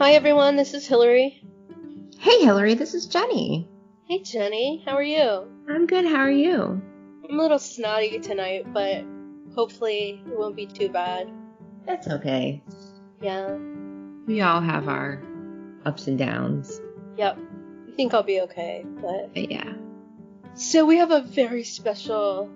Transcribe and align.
Hi 0.00 0.12
everyone, 0.12 0.56
this 0.56 0.74
is 0.74 0.86
Hillary. 0.86 1.42
Hey, 2.18 2.40
Hillary, 2.42 2.74
this 2.74 2.94
is 2.94 3.06
Jenny. 3.06 3.68
Hey 4.08 4.22
Jenny, 4.22 4.82
how 4.84 4.92
are 4.96 5.02
you? 5.02 5.46
I'm 5.68 5.86
good. 5.86 6.04
How 6.04 6.16
are 6.16 6.30
you? 6.30 6.80
I'm 7.28 7.38
a 7.38 7.42
little 7.42 7.58
snotty 7.58 8.18
tonight, 8.18 8.72
but 8.72 9.04
hopefully 9.54 10.22
it 10.26 10.38
won't 10.38 10.56
be 10.56 10.66
too 10.66 10.88
bad. 10.88 11.30
That's 11.86 12.08
okay. 12.08 12.62
Yeah. 13.20 13.54
We 14.26 14.40
all 14.40 14.60
have 14.60 14.88
our 14.88 15.22
ups 15.84 16.06
and 16.06 16.18
downs. 16.18 16.80
Yep. 17.16 17.38
I 17.88 17.92
think 17.92 18.14
I'll 18.14 18.22
be 18.22 18.40
okay, 18.42 18.84
but 19.02 19.34
But 19.34 19.50
yeah, 19.50 19.74
so 20.54 20.84
we 20.86 20.96
have 20.96 21.10
a 21.10 21.20
very 21.22 21.64
special 21.64 22.50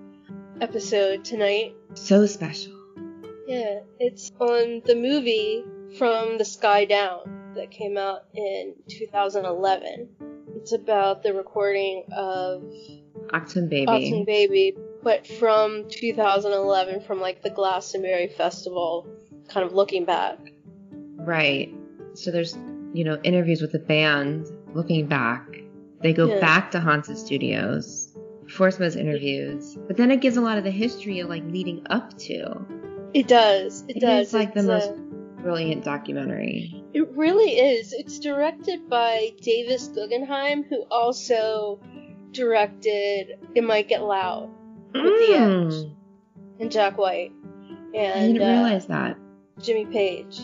episode 0.61 1.25
tonight. 1.25 1.75
so 1.95 2.27
special. 2.27 2.73
Yeah, 3.47 3.81
it's 4.01 4.33
on 4.41 4.81
the 4.87 4.95
movie 4.95 5.65
From 5.99 6.39
the 6.39 6.45
Sky 6.45 6.85
Down 6.87 7.53
that 7.55 7.71
came 7.71 7.97
out 7.97 8.23
in 8.35 8.75
2011. 8.89 10.09
It's 10.57 10.73
about 10.73 11.23
the 11.23 11.35
recording 11.35 12.05
of 12.17 12.63
Achtung 13.33 13.69
Baby. 13.69 13.87
Achtung 13.87 14.27
Baby, 14.27 14.77
but 15.03 15.27
from 15.27 15.89
2011, 15.91 17.03
from 17.03 17.21
like 17.21 17.43
the 17.43 17.51
Glastonbury 17.51 18.29
Festival, 18.29 19.07
kind 19.49 19.65
of 19.67 19.73
looking 19.73 20.05
back. 20.05 20.39
Right. 21.17 21.73
So 22.15 22.31
there's, 22.31 22.57
you 22.93 23.05
know, 23.05 23.19
interviews 23.23 23.61
with 23.61 23.73
the 23.73 23.79
band 23.79 24.47
looking 24.75 25.07
back. 25.07 25.47
They 26.03 26.13
go 26.13 26.27
Yeah. 26.27 26.41
back 26.41 26.71
to 26.73 26.81
Hansa 26.81 27.15
Studios 27.17 28.17
for 28.49 28.71
some 28.71 28.83
of 28.83 28.93
those 28.93 28.97
interviews. 28.97 29.77
But 29.87 29.97
then 29.97 30.11
it 30.11 30.21
gives 30.21 30.37
a 30.37 30.41
lot 30.41 30.59
of 30.59 30.65
the 30.65 30.71
history 30.71 31.21
of 31.21 31.29
like 31.29 31.45
leading 31.47 31.87
up 31.91 32.17
to. 32.19 32.67
It 33.15 33.29
does. 33.29 33.85
It, 33.89 33.99
It 33.99 34.01
does. 34.01 34.29
is, 34.29 34.35
like, 34.35 34.55
the 34.55 34.61
It's, 34.61 34.67
most- 34.69 34.91
uh, 34.91 34.95
Brilliant 35.45 35.85
documentary. 35.85 36.83
it 36.95 37.07
really 37.15 37.51
is. 37.59 37.93
It's 37.93 38.19
directed 38.19 38.89
by 38.89 39.31
Davis 39.43 39.89
Guggenheim, 39.89 40.65
who 40.65 40.83
also 40.91 41.79
directed 42.33 43.39
It 43.55 43.63
Might 43.63 43.89
Get 43.89 44.03
Loud 44.03 44.49
With 44.95 45.03
the 45.05 45.35
Mm. 45.35 45.67
Edge. 45.85 45.91
and 46.61 46.73
Jack 46.73 46.97
White 46.99 47.31
I 47.95 47.99
and 47.99 48.33
didn't 48.35 48.49
uh, 48.49 48.53
realize 48.53 48.87
that. 48.87 49.19
Jimmy 49.63 49.85
Page. 49.87 50.41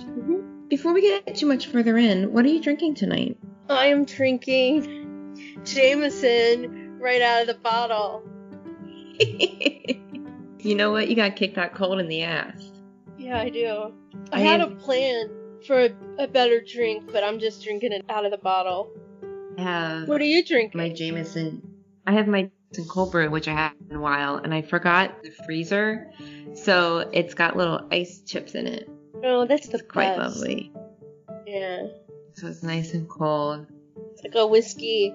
Before 0.69 0.93
we 0.93 1.01
get 1.01 1.35
too 1.35 1.47
much 1.47 1.67
further 1.69 1.97
in, 1.97 2.33
what 2.33 2.45
are 2.45 2.49
you 2.49 2.61
drinking 2.61 2.95
tonight? 2.95 3.37
I 3.71 3.87
am 3.87 4.05
drinking 4.05 5.35
Jameson 5.65 6.99
right 7.01 7.23
out 7.23 7.41
of 7.41 7.47
the 7.49 7.55
bottle. 7.55 8.23
you 10.59 10.75
know 10.75 10.91
what? 10.93 11.09
You 11.09 11.17
got 11.17 11.37
kicked 11.37 11.57
that 11.57 11.75
cold 11.75 11.99
in 12.01 12.09
the 12.09 12.23
ass. 12.23 12.71
Yeah, 13.19 13.39
I 13.41 13.49
do. 13.49 13.93
I, 14.33 14.37
I 14.37 14.41
had 14.41 14.61
a 14.61 14.69
plan 14.69 15.31
for 15.67 15.81
a, 15.85 15.91
a 16.19 16.27
better 16.29 16.61
drink, 16.61 17.11
but 17.13 17.23
I'm 17.25 17.39
just 17.39 17.63
drinking 17.65 17.93
it 17.93 18.05
out 18.09 18.25
of 18.25 18.31
the 18.31 18.39
bottle. 18.39 18.91
I 19.59 19.63
have 19.63 20.09
What 20.09 20.21
are 20.21 20.25
you 20.25 20.45
drinking? 20.45 20.79
my 20.79 20.89
Jameson. 20.91 21.63
I 22.07 22.13
have 22.13 22.27
my 22.29 22.51
Jameson 22.73 22.89
cold 22.91 23.13
brew, 23.13 23.29
which 23.31 23.49
I 23.49 23.53
haven't 23.53 23.91
in 23.91 23.97
a 23.97 24.01
while, 24.01 24.37
and 24.37 24.55
I 24.55 24.63
forgot 24.63 25.23
the 25.23 25.31
freezer, 25.45 26.11
so 26.55 26.99
it's 27.13 27.35
got 27.35 27.57
little 27.57 27.87
ice 27.91 28.21
chips 28.21 28.55
in 28.55 28.67
it. 28.67 28.89
oh, 29.25 29.47
that's 29.47 29.69
the 29.69 29.79
It's 29.79 29.87
quite 29.91 30.17
best. 30.17 30.37
lovely. 30.39 30.73
Yeah, 31.47 31.87
So 32.35 32.47
it's 32.47 32.63
nice 32.63 32.95
and 32.95 33.09
cold. 33.09 33.67
it's 34.13 34.23
like 34.23 34.35
a 34.37 34.47
whiskey 34.47 35.13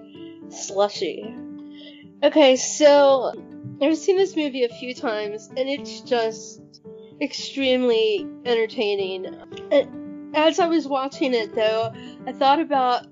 slushy. 0.49 1.33
Okay, 2.23 2.55
so 2.57 3.33
I've 3.81 3.97
seen 3.97 4.17
this 4.17 4.35
movie 4.35 4.63
a 4.65 4.69
few 4.69 4.93
times, 4.93 5.47
and 5.47 5.69
it's 5.69 6.01
just 6.01 6.61
extremely 7.21 8.27
entertaining. 8.45 9.25
And 9.71 10.35
as 10.35 10.59
I 10.59 10.67
was 10.67 10.87
watching 10.87 11.33
it, 11.33 11.55
though, 11.55 11.93
I 12.25 12.33
thought 12.33 12.59
about 12.59 13.07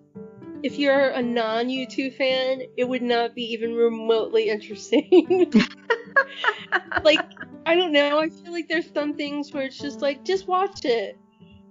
if 0.64 0.78
you're 0.78 1.10
a 1.10 1.22
non 1.22 1.68
U2 1.68 2.16
fan, 2.16 2.64
it 2.78 2.86
would 2.88 3.02
not 3.02 3.36
be 3.36 3.44
even 3.54 3.76
remotely 3.76 4.50
interesting. 4.50 5.52
like, 7.04 7.22
I 7.66 7.76
don't 7.76 7.92
know. 7.92 8.20
I 8.20 8.30
feel 8.30 8.52
like 8.52 8.68
there's 8.68 8.92
some 8.94 9.14
things 9.14 9.52
where 9.52 9.66
it's 9.66 9.78
just 9.78 10.02
like, 10.02 10.24
just 10.24 10.48
watch 10.48 10.86
it. 10.86 11.18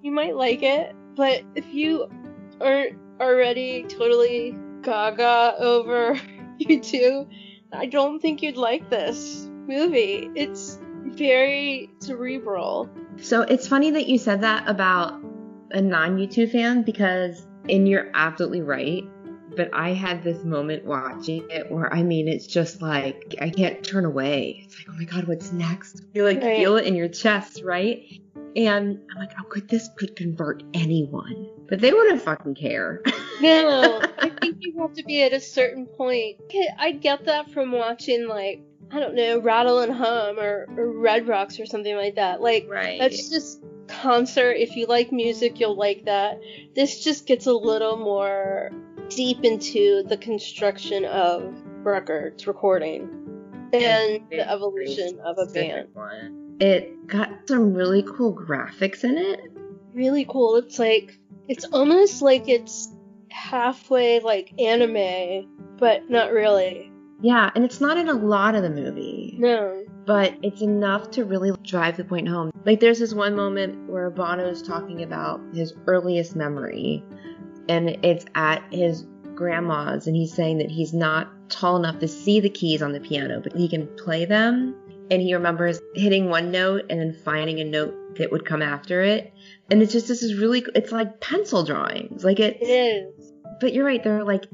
You 0.02 0.10
might 0.10 0.36
like 0.36 0.62
it, 0.62 0.94
but 1.14 1.42
if 1.54 1.72
you 1.72 2.10
aren't 2.60 2.98
already 3.20 3.84
totally 3.84 4.56
gaga 4.82 5.54
over 5.58 6.14
U2, 6.60 7.28
I 7.72 7.86
don't 7.86 8.20
think 8.20 8.42
you'd 8.42 8.56
like 8.56 8.90
this 8.90 9.48
movie. 9.66 10.28
It's 10.34 10.78
very 11.04 11.90
cerebral. 12.00 12.88
So 13.20 13.42
it's 13.42 13.66
funny 13.68 13.90
that 13.92 14.06
you 14.06 14.18
said 14.18 14.40
that 14.42 14.68
about 14.68 15.20
a 15.70 15.80
non 15.80 16.18
U2 16.18 16.50
fan 16.50 16.82
because, 16.82 17.46
and 17.68 17.88
you're 17.88 18.10
absolutely 18.14 18.62
right. 18.62 19.04
But 19.54 19.68
I 19.74 19.90
had 19.92 20.22
this 20.22 20.44
moment 20.44 20.84
watching 20.86 21.44
it 21.50 21.70
where 21.70 21.92
I 21.92 22.02
mean, 22.02 22.26
it's 22.26 22.46
just 22.46 22.80
like 22.80 23.34
I 23.40 23.50
can't 23.50 23.84
turn 23.84 24.06
away. 24.06 24.62
It's 24.64 24.78
like, 24.78 24.86
oh 24.88 24.96
my 24.98 25.04
god, 25.04 25.28
what's 25.28 25.52
next? 25.52 26.02
You 26.14 26.24
like 26.24 26.40
Right. 26.42 26.56
feel 26.56 26.76
it 26.76 26.86
in 26.86 26.94
your 26.94 27.08
chest, 27.08 27.62
right? 27.62 28.02
And 28.56 28.98
I'm 29.10 29.18
like, 29.18 29.32
oh, 29.38 29.44
could 29.44 29.68
this 29.68 29.88
could 29.98 30.16
convert 30.16 30.62
anyone? 30.72 31.48
But 31.68 31.80
they 31.80 31.92
wouldn't 31.92 32.22
fucking 32.22 32.54
care. 32.54 33.02
No, 33.40 34.00
I 34.18 34.28
think 34.40 34.56
you 34.60 34.78
have 34.80 34.94
to 34.94 35.04
be 35.04 35.22
at 35.22 35.32
a 35.32 35.40
certain 35.40 35.86
point. 35.86 36.36
I 36.78 36.92
get 36.92 37.24
that 37.26 37.50
from 37.50 37.72
watching, 37.72 38.28
like, 38.28 38.62
I 38.92 39.00
don't 39.00 39.14
know, 39.14 39.40
Rattle 39.40 39.78
and 39.78 39.92
Hum 39.92 40.38
or, 40.38 40.66
or 40.76 40.92
Red 40.92 41.26
Rocks 41.26 41.58
or 41.58 41.64
something 41.64 41.96
like 41.96 42.16
that. 42.16 42.42
Like, 42.42 42.66
right. 42.68 43.00
that's 43.00 43.30
just 43.30 43.62
concert. 43.88 44.52
If 44.52 44.76
you 44.76 44.86
like 44.86 45.10
music, 45.10 45.58
you'll 45.58 45.76
like 45.76 46.04
that. 46.04 46.40
This 46.74 47.02
just 47.02 47.26
gets 47.26 47.46
a 47.46 47.54
little 47.54 47.96
more 47.96 48.70
deep 49.08 49.44
into 49.44 50.02
the 50.06 50.18
construction 50.18 51.06
of 51.06 51.54
records, 51.82 52.46
recording, 52.46 53.08
and 53.72 54.28
the 54.30 54.46
evolution 54.46 55.18
of 55.24 55.38
a 55.38 55.46
band. 55.46 55.88
One. 55.94 56.56
It 56.60 57.06
got 57.06 57.30
some 57.48 57.72
really 57.72 58.02
cool 58.02 58.34
graphics 58.34 59.04
in 59.04 59.16
it. 59.16 59.40
Really 59.94 60.26
cool. 60.28 60.56
It's 60.56 60.78
like, 60.78 61.18
it's 61.48 61.64
almost 61.64 62.20
like 62.20 62.46
it's 62.46 62.92
halfway 63.30 64.20
like 64.20 64.52
anime, 64.60 65.48
but 65.78 66.10
not 66.10 66.32
really. 66.32 66.91
Yeah, 67.22 67.50
and 67.54 67.64
it's 67.64 67.80
not 67.80 67.96
in 67.96 68.08
a 68.08 68.14
lot 68.14 68.54
of 68.54 68.62
the 68.62 68.70
movie. 68.70 69.36
No. 69.38 69.84
but 70.04 70.34
it's 70.42 70.60
enough 70.60 71.10
to 71.12 71.24
really 71.24 71.52
drive 71.62 71.96
the 71.96 72.04
point 72.04 72.28
home. 72.28 72.50
Like 72.64 72.80
there's 72.80 72.98
this 72.98 73.14
one 73.14 73.36
moment 73.36 73.88
where 73.88 74.10
Bono 74.10 74.48
is 74.48 74.62
talking 74.62 75.02
about 75.02 75.40
his 75.54 75.72
earliest 75.86 76.34
memory, 76.36 77.04
and 77.68 77.90
it's 78.04 78.24
at 78.34 78.62
his 78.72 79.06
grandma's, 79.34 80.06
and 80.06 80.16
he's 80.16 80.34
saying 80.34 80.58
that 80.58 80.70
he's 80.70 80.92
not 80.92 81.28
tall 81.48 81.76
enough 81.76 81.98
to 82.00 82.08
see 82.08 82.40
the 82.40 82.50
keys 82.50 82.82
on 82.82 82.92
the 82.92 83.00
piano, 83.00 83.40
but 83.40 83.54
he 83.54 83.68
can 83.68 83.86
play 83.96 84.24
them. 84.24 84.74
And 85.10 85.20
he 85.20 85.34
remembers 85.34 85.78
hitting 85.94 86.30
one 86.30 86.50
note 86.50 86.86
and 86.88 86.98
then 86.98 87.12
finding 87.12 87.60
a 87.60 87.64
note 87.64 88.16
that 88.16 88.30
would 88.32 88.44
come 88.46 88.62
after 88.62 89.02
it. 89.02 89.32
And 89.70 89.82
it's 89.82 89.92
just 89.92 90.08
this 90.08 90.22
is 90.22 90.38
really 90.38 90.64
it's 90.74 90.90
like 90.90 91.20
pencil 91.20 91.64
drawings. 91.64 92.24
Like 92.24 92.40
It 92.40 92.56
it's 92.60 93.32
but 93.60 93.72
you're 93.74 93.84
right, 93.84 94.02
they're 94.02 94.24
like 94.24 94.46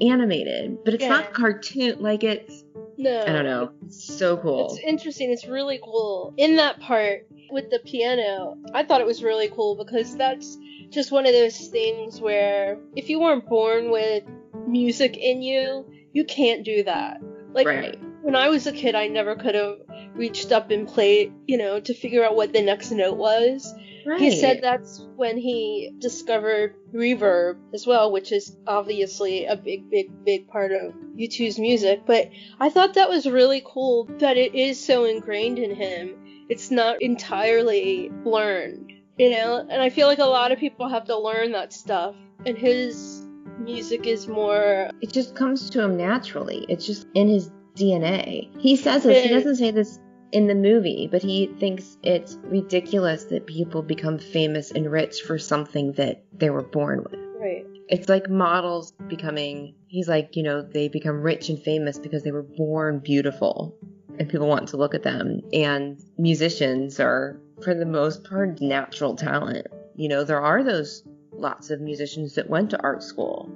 animated, 0.00 0.84
but 0.84 0.94
it's 0.94 1.02
Yeah. 1.02 1.10
not 1.10 1.32
cartoon 1.32 2.00
like 2.00 2.24
it's 2.24 2.64
No. 2.96 3.22
I 3.22 3.32
don't 3.32 3.44
know. 3.44 3.70
It's 3.86 4.04
so 4.04 4.36
cool. 4.36 4.66
It's 4.66 4.78
interesting. 4.84 5.32
It's 5.32 5.46
really 5.48 5.80
cool. 5.82 6.32
In 6.36 6.56
that 6.56 6.78
part 6.78 7.26
with 7.50 7.68
the 7.70 7.80
piano, 7.80 8.56
I 8.72 8.84
thought 8.84 9.00
it 9.00 9.06
was 9.06 9.22
really 9.22 9.48
cool 9.48 9.74
because 9.74 10.16
that's 10.16 10.56
just 10.90 11.10
one 11.10 11.26
of 11.26 11.32
those 11.32 11.58
things 11.68 12.20
where 12.20 12.78
if 12.94 13.10
you 13.10 13.18
weren't 13.18 13.48
born 13.48 13.90
with 13.90 14.22
music 14.68 15.16
in 15.16 15.42
you, 15.42 15.90
you 16.12 16.24
can't 16.24 16.64
do 16.64 16.84
that. 16.84 17.20
Like 17.52 17.66
right. 17.66 17.98
when 18.22 18.36
I 18.36 18.48
was 18.48 18.68
a 18.68 18.72
kid, 18.72 18.94
I 18.94 19.08
never 19.08 19.34
could 19.34 19.56
have 19.56 19.78
reached 20.14 20.52
up 20.52 20.70
and 20.70 20.86
played, 20.86 21.32
you 21.46 21.56
know, 21.58 21.80
to 21.80 21.94
figure 21.94 22.24
out 22.24 22.36
what 22.36 22.52
the 22.52 22.62
next 22.62 22.92
note 22.92 23.16
was. 23.16 23.74
Right. 24.06 24.20
He 24.20 24.38
said 24.38 24.60
that's 24.62 25.00
when 25.16 25.38
he 25.38 25.94
discovered 25.98 26.74
reverb 26.92 27.56
as 27.72 27.86
well, 27.86 28.12
which 28.12 28.32
is 28.32 28.56
obviously 28.66 29.46
a 29.46 29.56
big, 29.56 29.90
big, 29.90 30.24
big 30.24 30.48
part 30.48 30.72
of 30.72 30.94
U2's 31.16 31.58
music. 31.58 32.02
But 32.06 32.30
I 32.60 32.70
thought 32.70 32.94
that 32.94 33.08
was 33.08 33.26
really 33.26 33.62
cool 33.64 34.04
that 34.18 34.36
it 34.36 34.54
is 34.54 34.84
so 34.84 35.04
ingrained 35.04 35.58
in 35.58 35.74
him. 35.74 36.46
It's 36.48 36.70
not 36.70 37.00
entirely 37.00 38.10
learned, 38.24 38.92
you 39.16 39.30
know? 39.30 39.66
And 39.68 39.80
I 39.80 39.90
feel 39.90 40.06
like 40.06 40.18
a 40.18 40.24
lot 40.24 40.52
of 40.52 40.58
people 40.58 40.88
have 40.88 41.06
to 41.06 41.18
learn 41.18 41.52
that 41.52 41.72
stuff. 41.72 42.14
And 42.44 42.58
his 42.58 43.22
music 43.58 44.06
is 44.06 44.28
more. 44.28 44.90
it 45.00 45.12
just 45.12 45.34
comes 45.34 45.70
to 45.70 45.82
him 45.82 45.96
naturally. 45.96 46.66
It's 46.68 46.86
just 46.86 47.06
in 47.14 47.28
his 47.28 47.50
DNA. 47.74 48.50
He 48.60 48.76
says 48.76 49.02
this. 49.02 49.24
He 49.24 49.30
doesn't 49.30 49.56
say 49.56 49.70
this 49.70 49.98
in 50.34 50.48
the 50.48 50.54
movie, 50.54 51.08
but 51.10 51.22
he 51.22 51.46
thinks 51.60 51.96
it's 52.02 52.36
ridiculous 52.42 53.24
that 53.26 53.46
people 53.46 53.82
become 53.82 54.18
famous 54.18 54.72
and 54.72 54.90
rich 54.90 55.20
for 55.22 55.38
something 55.38 55.92
that 55.92 56.24
they 56.32 56.50
were 56.50 56.64
born 56.64 57.04
with. 57.04 57.20
Right. 57.40 57.64
It's 57.88 58.08
like 58.08 58.28
models 58.28 58.92
becoming, 59.06 59.76
he's 59.86 60.08
like, 60.08 60.34
you 60.34 60.42
know, 60.42 60.60
they 60.60 60.88
become 60.88 61.22
rich 61.22 61.50
and 61.50 61.62
famous 61.62 62.00
because 62.00 62.24
they 62.24 62.32
were 62.32 62.42
born 62.42 62.98
beautiful 62.98 63.76
and 64.18 64.28
people 64.28 64.48
want 64.48 64.66
to 64.70 64.76
look 64.76 64.92
at 64.92 65.04
them. 65.04 65.40
And 65.52 66.02
musicians 66.18 66.98
are, 66.98 67.40
for 67.62 67.72
the 67.72 67.86
most 67.86 68.24
part, 68.24 68.60
natural 68.60 69.14
talent. 69.14 69.68
You 69.94 70.08
know, 70.08 70.24
there 70.24 70.40
are 70.40 70.64
those 70.64 71.04
lots 71.32 71.70
of 71.70 71.80
musicians 71.80 72.34
that 72.34 72.50
went 72.50 72.70
to 72.70 72.82
art 72.82 73.04
school, 73.04 73.48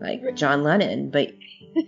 like 0.00 0.34
John 0.34 0.64
Lennon, 0.64 1.10
but 1.10 1.28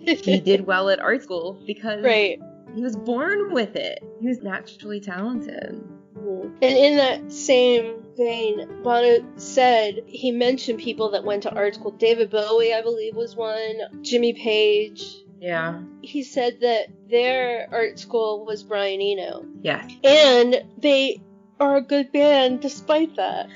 he 0.05 0.39
did 0.39 0.69
well 0.69 0.89
at 0.89 1.01
art 1.01 1.25
school 1.25 1.61
because 1.67 2.05
right. 2.05 2.39
He 2.75 2.83
was 2.83 2.97
born 2.97 3.53
with 3.53 3.77
it. 3.77 4.03
He 4.21 4.29
was 4.29 4.43
naturally 4.43 5.01
talented. 5.01 5.83
Hmm. 6.19 6.49
And 6.63 6.77
in 6.77 6.97
that 6.97 7.33
same 7.33 8.03
vein, 8.17 8.83
Bono 8.83 9.25
said 9.37 10.03
he 10.07 10.31
mentioned 10.31 10.79
people 10.79 11.11
that 11.13 11.25
went 11.25 11.43
to 11.45 11.55
art 11.55 11.75
school. 11.75 11.93
David 11.93 12.31
Bowie, 12.31 12.75
I 12.75 12.83
believe, 12.83 13.15
was 13.15 13.37
one. 13.37 14.03
Jimmy 14.03 14.33
Page. 14.33 15.17
Yeah. 15.41 15.81
He 16.03 16.23
said 16.23 16.61
that 16.61 16.89
their 17.09 17.69
art 17.71 17.99
school 17.99 18.45
was 18.45 18.63
Brian 18.63 19.01
Eno. 19.01 19.45
Yeah. 19.61 19.87
And 20.03 20.65
they 20.79 21.21
are 21.61 21.77
a 21.77 21.83
good 21.83 22.13
band 22.13 22.61
despite 22.61 23.17
that. 23.17 23.49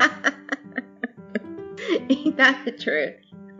Ain't 2.08 2.36
that 2.36 2.64
the 2.64 2.72
truth? 2.72 3.16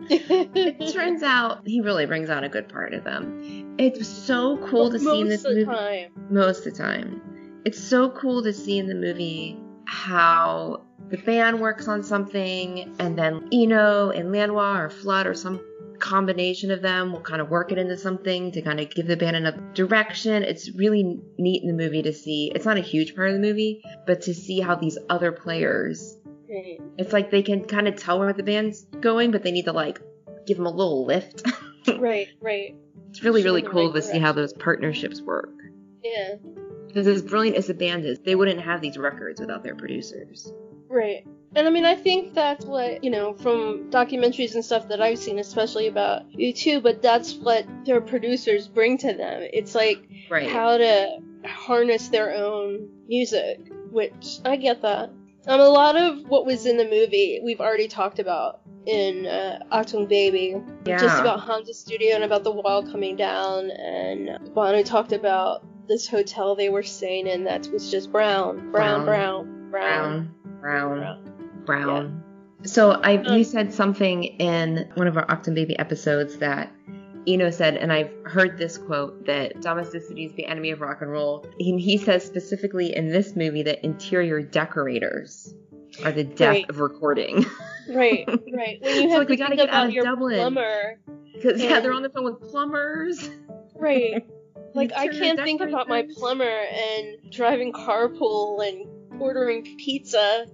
It 0.09 0.93
turns 0.93 1.23
out 1.23 1.61
he 1.65 1.81
really 1.81 2.05
brings 2.05 2.29
out 2.29 2.43
a 2.43 2.49
good 2.49 2.67
part 2.69 2.93
of 2.93 3.03
them. 3.03 3.75
It's 3.77 4.07
so 4.07 4.57
cool 4.67 4.89
to 4.91 4.99
see 4.99 5.21
in 5.21 5.27
this 5.27 5.43
Most 5.43 5.49
of 5.51 5.55
the 5.55 5.65
movie. 5.65 5.77
time. 5.77 6.11
Most 6.29 6.67
of 6.67 6.73
the 6.73 6.83
time. 6.83 7.21
It's 7.65 7.79
so 7.81 8.09
cool 8.11 8.43
to 8.43 8.53
see 8.53 8.77
in 8.77 8.87
the 8.87 8.95
movie 8.95 9.59
how 9.85 10.83
the 11.09 11.17
band 11.17 11.59
works 11.59 11.87
on 11.87 12.03
something 12.03 12.95
and 12.99 13.17
then 13.17 13.49
Eno 13.51 14.09
and 14.11 14.31
Lanois 14.31 14.79
or 14.79 14.89
Flood 14.89 15.27
or 15.27 15.33
some 15.33 15.61
combination 15.99 16.71
of 16.71 16.81
them 16.81 17.11
will 17.11 17.21
kind 17.21 17.41
of 17.41 17.49
work 17.49 17.71
it 17.71 17.77
into 17.77 17.95
something 17.95 18.51
to 18.51 18.61
kind 18.61 18.79
of 18.79 18.89
give 18.89 19.05
the 19.05 19.15
band 19.15 19.35
enough 19.35 19.55
direction. 19.73 20.41
It's 20.43 20.71
really 20.73 21.19
neat 21.37 21.61
in 21.61 21.67
the 21.67 21.75
movie 21.83 22.01
to 22.01 22.11
see. 22.11 22.51
It's 22.55 22.65
not 22.65 22.77
a 22.77 22.81
huge 22.81 23.15
part 23.15 23.29
of 23.29 23.35
the 23.35 23.39
movie, 23.41 23.83
but 24.07 24.21
to 24.23 24.33
see 24.33 24.59
how 24.59 24.75
these 24.75 24.97
other 25.09 25.31
players 25.31 26.17
Right. 26.51 26.79
it's 26.97 27.13
like 27.13 27.31
they 27.31 27.41
can 27.43 27.63
kind 27.63 27.87
of 27.87 27.95
tell 27.95 28.19
where 28.19 28.33
the 28.33 28.43
band's 28.43 28.83
going, 28.99 29.31
but 29.31 29.41
they 29.43 29.51
need 29.51 29.65
to 29.65 29.71
like 29.71 30.01
give 30.45 30.57
them 30.57 30.65
a 30.65 30.71
little 30.71 31.05
lift. 31.05 31.43
Right, 31.97 32.27
right. 32.41 32.75
it's 33.09 33.23
really, 33.23 33.41
Show 33.41 33.45
really 33.45 33.61
cool 33.63 33.87
right 33.87 33.95
to 33.95 34.01
see 34.03 34.19
how 34.19 34.33
those 34.33 34.53
partnerships 34.53 35.19
work. 35.19 35.49
Yeah. 36.03 36.35
Because 36.87 37.07
as 37.07 37.23
brilliant 37.23 37.57
as 37.57 37.65
the 37.67 37.73
band 37.73 38.05
is, 38.05 38.19
they 38.19 38.35
wouldn't 38.35 38.61
have 38.61 38.81
these 38.81 38.99
records 38.99 39.39
without 39.41 39.63
their 39.63 39.75
producers. 39.75 40.53
Right. 40.87 41.25
And 41.55 41.67
I 41.67 41.71
mean, 41.71 41.85
I 41.85 41.95
think 41.95 42.35
that's 42.35 42.65
what, 42.65 43.03
you 43.03 43.09
know, 43.09 43.33
from 43.33 43.89
documentaries 43.89 44.53
and 44.53 44.63
stuff 44.63 44.89
that 44.89 45.01
I've 45.01 45.17
seen, 45.17 45.39
especially 45.39 45.87
about 45.87 46.29
U2, 46.33 46.83
but 46.83 47.01
that's 47.01 47.33
what 47.33 47.65
their 47.85 47.99
producers 47.99 48.67
bring 48.67 48.99
to 48.99 49.13
them. 49.13 49.41
It's 49.53 49.73
like 49.73 50.07
Right. 50.29 50.49
how 50.51 50.77
to 50.77 51.17
harness 51.45 52.09
their 52.09 52.35
own 52.35 52.89
music, 53.07 53.59
which 53.89 54.37
I 54.45 54.55
get 54.57 54.83
that. 54.83 55.09
Um, 55.47 55.59
a 55.59 55.69
lot 55.69 55.95
of 55.95 56.19
what 56.27 56.45
was 56.45 56.65
in 56.65 56.77
the 56.77 56.83
movie 56.85 57.41
we've 57.43 57.61
already 57.61 57.87
talked 57.87 58.19
about 58.19 58.61
in 58.85 59.25
uh, 59.25 59.59
Achtung 59.71 60.07
Baby, 60.07 60.55
just 60.85 61.19
about 61.19 61.41
Hansa 61.41 61.73
Studio 61.73 62.15
and 62.15 62.23
about 62.23 62.43
the 62.43 62.51
wall 62.51 62.83
coming 62.83 63.15
down, 63.15 63.69
and 63.71 64.53
Bono 64.53 64.83
talked 64.83 65.11
about 65.13 65.65
this 65.87 66.07
hotel 66.07 66.55
they 66.55 66.69
were 66.69 66.83
staying 66.83 67.27
in 67.27 67.43
that 67.45 67.67
was 67.71 67.89
just 67.91 68.11
brown, 68.11 68.71
brown, 68.71 69.05
brown, 69.05 69.69
brown, 69.71 70.35
brown, 70.61 70.99
brown, 70.99 71.23
brown. 71.65 71.65
brown. 71.65 72.23
So 72.63 72.91
I, 72.91 73.17
Um, 73.17 73.37
you 73.37 73.43
said 73.43 73.73
something 73.73 74.23
in 74.23 74.89
one 74.93 75.07
of 75.07 75.17
our 75.17 75.25
Achtung 75.25 75.55
Baby 75.55 75.77
episodes 75.79 76.37
that 76.37 76.71
Eno 77.27 77.49
said, 77.51 77.77
and 77.77 77.91
I've 77.93 78.11
heard 78.25 78.57
this 78.57 78.77
quote 78.77 79.25
that 79.27 79.61
domesticity 79.61 80.25
is 80.25 80.33
the 80.33 80.45
enemy 80.45 80.71
of 80.71 80.81
rock 80.81 81.01
and 81.01 81.11
roll. 81.11 81.45
He, 81.57 81.77
he 81.79 81.97
says 81.97 82.25
specifically 82.25 82.95
in 82.95 83.09
this 83.09 83.35
movie 83.35 83.63
that 83.63 83.83
interior 83.83 84.41
decorators 84.41 85.53
are 86.03 86.11
the 86.11 86.23
death 86.23 86.49
Right. 86.55 86.69
of 86.69 86.79
recording. 86.79 87.45
Right, 87.89 88.25
right. 88.27 88.77
When 88.79 89.01
you 89.01 89.09
have 89.09 89.17
like, 89.17 89.27
to 89.27 89.31
we 89.31 89.37
gotta 89.37 89.55
get 89.55 89.69
out 89.69 89.87
of 89.87 89.91
your 89.91 90.05
Dublin. 90.05 90.35
plumber, 90.37 90.99
Because 91.33 91.61
Yeah. 91.61 91.79
they're 91.81 91.91
on 91.91 92.03
the 92.03 92.09
phone 92.09 92.23
with 92.25 92.39
plumbers. 92.49 93.27
right? 93.75 94.23
Like 94.73 94.93
I 94.95 95.09
can't 95.09 95.37
think 95.37 95.59
about 95.59 95.89
my 95.89 96.07
plumber 96.15 96.45
and 96.45 97.17
driving 97.29 97.73
carpool 97.73 98.65
and 98.65 99.21
ordering 99.21 99.63
pizza 99.77 100.45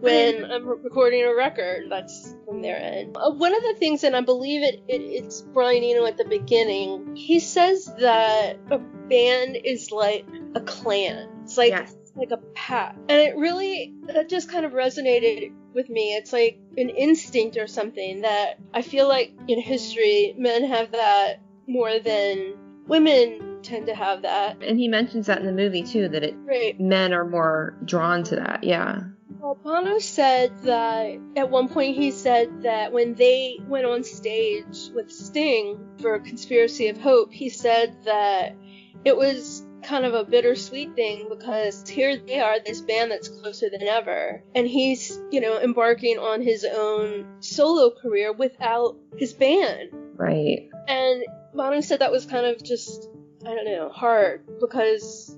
when 0.00 0.44
I'm 0.50 0.66
recording 0.66 1.24
a 1.24 1.34
record. 1.34 1.84
That's 1.90 2.34
from 2.46 2.62
their 2.62 2.76
end. 2.76 3.16
Uh, 3.16 3.30
one 3.32 3.54
of 3.54 3.62
the 3.62 3.74
things, 3.78 4.04
and 4.04 4.14
I 4.16 4.20
believe 4.20 4.62
it, 4.62 4.82
it 4.88 5.00
it's 5.02 5.40
Brian 5.42 5.82
Eno 5.82 6.06
at 6.06 6.16
the 6.16 6.24
beginning. 6.24 7.14
He 7.16 7.40
says 7.40 7.86
that 7.98 8.58
a 8.70 8.78
band 8.78 9.56
is 9.64 9.90
like 9.90 10.26
a 10.54 10.60
clan. 10.60 11.28
It's 11.44 11.56
like 11.58 11.70
Yes. 11.70 11.94
it's 12.00 12.12
like 12.16 12.30
a 12.30 12.38
pack, 12.54 12.94
and 13.08 13.18
it 13.20 13.36
really 13.36 13.94
that 14.06 14.28
just 14.28 14.50
kind 14.50 14.64
of 14.64 14.72
resonated 14.72 15.52
with 15.74 15.88
me. 15.88 16.14
It's 16.14 16.32
like 16.32 16.58
an 16.76 16.88
instinct 16.90 17.56
or 17.56 17.66
something 17.66 18.22
that 18.22 18.58
I 18.74 18.82
feel 18.82 19.08
like 19.08 19.32
in 19.48 19.60
history 19.60 20.34
men 20.38 20.64
have 20.64 20.92
that 20.92 21.40
more 21.66 21.98
than 21.98 22.54
women 22.86 23.58
tend 23.62 23.86
to 23.86 23.94
have 23.94 24.22
that. 24.22 24.62
And 24.62 24.78
he 24.78 24.86
mentions 24.88 25.26
that 25.26 25.40
in 25.40 25.46
the 25.46 25.52
movie 25.52 25.82
too, 25.82 26.08
that 26.08 26.22
it 26.22 26.34
Right. 26.44 26.78
men 26.80 27.12
are 27.12 27.24
more 27.24 27.76
drawn 27.84 28.22
to 28.24 28.36
that. 28.36 28.62
Yeah. 28.62 29.00
Well, 29.38 29.58
Bono 29.62 29.98
said 29.98 30.62
that 30.62 31.18
at 31.36 31.50
one 31.50 31.68
point 31.68 31.96
he 31.96 32.10
said 32.10 32.62
that 32.62 32.92
when 32.92 33.14
they 33.14 33.58
went 33.66 33.86
on 33.86 34.02
stage 34.02 34.90
with 34.94 35.10
Sting 35.10 35.78
for 36.00 36.18
Conspiracy 36.18 36.88
of 36.88 36.98
Hope, 36.98 37.32
he 37.32 37.48
said 37.48 37.96
that 38.04 38.56
it 39.04 39.16
was 39.16 39.64
kind 39.82 40.04
of 40.04 40.14
a 40.14 40.24
bittersweet 40.24 40.94
thing 40.96 41.28
because 41.28 41.88
here 41.88 42.16
they 42.16 42.40
are, 42.40 42.58
this 42.60 42.80
band 42.80 43.10
that's 43.10 43.28
closer 43.28 43.68
than 43.70 43.84
ever, 43.84 44.42
and 44.54 44.66
he's, 44.66 45.20
you 45.30 45.40
know, 45.40 45.60
embarking 45.60 46.18
on 46.18 46.42
his 46.42 46.64
own 46.64 47.26
solo 47.40 47.90
career 47.90 48.32
without 48.32 48.96
his 49.16 49.32
band. 49.32 49.90
Right. 50.16 50.68
And 50.88 51.24
Bono 51.54 51.80
said 51.80 52.00
that 52.00 52.10
was 52.10 52.26
kind 52.26 52.46
of 52.46 52.62
just, 52.62 53.08
I 53.44 53.54
don't 53.54 53.64
know, 53.64 53.90
hard 53.90 54.44
because 54.60 55.36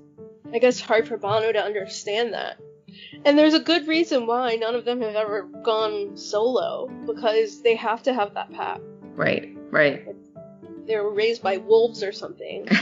I 0.51 0.59
guess 0.59 0.79
hard 0.79 1.07
for 1.07 1.17
Bono 1.17 1.51
to 1.51 1.61
understand 1.61 2.33
that. 2.33 2.59
And 3.25 3.37
there's 3.37 3.53
a 3.53 3.59
good 3.59 3.87
reason 3.87 4.27
why 4.27 4.55
none 4.55 4.75
of 4.75 4.85
them 4.85 5.01
have 5.01 5.15
ever 5.15 5.43
gone 5.63 6.17
solo 6.17 6.87
because 7.05 7.61
they 7.61 7.75
have 7.75 8.03
to 8.03 8.13
have 8.13 8.33
that 8.33 8.51
pack. 8.51 8.79
Right. 9.15 9.55
Right. 9.71 10.07
They 10.85 10.95
were 10.95 11.13
raised 11.13 11.43
by 11.43 11.57
wolves 11.57 12.03
or 12.03 12.11
something. 12.11 12.67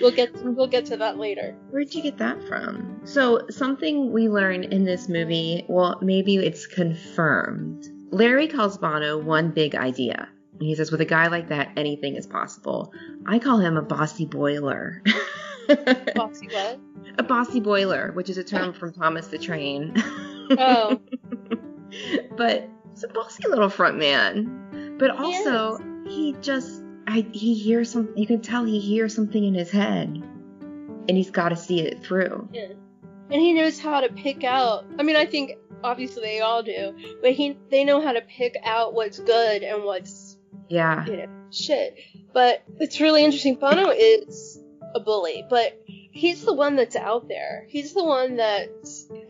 We'll 0.00 0.10
get 0.10 0.34
we'll 0.42 0.66
get 0.66 0.86
to 0.86 0.96
that 0.98 1.18
later. 1.18 1.54
Where'd 1.70 1.94
you 1.94 2.02
get 2.02 2.18
that 2.18 2.42
from? 2.46 3.00
So, 3.04 3.46
something 3.50 4.12
we 4.12 4.28
learn 4.28 4.64
in 4.64 4.84
this 4.84 5.08
movie, 5.08 5.64
well, 5.68 5.98
maybe 6.02 6.36
it's 6.36 6.66
confirmed. 6.66 7.88
Larry 8.10 8.48
calls 8.48 8.78
Bono 8.78 9.18
one 9.18 9.50
big 9.50 9.74
idea. 9.74 10.28
He 10.60 10.74
says, 10.74 10.90
with 10.90 11.02
a 11.02 11.06
guy 11.06 11.26
like 11.26 11.48
that, 11.48 11.70
anything 11.76 12.16
is 12.16 12.26
possible. 12.26 12.92
I 13.26 13.38
call 13.38 13.58
him 13.58 13.76
a 13.76 13.82
bossy 13.82 14.24
boiler. 14.24 15.02
Boxy 16.16 16.52
what? 16.52 16.80
a 17.18 17.22
bossy 17.22 17.60
boiler, 17.60 18.10
which 18.14 18.28
is 18.30 18.38
a 18.38 18.44
term 18.44 18.72
from 18.72 18.92
Thomas 18.92 19.28
the 19.28 19.38
Train. 19.38 19.94
Oh, 20.50 21.00
but 22.36 22.68
he's 22.90 23.04
a 23.04 23.08
bossy 23.08 23.48
little 23.48 23.68
front 23.68 23.98
man. 23.98 24.96
But 24.98 25.10
also, 25.10 25.78
he 26.06 26.34
just, 26.40 26.82
I, 27.06 27.26
he 27.32 27.54
hears 27.54 27.90
some, 27.90 28.08
you 28.16 28.26
can 28.26 28.40
tell 28.40 28.64
he 28.64 28.80
hears 28.80 29.14
something 29.14 29.42
in 29.42 29.54
his 29.54 29.70
head. 29.70 30.22
And 31.08 31.16
he's 31.16 31.30
got 31.30 31.50
to 31.50 31.56
see 31.56 31.80
it 31.80 32.02
through. 32.02 32.48
yeah. 32.52 32.68
And 33.30 33.40
he 33.40 33.52
knows 33.54 33.78
how 33.78 34.00
to 34.00 34.08
pick 34.08 34.44
out. 34.44 34.84
I 34.98 35.02
mean, 35.02 35.16
I 35.16 35.26
think 35.26 35.52
obviously 35.82 36.22
they 36.22 36.40
all 36.40 36.62
do, 36.62 36.94
but 37.22 37.32
he 37.32 37.56
they 37.70 37.82
know 37.84 38.00
how 38.00 38.12
to 38.12 38.20
pick 38.20 38.56
out 38.64 38.94
what's 38.94 39.18
good 39.18 39.62
and 39.62 39.82
what's 39.84 40.36
Yeah. 40.68 41.04
you 41.06 41.16
know, 41.16 41.26
shit. 41.50 41.96
But 42.32 42.62
it's 42.78 43.00
really 43.00 43.24
interesting. 43.24 43.56
Bono 43.56 43.90
is 43.90 44.60
a 44.96 45.00
bully, 45.00 45.44
but 45.48 45.80
he's 45.86 46.44
the 46.44 46.52
one 46.54 46.76
that's 46.76 46.96
out 46.96 47.28
there. 47.28 47.66
He's 47.68 47.92
the 47.92 48.04
one 48.04 48.36
that 48.36 48.68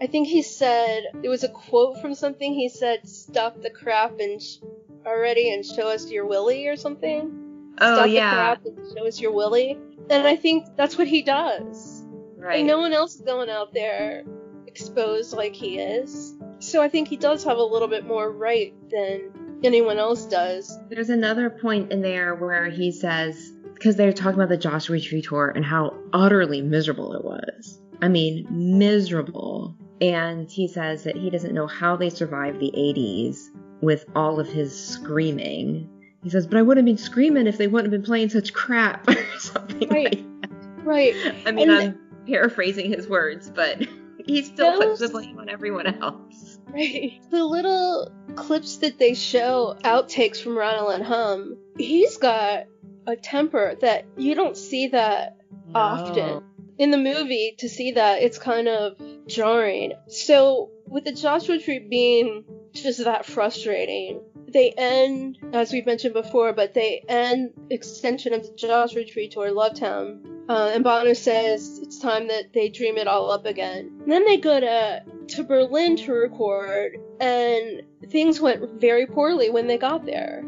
I 0.00 0.06
think 0.06 0.28
he 0.28 0.42
said 0.42 1.04
it 1.22 1.28
was 1.28 1.44
a 1.44 1.48
quote 1.48 2.00
from 2.00 2.14
something. 2.14 2.54
He 2.54 2.68
said, 2.68 3.06
"Stop 3.08 3.60
the 3.60 3.70
crap 3.70 4.18
and 4.20 4.40
sh- 4.40 4.58
already 5.04 5.52
and 5.52 5.64
show 5.64 5.88
us 5.88 6.10
your 6.10 6.26
willy" 6.26 6.68
or 6.68 6.76
something. 6.76 7.74
Oh, 7.80 7.96
Stop 7.96 8.08
yeah. 8.08 8.30
the 8.30 8.36
crap 8.36 8.64
and 8.64 8.96
show 8.96 9.06
us 9.06 9.20
your 9.20 9.32
willy. 9.32 9.78
And 10.08 10.26
I 10.26 10.36
think 10.36 10.76
that's 10.76 10.96
what 10.96 11.08
he 11.08 11.22
does. 11.22 12.04
Right. 12.36 12.60
And 12.60 12.68
no 12.68 12.78
one 12.78 12.92
else 12.92 13.16
is 13.16 13.22
going 13.22 13.50
out 13.50 13.74
there 13.74 14.24
exposed 14.66 15.32
like 15.32 15.54
he 15.54 15.78
is. 15.78 16.34
So 16.60 16.80
I 16.80 16.88
think 16.88 17.08
he 17.08 17.16
does 17.16 17.44
have 17.44 17.58
a 17.58 17.62
little 17.62 17.88
bit 17.88 18.06
more 18.06 18.30
right 18.30 18.72
than 18.90 19.60
anyone 19.64 19.98
else 19.98 20.26
does. 20.26 20.78
There's 20.88 21.10
another 21.10 21.50
point 21.50 21.92
in 21.92 22.02
there 22.02 22.34
where 22.34 22.68
he 22.68 22.92
says, 22.92 23.52
because 23.76 23.96
they're 23.96 24.12
talking 24.12 24.40
about 24.40 24.48
the 24.48 24.56
Joshua 24.56 24.98
Tree 25.00 25.22
tour 25.22 25.52
and 25.54 25.64
how 25.64 25.94
utterly 26.12 26.60
miserable 26.62 27.12
it 27.14 27.24
was. 27.24 27.80
I 28.02 28.08
mean, 28.08 28.46
miserable. 28.50 29.76
And 30.00 30.50
he 30.50 30.68
says 30.68 31.04
that 31.04 31.16
he 31.16 31.30
doesn't 31.30 31.54
know 31.54 31.66
how 31.66 31.96
they 31.96 32.10
survived 32.10 32.60
the 32.60 32.70
80s 32.76 33.48
with 33.80 34.04
all 34.14 34.38
of 34.40 34.48
his 34.48 34.78
screaming. 34.78 35.88
He 36.22 36.30
says, 36.30 36.46
but 36.46 36.58
I 36.58 36.62
wouldn't 36.62 36.86
have 36.86 36.96
been 36.96 37.02
screaming 37.02 37.46
if 37.46 37.56
they 37.58 37.66
wouldn't 37.68 37.92
have 37.92 38.00
been 38.02 38.06
playing 38.06 38.28
such 38.30 38.52
crap 38.52 39.08
or 39.08 39.38
something 39.38 39.88
Right. 39.88 40.24
like 40.42 40.50
Right. 40.84 41.14
I 41.46 41.52
mean, 41.52 41.70
And- 41.70 41.78
I'm 41.80 41.98
paraphrasing 42.26 42.90
his 42.90 43.08
words, 43.08 43.48
but 43.50 43.80
he 44.26 44.42
still 44.42 44.76
puts 44.80 45.00
the 45.00 45.08
blame 45.08 45.38
on 45.38 45.48
everyone 45.48 45.86
else. 46.02 46.58
Right. 46.66 47.20
The 47.30 47.44
little 47.44 48.12
clips 48.34 48.78
that 48.78 48.98
they 48.98 49.14
show, 49.14 49.76
outtakes 49.84 50.42
from 50.42 50.58
Rattle 50.58 50.90
and 50.90 51.04
Hum, 51.04 51.56
he's 51.78 52.16
got 52.18 52.64
a 53.06 53.16
temper 53.16 53.76
that 53.80 54.04
you 54.16 54.34
don't 54.34 54.56
see 54.56 54.88
that 54.88 55.36
No. 55.68 55.80
often. 55.80 56.42
In 56.78 56.90
the 56.90 56.98
movie, 56.98 57.54
to 57.58 57.68
see 57.68 57.92
that, 57.92 58.22
it's 58.22 58.38
kind 58.38 58.68
of 58.68 58.98
jarring. 59.26 59.92
So, 60.08 60.70
with 60.86 61.04
the 61.04 61.12
Joshua 61.12 61.58
Tree 61.58 61.78
being 61.78 62.44
just 62.72 63.02
that 63.04 63.24
frustrating, 63.24 64.20
they 64.48 64.70
end, 64.70 65.38
as 65.52 65.72
we've 65.72 65.86
mentioned 65.86 66.14
before, 66.14 66.52
but 66.52 66.74
they 66.74 67.02
end 67.08 67.52
extension 67.70 68.32
of 68.34 68.42
the 68.42 68.54
Joshua 68.56 69.04
Tree 69.04 69.28
toward 69.28 69.52
Lovetown. 69.52 70.20
Uh, 70.48 70.70
and 70.72 70.84
Bono 70.84 71.12
says 71.12 71.80
it's 71.82 71.98
time 71.98 72.28
that 72.28 72.52
they 72.52 72.68
dream 72.68 72.98
it 72.98 73.08
all 73.08 73.32
up 73.32 73.46
again. 73.46 73.98
And 74.02 74.12
then 74.12 74.24
they 74.24 74.36
go 74.36 74.60
to 74.60 75.02
to 75.28 75.42
Berlin 75.42 75.96
to 75.96 76.12
record, 76.12 76.98
and 77.20 77.82
things 78.10 78.40
went 78.40 78.80
very 78.80 79.06
poorly 79.06 79.50
when 79.50 79.66
they 79.66 79.76
got 79.76 80.06
there. 80.06 80.44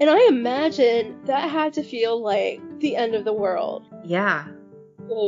And 0.00 0.08
I 0.08 0.26
imagine 0.28 1.18
that 1.26 1.50
had 1.50 1.74
to 1.74 1.82
feel 1.82 2.20
like 2.22 2.60
the 2.80 2.96
end 2.96 3.14
of 3.14 3.24
the 3.24 3.32
world 3.34 3.84
Yeah. 4.04 4.46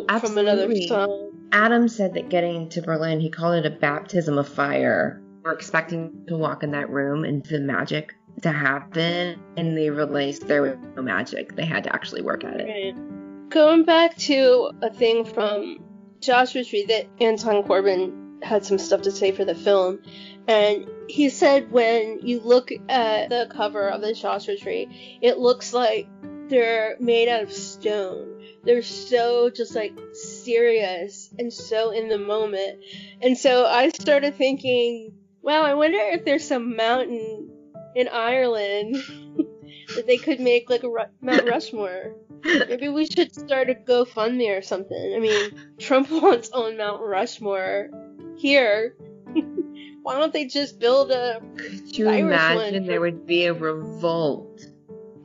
uh, 0.08 0.18
from 0.18 0.38
another 0.38 0.62
Absolutely. 0.64 0.86
song. 0.88 1.28
Adam 1.52 1.88
said 1.88 2.14
that 2.14 2.30
getting 2.30 2.68
to 2.70 2.80
Berlin, 2.80 3.20
he 3.20 3.28
called 3.28 3.54
it 3.56 3.66
a 3.66 3.70
baptism 3.76 4.38
of 4.38 4.48
fire. 4.48 5.20
We're 5.44 5.52
expecting 5.52 6.24
to 6.28 6.36
walk 6.36 6.62
in 6.62 6.70
that 6.70 6.88
room 6.88 7.24
and 7.24 7.44
the 7.44 7.60
magic 7.60 8.14
to 8.42 8.50
happen, 8.50 9.38
and 9.58 9.76
they 9.76 9.90
realized 9.90 10.48
there 10.48 10.62
was 10.62 10.76
no 10.96 11.02
magic. 11.02 11.54
They 11.56 11.66
had 11.66 11.84
to 11.84 11.94
actually 11.94 12.22
work 12.22 12.42
at 12.44 12.60
it. 12.60 12.64
Right. 12.94 13.48
Going 13.50 13.84
back 13.84 14.16
to 14.18 14.70
a 14.80 14.88
thing 14.90 15.26
from 15.26 15.84
Joshua 16.20 16.64
Tree 16.64 16.86
that 16.86 17.06
Anton 17.20 17.62
Corbijn 17.64 18.42
had 18.42 18.64
some 18.64 18.78
stuff 18.78 19.02
to 19.02 19.10
say 19.10 19.32
for 19.32 19.44
the 19.44 19.54
film, 19.54 20.00
and 20.48 20.86
he 21.08 21.30
said 21.30 21.70
when 21.70 22.20
you 22.22 22.40
look 22.40 22.70
at 22.88 23.28
the 23.28 23.48
cover 23.50 23.88
of 23.88 24.00
the 24.00 24.14
Joshua 24.14 24.56
Tree, 24.56 25.18
it 25.20 25.38
looks 25.38 25.72
like 25.72 26.08
they're 26.48 26.96
made 27.00 27.28
out 27.28 27.44
of 27.44 27.52
stone. 27.52 28.40
They're 28.64 28.82
so 28.82 29.50
just 29.50 29.74
like 29.74 29.96
serious 30.12 31.32
and 31.38 31.52
so 31.52 31.90
in 31.90 32.08
the 32.08 32.18
moment. 32.18 32.82
And 33.20 33.36
so 33.36 33.66
I 33.66 33.88
started 33.88 34.36
thinking, 34.36 35.14
wow, 35.42 35.62
I 35.62 35.74
wonder 35.74 35.98
if 35.98 36.24
there's 36.24 36.46
some 36.46 36.76
mountain 36.76 37.50
in 37.94 38.08
Ireland 38.08 38.96
that 39.94 40.06
they 40.06 40.18
could 40.18 40.40
make 40.40 40.70
like 40.70 40.82
a 40.82 40.88
Ru- 40.90 41.04
Mount 41.20 41.46
Rushmore. 41.46 42.14
Maybe 42.44 42.88
we 42.88 43.06
should 43.06 43.34
start 43.34 43.70
a 43.70 43.74
GoFundMe 43.74 44.56
or 44.56 44.62
something. 44.62 45.14
I 45.14 45.20
mean, 45.20 45.76
Trump 45.78 46.10
wants 46.22 46.50
on 46.50 46.76
Mount 46.76 47.00
Rushmore 47.00 47.88
here. 48.36 48.96
Why 50.02 50.18
don't 50.18 50.32
they 50.32 50.46
just 50.46 50.78
build 50.80 51.10
a 51.10 51.40
Could 51.56 51.96
you 51.96 52.08
Irish 52.08 52.20
imagine 52.22 52.86
there 52.86 53.00
would 53.00 53.26
be 53.26 53.46
a 53.46 53.52
revolt? 53.54 54.60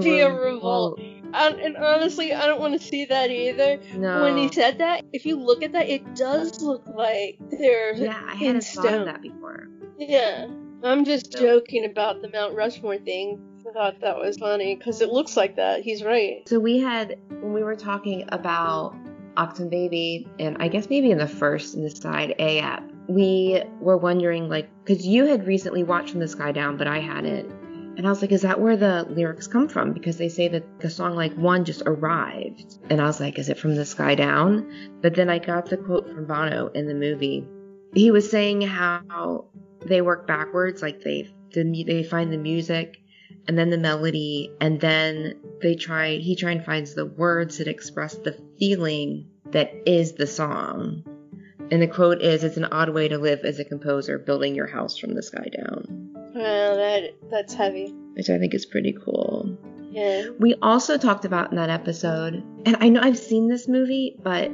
Be 0.00 0.18
a 0.20 0.32
revolt. 0.32 0.98
and, 1.00 1.60
and 1.60 1.76
honestly, 1.76 2.32
I 2.34 2.46
don't 2.46 2.60
want 2.60 2.78
to 2.80 2.84
see 2.84 3.04
that 3.04 3.30
either. 3.30 3.80
No. 3.94 4.22
When 4.24 4.36
he 4.36 4.50
said 4.52 4.78
that, 4.78 5.04
if 5.12 5.24
you 5.24 5.36
look 5.36 5.62
at 5.62 5.72
that, 5.72 5.88
it 5.88 6.16
does 6.16 6.60
look 6.60 6.82
like 6.88 7.38
there's 7.50 8.00
yeah, 8.00 8.20
I 8.26 8.34
hadn't 8.34 8.64
thought 8.64 8.92
of 8.92 9.04
that 9.06 9.22
before. 9.22 9.68
Yeah, 9.98 10.48
I'm 10.82 11.04
just 11.04 11.32
So- 11.32 11.38
joking 11.38 11.84
about 11.84 12.20
the 12.20 12.28
Mount 12.30 12.54
Rushmore 12.54 12.98
thing. 12.98 13.40
I 13.68 13.72
thought 13.72 14.00
that 14.00 14.16
was 14.16 14.36
funny 14.38 14.76
because 14.76 15.00
it 15.00 15.08
looks 15.08 15.36
like 15.36 15.56
that. 15.56 15.82
He's 15.82 16.02
right. 16.04 16.48
So 16.48 16.58
we 16.60 16.78
had 16.78 17.16
when 17.40 17.52
we 17.52 17.62
were 17.64 17.74
talking 17.76 18.24
about 18.28 18.94
Achtung 19.36 19.70
Baby, 19.70 20.28
and 20.38 20.56
I 20.60 20.68
guess 20.68 20.88
maybe 20.90 21.10
in 21.10 21.18
the 21.18 21.26
first 21.28 21.74
in 21.74 21.82
the 21.82 21.90
side 21.90 22.34
A 22.38 22.60
app, 22.60 22.88
we 23.08 23.62
were 23.80 23.96
wondering 23.96 24.48
like, 24.48 24.68
because 24.84 25.06
you 25.06 25.26
had 25.26 25.46
recently 25.46 25.82
watched 25.84 26.10
From 26.10 26.20
the 26.20 26.28
Sky 26.28 26.52
Down, 26.52 26.76
but 26.76 26.86
I 26.86 27.00
hadn't, 27.00 27.50
and 27.96 28.06
I 28.06 28.10
was 28.10 28.20
like, 28.20 28.32
is 28.32 28.42
that 28.42 28.60
where 28.60 28.76
the 28.76 29.06
lyrics 29.08 29.46
come 29.46 29.68
from? 29.68 29.92
Because 29.92 30.18
they 30.18 30.28
say 30.28 30.48
that 30.48 30.80
the 30.80 30.90
song 30.90 31.14
like 31.14 31.34
One 31.34 31.64
just 31.64 31.82
arrived, 31.86 32.78
and 32.90 33.00
I 33.00 33.06
was 33.06 33.20
like, 33.20 33.38
is 33.38 33.48
it 33.48 33.58
from 33.58 33.74
the 33.74 33.84
sky 33.84 34.14
down? 34.14 34.70
But 35.00 35.14
then 35.14 35.30
I 35.30 35.38
got 35.38 35.66
the 35.66 35.76
quote 35.76 36.08
from 36.08 36.26
Bono 36.26 36.68
in 36.68 36.86
the 36.86 36.94
movie. 36.94 37.46
He 37.94 38.10
was 38.10 38.30
saying 38.30 38.60
how 38.62 39.46
they 39.84 40.02
work 40.02 40.26
backwards, 40.26 40.82
like 40.82 41.00
they 41.00 41.30
the, 41.52 41.84
they 41.86 42.02
find 42.02 42.32
the 42.32 42.38
music 42.38 42.98
and 43.48 43.56
then 43.58 43.70
the 43.70 43.78
melody 43.78 44.52
and 44.60 44.80
then 44.80 45.34
they 45.62 45.74
try 45.74 46.16
he 46.16 46.36
try 46.36 46.50
and 46.50 46.64
finds 46.64 46.94
the 46.94 47.06
words 47.06 47.58
that 47.58 47.68
express 47.68 48.14
the 48.16 48.38
feeling 48.58 49.28
that 49.52 49.70
is 49.86 50.12
the 50.12 50.26
song 50.26 51.04
and 51.70 51.82
the 51.82 51.86
quote 51.86 52.22
is 52.22 52.44
it's 52.44 52.56
an 52.56 52.64
odd 52.66 52.90
way 52.90 53.08
to 53.08 53.18
live 53.18 53.40
as 53.44 53.58
a 53.58 53.64
composer 53.64 54.18
building 54.18 54.54
your 54.54 54.66
house 54.66 54.96
from 54.98 55.14
the 55.14 55.22
sky 55.22 55.46
down 55.56 56.10
Well, 56.34 56.76
that 56.76 57.14
that's 57.30 57.54
heavy. 57.54 57.92
which 58.14 58.30
i 58.30 58.38
think 58.38 58.54
is 58.54 58.66
pretty 58.66 58.92
cool 59.04 59.56
Yeah. 59.90 60.28
we 60.38 60.54
also 60.62 60.96
talked 60.98 61.24
about 61.24 61.50
in 61.50 61.56
that 61.56 61.70
episode 61.70 62.34
and 62.66 62.76
i 62.80 62.88
know 62.88 63.00
i've 63.02 63.18
seen 63.18 63.48
this 63.48 63.66
movie 63.68 64.16
but 64.22 64.50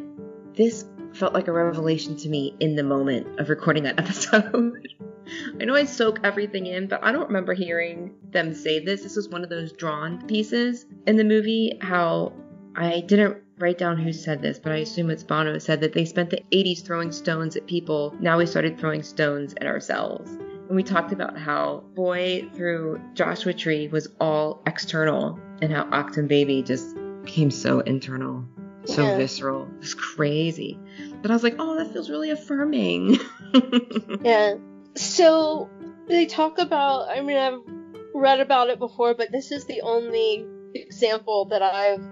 this 0.55 0.85
felt 1.15 1.35
like 1.35 1.49
a 1.49 1.53
revelation 1.53 2.17
to 2.17 2.29
me 2.29 2.57
in 2.61 2.75
the 2.77 2.83
moment 2.83 3.39
of 3.41 3.49
recording 3.51 3.83
that 3.85 3.99
episode 4.05 4.89
I 5.61 5.65
know 5.65 5.75
I 5.77 5.85
soak 5.85 6.19
everything 6.25 6.67
in, 6.67 6.89
but 6.89 7.03
I 7.05 7.13
don't 7.13 7.29
remember 7.29 7.55
hearing 7.55 8.13
them 8.33 8.53
say 8.53 8.85
this. 8.85 9.03
This 9.05 9.15
was 9.17 9.29
one 9.29 9.45
of 9.45 9.51
those 9.51 9.73
drawn 9.73 10.27
pieces 10.27 10.85
in 11.07 11.17
the 11.17 11.25
movie. 11.25 11.79
How 11.81 12.33
I 12.75 13.01
didn't 13.01 13.39
write 13.63 13.79
down 13.79 13.97
who 13.97 14.13
said 14.13 14.43
this, 14.43 14.59
but 14.59 14.73
I 14.73 14.79
assume 14.79 15.09
it's 15.09 15.23
Bono 15.23 15.57
said 15.59 15.81
that 15.83 15.93
they 15.93 16.05
spent 16.05 16.31
the 16.31 16.43
80s 16.51 16.85
throwing 16.85 17.13
stones 17.13 17.55
at 17.57 17.65
people. 17.67 18.13
Now 18.19 18.37
we 18.37 18.45
started 18.45 18.77
throwing 18.79 19.05
stones 19.05 19.55
at 19.61 19.69
ourselves. 19.69 20.31
And 20.33 20.75
we 20.75 20.83
talked 20.83 21.13
about 21.13 21.39
how 21.39 21.85
Boy 21.95 22.49
through 22.55 23.01
Joshua 23.15 23.55
Tree 23.55 23.87
was 23.87 24.09
all 24.21 24.63
external 24.67 25.39
and 25.61 25.73
how 25.73 25.85
Achtung 25.85 26.27
Baby 26.27 26.63
just 26.63 26.97
became 27.23 27.53
so 27.53 27.81
internal, 27.81 28.45
so 28.85 29.05
Yeah. 29.05 29.17
visceral. 29.17 29.69
It's 29.79 29.95
crazy. 29.95 30.77
But 31.23 31.31
I 31.31 31.35
was 31.35 31.45
like, 31.45 31.55
oh, 31.61 31.77
that 31.77 31.93
feels 31.93 32.11
really 32.11 32.31
affirming. 32.31 33.19
Yeah. 34.25 34.55
So 34.97 35.69
they 36.09 36.27
talk 36.27 36.59
about. 36.59 37.09
I 37.11 37.21
mean, 37.21 37.37
I've 37.37 37.61
read 38.15 38.41
about 38.41 38.71
it 38.71 38.79
before, 38.79 39.15
but 39.15 39.31
this 39.31 39.53
is 39.53 39.67
the 39.67 39.83
only 39.83 40.47
example 40.75 41.47
that 41.47 41.61
I've 41.63 42.03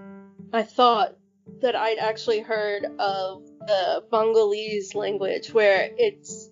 I 0.53 0.63
thought 0.63 1.15
that 1.61 1.75
I'd 1.75 1.97
actually 1.99 2.39
heard 2.41 2.85
of 2.99 3.43
the 3.67 4.03
Bengalese 4.11 4.95
language, 4.95 5.53
where 5.53 5.89
it's 5.97 6.49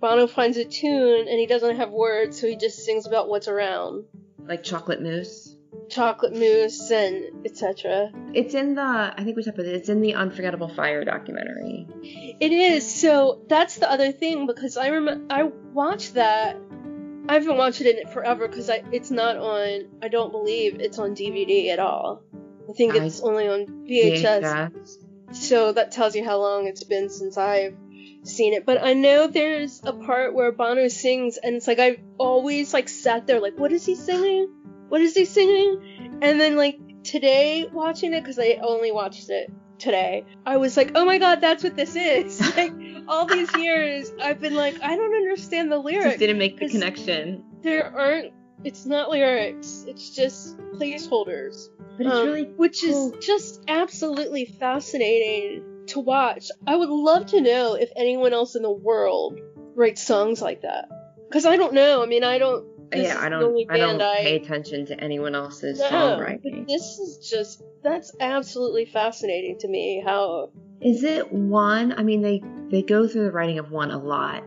Bono 0.00 0.26
finds 0.26 0.56
a 0.56 0.64
tune 0.64 1.28
and 1.28 1.38
he 1.38 1.46
doesn't 1.46 1.76
have 1.76 1.90
words, 1.90 2.40
so 2.40 2.46
he 2.46 2.56
just 2.56 2.84
sings 2.84 3.06
about 3.06 3.28
what's 3.28 3.48
around, 3.48 4.04
like 4.38 4.62
chocolate 4.62 5.00
mousse. 5.00 5.56
chocolate 5.88 6.34
mousse 6.34 6.90
and 6.90 7.46
etc. 7.46 8.10
It's 8.34 8.54
in 8.54 8.74
the 8.74 8.82
I 8.82 9.22
think 9.22 9.36
we 9.36 9.42
talked 9.44 9.58
about 9.58 9.68
it. 9.68 9.76
It's 9.76 9.88
in 9.88 10.00
the 10.00 10.14
Unforgettable 10.14 10.68
Fire 10.68 11.04
documentary. 11.04 11.86
It 12.40 12.52
is. 12.52 12.92
So 12.92 13.42
that's 13.48 13.76
the 13.76 13.90
other 13.90 14.10
thing 14.12 14.46
because 14.46 14.76
I 14.76 14.88
remember 14.88 15.32
I 15.32 15.44
watched 15.44 16.14
that. 16.14 16.56
I 17.28 17.34
haven't 17.34 17.56
watched 17.56 17.80
it 17.80 17.98
in 17.98 18.12
forever 18.12 18.48
because 18.48 18.68
it's 18.90 19.10
not 19.10 19.36
on. 19.36 19.88
I 20.02 20.08
don't 20.08 20.32
believe 20.32 20.80
it's 20.80 20.98
on 20.98 21.14
DVD 21.14 21.68
at 21.68 21.78
all. 21.78 22.22
I 22.68 22.72
think 22.72 22.94
I- 22.94 23.04
it's 23.04 23.20
only 23.20 23.48
on 23.48 23.86
VHS. 23.86 24.42
VHS. 24.42 24.98
So 25.32 25.72
that 25.72 25.92
tells 25.92 26.14
you 26.14 26.24
how 26.24 26.38
long 26.38 26.66
it's 26.66 26.84
been 26.84 27.08
since 27.08 27.38
I've 27.38 27.76
seen 28.24 28.52
it. 28.52 28.66
But 28.66 28.82
I 28.82 28.92
know 28.92 29.26
there's 29.26 29.80
a 29.82 29.92
part 29.92 30.34
where 30.34 30.52
Bono 30.52 30.88
sings, 30.88 31.38
and 31.38 31.56
it's 31.56 31.66
like 31.66 31.78
I've 31.78 32.00
always 32.18 32.72
like 32.74 32.88
sat 32.88 33.26
there 33.26 33.40
like, 33.40 33.58
what 33.58 33.72
is 33.72 33.84
he 33.86 33.94
singing? 33.94 34.48
What 34.88 35.00
is 35.00 35.14
he 35.14 35.24
singing? 35.24 36.18
And 36.22 36.40
then 36.40 36.56
like 36.56 36.78
today 37.02 37.68
watching 37.72 38.12
it 38.12 38.20
because 38.20 38.38
I 38.38 38.58
only 38.62 38.92
watched 38.92 39.30
it 39.30 39.50
today, 39.78 40.24
I 40.46 40.58
was 40.58 40.76
like, 40.76 40.92
oh 40.94 41.04
my 41.04 41.18
god, 41.18 41.40
that's 41.40 41.64
what 41.64 41.76
this 41.76 41.96
is. 41.96 42.40
like 42.56 42.72
all 43.08 43.26
these 43.26 43.54
years, 43.56 44.12
I've 44.22 44.40
been 44.40 44.54
like, 44.54 44.80
I 44.82 44.96
don't 44.96 45.14
understand 45.14 45.72
the 45.72 45.78
lyrics. 45.78 46.04
Just 46.04 46.18
didn't 46.18 46.38
make 46.38 46.58
the 46.58 46.68
connection. 46.68 47.44
There 47.62 47.86
aren't. 47.86 48.32
It's 48.64 48.86
not 48.86 49.10
lyrics. 49.10 49.84
It's 49.88 50.10
just 50.10 50.56
placeholders 50.74 51.68
But 51.96 52.06
it's 52.06 52.14
um, 52.14 52.26
really 52.26 52.44
which 52.44 52.82
cool. 52.82 53.12
is 53.14 53.24
just 53.24 53.62
absolutely 53.68 54.44
fascinating 54.44 55.64
to 55.88 56.00
watch. 56.00 56.48
I 56.66 56.76
would 56.76 56.88
love 56.88 57.26
to 57.26 57.40
know 57.40 57.74
if 57.74 57.90
anyone 57.96 58.32
else 58.32 58.54
in 58.54 58.62
the 58.62 58.70
world 58.70 59.38
writes 59.74 60.02
songs 60.06 60.40
like 60.40 60.62
that. 60.62 60.88
Because 61.28 61.46
I 61.46 61.56
don't 61.56 61.74
know. 61.74 62.02
I 62.02 62.06
mean, 62.06 62.24
I 62.24 62.38
don't. 62.38 62.66
This 62.90 63.08
yeah, 63.08 63.18
I 63.18 63.30
don't 63.30 63.70
I 63.70 63.78
don't 63.78 63.98
band 63.98 64.18
pay 64.18 64.36
attention 64.36 64.84
to 64.86 65.00
anyone 65.00 65.34
else's 65.34 65.78
No, 65.78 65.86
songwriting. 65.86 66.42
but 66.42 66.68
this 66.68 66.98
is 66.98 67.26
just 67.26 67.62
that's 67.82 68.12
absolutely 68.20 68.84
fascinating 68.84 69.56
to 69.60 69.68
me. 69.68 70.02
How 70.04 70.50
Is 70.82 71.02
it 71.02 71.32
one? 71.32 71.94
I 71.98 72.02
mean, 72.02 72.20
they 72.20 72.42
they 72.68 72.82
go 72.82 73.08
through 73.08 73.24
the 73.24 73.32
writing 73.32 73.58
of 73.58 73.70
one 73.70 73.90
a 73.90 73.98
lot, 73.98 74.44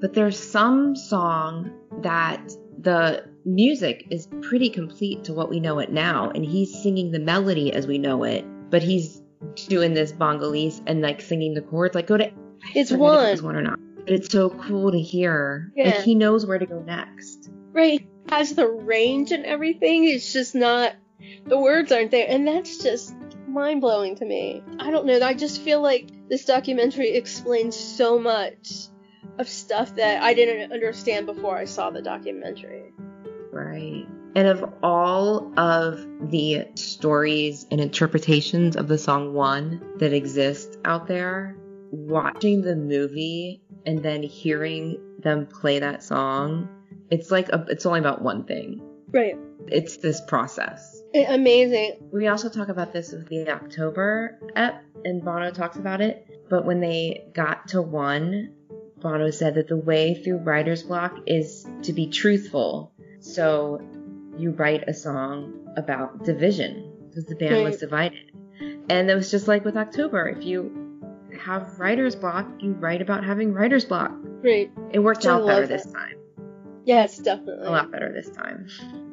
but 0.00 0.14
there's 0.14 0.36
some 0.36 0.96
song 0.96 1.70
that 2.02 2.42
the 2.80 3.24
music 3.46 4.06
is 4.10 4.28
pretty 4.42 4.68
complete 4.68 5.24
to 5.24 5.32
what 5.32 5.48
we 5.48 5.60
know 5.60 5.78
it 5.78 5.90
now, 5.90 6.30
and 6.30 6.44
he's 6.44 6.82
singing 6.82 7.12
the 7.12 7.20
melody 7.20 7.72
as 7.72 7.86
we 7.86 7.96
know 7.96 8.24
it, 8.24 8.44
but 8.70 8.82
he's 8.82 9.22
doing 9.68 9.94
this 9.94 10.12
Bengalese 10.12 10.82
and 10.86 11.00
like 11.00 11.20
singing 11.20 11.54
the 11.54 11.62
chords. 11.62 11.94
Like, 11.94 12.08
go 12.08 12.16
to 12.16 12.30
it's 12.74 12.90
if 12.90 12.96
it 12.96 13.00
one. 13.00 13.30
was 13.30 13.42
one 13.42 13.56
or 13.56 13.62
not. 13.62 13.78
But 14.04 14.14
it's 14.14 14.30
so 14.30 14.50
cool 14.50 14.92
to 14.92 15.00
hear. 15.00 15.72
Yeah. 15.74 15.86
Like 15.86 16.00
he 16.00 16.14
knows 16.14 16.46
where 16.46 16.58
to 16.58 16.66
go 16.66 16.80
next. 16.80 17.50
Right. 17.72 18.06
Has 18.28 18.54
the 18.54 18.68
range 18.68 19.32
and 19.32 19.44
everything. 19.44 20.04
It's 20.04 20.32
just 20.32 20.54
not 20.54 20.94
the 21.46 21.58
words 21.58 21.92
aren't 21.92 22.10
there. 22.10 22.26
And 22.28 22.46
that's 22.46 22.78
just 22.78 23.14
mind 23.48 23.80
blowing 23.80 24.16
to 24.16 24.24
me. 24.24 24.62
I 24.78 24.90
don't 24.90 25.06
know. 25.06 25.20
I 25.20 25.34
just 25.34 25.60
feel 25.60 25.80
like 25.80 26.28
this 26.28 26.44
documentary 26.44 27.10
explains 27.14 27.76
so 27.76 28.18
much 28.18 28.88
of 29.38 29.48
stuff 29.48 29.96
that 29.96 30.22
I 30.22 30.34
didn't 30.34 30.72
understand 30.72 31.26
before 31.26 31.56
I 31.56 31.64
saw 31.64 31.90
the 31.90 32.02
documentary. 32.02 32.92
Right. 33.56 34.06
And 34.34 34.48
of 34.48 34.70
all 34.82 35.50
of 35.58 36.06
the 36.30 36.66
stories 36.74 37.66
and 37.70 37.80
interpretations 37.80 38.76
of 38.76 38.86
the 38.86 38.98
song 38.98 39.32
One 39.32 39.80
that 39.96 40.12
exist 40.12 40.76
out 40.84 41.06
there, 41.06 41.56
watching 41.90 42.60
the 42.60 42.76
movie 42.76 43.62
and 43.86 44.02
then 44.02 44.22
hearing 44.22 45.00
them 45.20 45.46
play 45.46 45.78
that 45.78 46.02
song, 46.02 46.68
it's 47.10 47.30
like 47.30 47.48
a, 47.48 47.64
it's 47.70 47.86
only 47.86 48.00
about 48.00 48.20
one 48.20 48.44
thing. 48.44 48.82
Right. 49.10 49.38
It's 49.68 49.96
this 49.96 50.20
process. 50.20 51.02
A- 51.14 51.34
Amazing. 51.34 52.10
We 52.12 52.28
also 52.28 52.50
talk 52.50 52.68
about 52.68 52.92
this 52.92 53.12
with 53.12 53.28
the 53.28 53.48
October 53.48 54.38
ep, 54.54 54.84
and 55.04 55.24
Bono 55.24 55.50
talks 55.50 55.76
about 55.78 56.02
it. 56.02 56.28
But 56.50 56.66
when 56.66 56.80
they 56.80 57.24
got 57.32 57.68
to 57.68 57.80
one, 57.80 58.52
Bono 58.98 59.30
said 59.30 59.54
that 59.54 59.68
the 59.68 59.76
way 59.78 60.14
through 60.14 60.38
writer's 60.38 60.82
block 60.82 61.16
is 61.26 61.66
to 61.84 61.94
be 61.94 62.08
truthful. 62.08 62.92
So 63.26 63.80
you 64.38 64.52
write 64.52 64.88
a 64.88 64.94
song 64.94 65.66
about 65.76 66.24
division 66.24 66.92
because 67.08 67.24
the 67.26 67.34
band 67.34 67.64
was 67.64 67.78
divided. 67.78 68.30
And 68.88 69.10
it 69.10 69.14
was 69.14 69.30
just 69.30 69.48
like 69.48 69.64
with 69.64 69.76
October. 69.76 70.28
If 70.28 70.44
you 70.44 71.00
have 71.40 71.78
writer's 71.78 72.14
block, 72.14 72.46
you 72.60 72.72
write 72.72 73.02
about 73.02 73.24
having 73.24 73.52
writer's 73.52 73.84
block. 73.84 74.12
Right. 74.42 74.70
It 74.92 75.00
worked 75.00 75.26
I 75.26 75.30
out 75.30 75.46
better 75.46 75.66
this 75.66 75.90
time. 75.90 76.16
Yes, 76.84 77.18
definitely. 77.18 77.66
A 77.66 77.70
lot 77.70 77.90
better 77.90 78.12
this 78.12 78.30
time. 78.30 78.68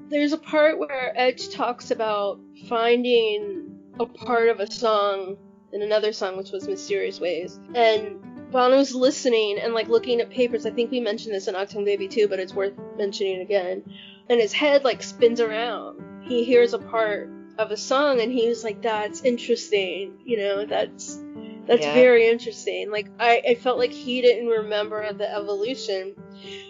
There's 0.10 0.32
a 0.32 0.38
part 0.38 0.78
where 0.78 1.12
Edge 1.16 1.50
talks 1.50 1.90
about 1.90 2.40
finding 2.70 3.80
a 4.00 4.06
part 4.06 4.50
of 4.50 4.60
a 4.60 4.72
song 4.72 5.38
in 5.72 5.82
another 5.82 6.14
song, 6.14 6.38
which 6.38 6.52
was 6.52 6.68
Mysterious 6.68 7.20
Ways. 7.20 7.60
And 7.74 8.24
Bono's 8.54 8.94
listening 8.94 9.60
and 9.60 9.74
like 9.74 9.90
looking 9.90 10.22
at 10.22 10.30
papers. 10.30 10.66
I 10.66 10.72
think 10.72 10.92
we 10.92 11.00
mentioned 11.00 11.34
this 11.34 11.48
in 11.48 11.56
October 11.56 11.86
Baby 11.86 12.08
too, 12.08 12.28
but 12.28 12.40
it's 12.40 12.54
worth 12.54 12.74
mentioning 12.98 13.42
again. 13.42 13.84
And 14.30 14.40
his 14.40 14.54
head 14.54 14.84
like 14.84 15.04
spins 15.04 15.42
around. 15.42 16.24
He 16.24 16.46
hears 16.46 16.74
a 16.74 16.80
part 16.80 17.30
of 17.58 17.72
a 17.72 17.78
song 17.78 18.22
and 18.22 18.32
he 18.32 18.48
was 18.48 18.64
like, 18.64 18.82
That's 18.82 19.24
interesting. 19.24 20.20
You 20.24 20.38
know, 20.38 20.66
that's 20.66 21.20
that's 21.68 21.86
Yeah. 21.86 21.94
very 21.94 22.28
interesting. 22.28 22.92
Like 22.92 23.10
I, 23.20 23.42
I 23.50 23.56
felt 23.56 23.78
like 23.78 23.92
he 23.92 24.22
didn't 24.22 24.48
remember 24.48 25.12
the 25.14 25.32
evolution. 25.32 26.16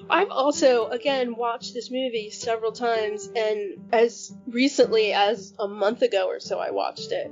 I've 0.09 0.29
also 0.29 0.87
again 0.87 1.35
watched 1.35 1.73
this 1.73 1.89
movie 1.89 2.29
several 2.29 2.71
times 2.71 3.29
and 3.35 3.87
as 3.91 4.35
recently 4.47 5.13
as 5.13 5.53
a 5.59 5.67
month 5.67 6.01
ago 6.01 6.27
or 6.27 6.39
so 6.39 6.59
I 6.59 6.71
watched 6.71 7.11
it. 7.11 7.31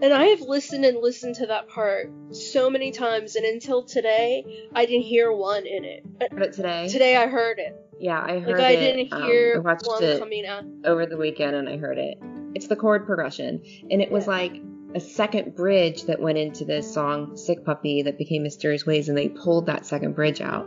And 0.00 0.12
I 0.12 0.24
have 0.26 0.40
listened 0.40 0.84
and 0.84 0.98
listened 0.98 1.36
to 1.36 1.46
that 1.46 1.68
part 1.68 2.10
so 2.30 2.70
many 2.70 2.90
times 2.90 3.36
and 3.36 3.44
until 3.44 3.84
today 3.84 4.68
I 4.74 4.86
didn't 4.86 5.02
hear 5.02 5.32
one 5.32 5.66
in 5.66 5.84
it. 5.84 6.04
Heard 6.32 6.42
it 6.42 6.52
today? 6.54 6.88
Today 6.88 7.16
I 7.16 7.26
heard 7.26 7.58
it. 7.58 7.76
Yeah, 8.00 8.20
I 8.20 8.38
heard 8.38 8.58
Like 8.58 8.66
I 8.66 8.76
didn't 8.76 9.12
um, 9.12 9.22
hear 9.22 9.56
I 9.56 9.60
watched 9.60 9.86
one 9.86 10.02
it 10.02 10.18
coming 10.18 10.46
out. 10.46 10.64
over 10.84 11.06
the 11.06 11.16
weekend 11.16 11.54
and 11.54 11.68
I 11.68 11.76
heard 11.76 11.98
it. 11.98 12.18
It's 12.54 12.68
the 12.68 12.76
chord 12.76 13.06
progression. 13.06 13.62
And 13.90 14.00
it 14.00 14.10
was 14.10 14.26
like 14.26 14.62
a 14.94 15.00
second 15.00 15.56
bridge 15.56 16.04
that 16.04 16.20
went 16.20 16.38
into 16.38 16.64
this 16.64 16.92
song, 16.92 17.36
Sick 17.36 17.64
Puppy, 17.64 18.02
that 18.02 18.16
became 18.16 18.42
Mysterious 18.44 18.86
Ways, 18.86 19.08
and 19.08 19.18
they 19.18 19.28
pulled 19.28 19.66
that 19.66 19.86
second 19.86 20.14
bridge 20.14 20.40
out. 20.40 20.66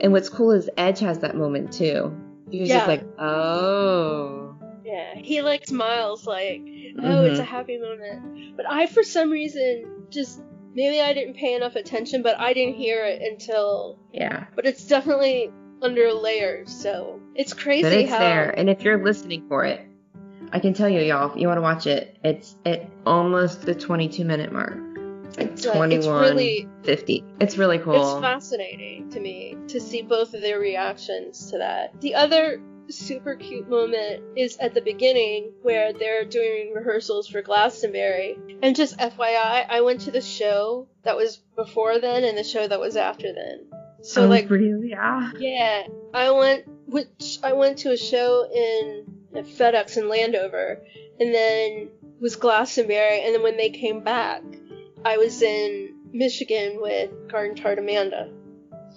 And 0.00 0.12
what's 0.12 0.28
cool 0.28 0.52
is 0.52 0.70
Edge 0.76 1.00
has 1.00 1.18
that 1.20 1.36
moment 1.36 1.72
too. 1.72 2.16
He 2.50 2.60
was 2.60 2.68
just 2.68 2.88
like, 2.88 3.04
oh. 3.18 4.56
Yeah, 4.84 5.16
he 5.16 5.42
like 5.42 5.66
smiles 5.66 6.26
like, 6.26 6.62
oh, 6.62 7.24
it's 7.24 7.34
mm-hmm. 7.34 7.40
a 7.40 7.44
happy 7.44 7.78
moment. 7.78 8.56
But 8.56 8.66
I, 8.68 8.86
for 8.86 9.02
some 9.02 9.30
reason, 9.30 10.06
just 10.08 10.40
maybe 10.72 11.00
I 11.00 11.12
didn't 11.12 11.34
pay 11.34 11.54
enough 11.54 11.76
attention, 11.76 12.22
but 12.22 12.40
I 12.40 12.54
didn't 12.54 12.76
hear 12.76 13.04
it 13.04 13.20
until. 13.20 13.98
Yeah. 14.12 14.46
But 14.54 14.64
it's 14.64 14.86
definitely 14.86 15.50
under 15.82 16.12
layers, 16.12 16.70
so 16.72 17.20
it's 17.34 17.52
crazy 17.52 17.82
But 17.82 17.92
it's 17.92 18.10
how. 18.10 18.18
there. 18.18 18.50
And 18.50 18.70
if 18.70 18.82
you're 18.82 19.04
listening 19.04 19.46
for 19.46 19.64
it, 19.64 19.87
I 20.52 20.60
can 20.60 20.74
tell 20.74 20.88
you, 20.88 21.00
y'all, 21.00 21.30
if 21.30 21.40
you 21.40 21.46
want 21.46 21.58
to 21.58 21.62
watch 21.62 21.86
it, 21.86 22.16
it's 22.24 22.56
at 22.64 22.88
almost 23.04 23.62
the 23.62 23.74
22 23.74 24.24
minute 24.24 24.52
mark. 24.52 24.78
It's, 25.36 25.66
uh, 25.66 25.74
21, 25.74 25.92
it's 25.92 26.06
really 26.06 26.68
50. 26.82 27.24
It's 27.40 27.58
really 27.58 27.78
cool. 27.78 28.16
It's 28.16 28.20
fascinating 28.20 29.10
to 29.10 29.20
me 29.20 29.56
to 29.68 29.80
see 29.80 30.02
both 30.02 30.34
of 30.34 30.40
their 30.40 30.58
reactions 30.58 31.50
to 31.50 31.58
that. 31.58 32.00
The 32.00 32.14
other 32.14 32.60
super 32.88 33.36
cute 33.36 33.68
moment 33.68 34.22
is 34.36 34.56
at 34.56 34.72
the 34.72 34.80
beginning 34.80 35.52
where 35.62 35.92
they're 35.92 36.24
doing 36.24 36.72
rehearsals 36.74 37.28
for 37.28 37.42
Glastonbury. 37.42 38.38
And 38.62 38.74
just 38.74 38.98
FYI, 38.98 39.66
I 39.68 39.82
went 39.82 40.00
to 40.02 40.10
the 40.10 40.22
show 40.22 40.88
that 41.02 41.16
was 41.16 41.36
before 41.56 41.98
then 42.00 42.24
and 42.24 42.36
the 42.36 42.44
show 42.44 42.66
that 42.66 42.80
was 42.80 42.96
after 42.96 43.32
then. 43.32 43.66
So 44.00 44.24
oh, 44.24 44.28
like 44.28 44.48
really? 44.48 44.90
Yeah. 44.90 45.32
yeah, 45.38 45.82
I 46.14 46.30
went 46.30 46.64
which 46.86 47.38
I 47.42 47.52
went 47.52 47.78
to 47.78 47.92
a 47.92 47.96
show 47.96 48.48
in 48.50 49.07
at 49.34 49.46
FedEx 49.46 49.96
in 49.96 50.08
Landover 50.08 50.80
and 51.20 51.34
then 51.34 51.88
was 52.20 52.36
Glastonbury 52.36 53.24
and 53.24 53.34
then 53.34 53.42
when 53.42 53.56
they 53.56 53.70
came 53.70 54.02
back, 54.02 54.42
I 55.04 55.16
was 55.16 55.42
in 55.42 55.94
Michigan 56.12 56.78
with 56.80 57.10
Garden 57.30 57.56
Tart 57.56 57.78
Amanda. 57.78 58.30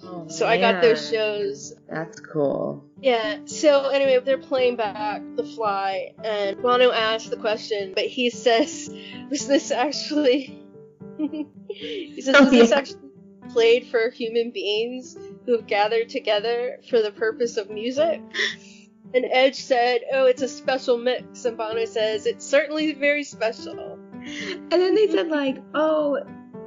Oh, 0.04 0.26
So 0.28 0.46
I 0.46 0.58
got 0.58 0.82
those 0.82 1.10
shows. 1.10 1.74
That's 1.88 2.18
cool. 2.20 2.84
Yeah. 3.00 3.38
So 3.46 3.88
anyway, 3.88 4.18
they're 4.24 4.38
playing 4.38 4.76
back 4.76 5.22
The 5.36 5.44
Fly, 5.44 6.14
and 6.24 6.60
Bono 6.60 6.90
asks 6.90 7.28
the 7.28 7.36
question, 7.36 7.92
but 7.94 8.06
he 8.06 8.30
says, 8.30 8.90
"Was 9.30 9.46
this 9.46 9.70
actually?" 9.70 10.60
he 11.68 12.20
says, 12.20 12.40
"Was 12.40 12.50
this 12.50 12.72
actually 12.72 12.98
played 13.50 13.86
for 13.86 14.10
human 14.10 14.50
beings 14.50 15.16
who 15.46 15.56
have 15.56 15.66
gathered 15.66 16.08
together 16.08 16.78
for 16.90 17.00
the 17.00 17.12
purpose 17.12 17.56
of 17.56 17.70
music?" 17.70 18.20
And 19.14 19.26
Edge 19.30 19.56
said, 19.56 20.02
"Oh, 20.12 20.26
it's 20.26 20.42
a 20.42 20.48
special 20.48 20.98
mix," 20.98 21.44
and 21.44 21.56
Bono 21.56 21.84
says, 21.84 22.26
"It's 22.26 22.46
certainly 22.46 22.94
very 22.94 23.24
special." 23.24 23.98
And 24.24 24.70
then 24.70 24.94
they 24.94 25.08
said 25.08 25.28
like, 25.28 25.58
oh, 25.74 26.16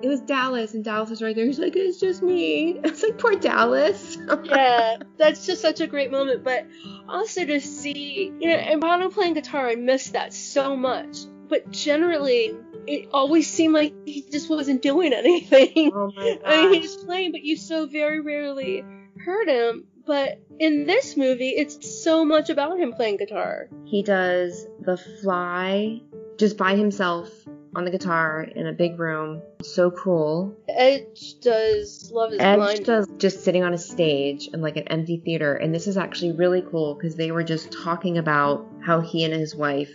it 0.02 0.08
was 0.08 0.22
Dallas, 0.22 0.74
and 0.74 0.84
Dallas 0.84 1.10
was 1.10 1.22
right 1.22 1.36
there. 1.36 1.46
He's 1.46 1.60
like, 1.60 1.76
it's 1.76 2.00
just 2.00 2.22
me. 2.22 2.80
It's 2.84 3.02
like 3.02 3.18
poor 3.18 3.36
Dallas. 3.36 4.18
yeah, 4.44 4.98
that's 5.18 5.46
just 5.46 5.62
such 5.62 5.82
a 5.82 5.88
great 5.88 6.12
moment. 6.12 6.44
But 6.44 6.68
also 7.08 7.46
to 7.46 7.60
see, 7.60 8.32
you 8.40 8.50
know, 8.50 8.56
and 8.56 8.82
Bono 8.82 9.10
playing 9.10 9.34
guitar, 9.34 9.68
I 9.70 9.76
miss 9.76 10.10
that 10.12 10.34
so 10.34 10.76
much. 10.76 11.18
But 11.48 11.72
generally, 11.72 12.56
it 12.88 13.10
always 13.14 13.50
seemed 13.50 13.74
like 13.74 13.94
he 14.06 14.24
just 14.30 14.50
wasn't 14.50 14.82
doing 14.82 15.14
anything. 15.24 15.92
oh 15.94 16.12
my 16.16 16.40
I 16.46 16.62
mean, 16.64 16.74
he 16.74 16.80
was 16.82 16.98
playing, 16.98 17.32
but 17.32 17.44
you 17.44 17.56
so 17.56 17.88
very 17.88 18.20
rarely 18.20 18.84
heard 19.24 19.48
him. 19.48 19.86
But 20.06 20.40
in 20.60 20.86
this 20.86 21.18
movie, 21.18 21.50
it's 21.50 22.04
so 22.04 22.24
much 22.24 22.50
about 22.50 22.80
him 22.80 22.94
playing 22.94 23.18
guitar. 23.18 23.70
He 23.86 24.04
does 24.04 24.68
the 24.80 24.98
fly 24.98 26.02
just 26.38 26.58
by 26.58 26.76
himself 26.76 27.30
on 27.76 27.84
the 27.84 27.92
guitar 27.92 28.42
in 28.44 28.68
a 28.68 28.72
big 28.72 29.00
room. 29.00 29.42
So 29.62 29.92
cool. 29.92 30.56
Edge 30.70 31.40
does 31.42 32.10
Love 32.12 32.34
is 32.34 32.40
Edge 32.40 32.58
Blind. 32.58 32.86
does 32.86 33.08
just 33.18 33.44
sitting 33.44 33.64
on 33.64 33.74
a 33.74 33.78
stage 33.78 34.48
in 34.54 34.62
like 34.62 34.78
an 34.78 34.88
empty 34.88 35.18
theater, 35.18 35.56
and 35.56 35.74
this 35.74 35.88
is 35.88 35.98
actually 35.98 36.32
really 36.34 36.62
cool 36.62 36.96
because 36.96 37.16
they 37.16 37.32
were 37.32 37.44
just 37.44 37.72
talking 37.72 38.18
about 38.18 38.66
how 38.82 39.02
he 39.02 39.24
and 39.24 39.34
his 39.34 39.56
wife 39.56 39.92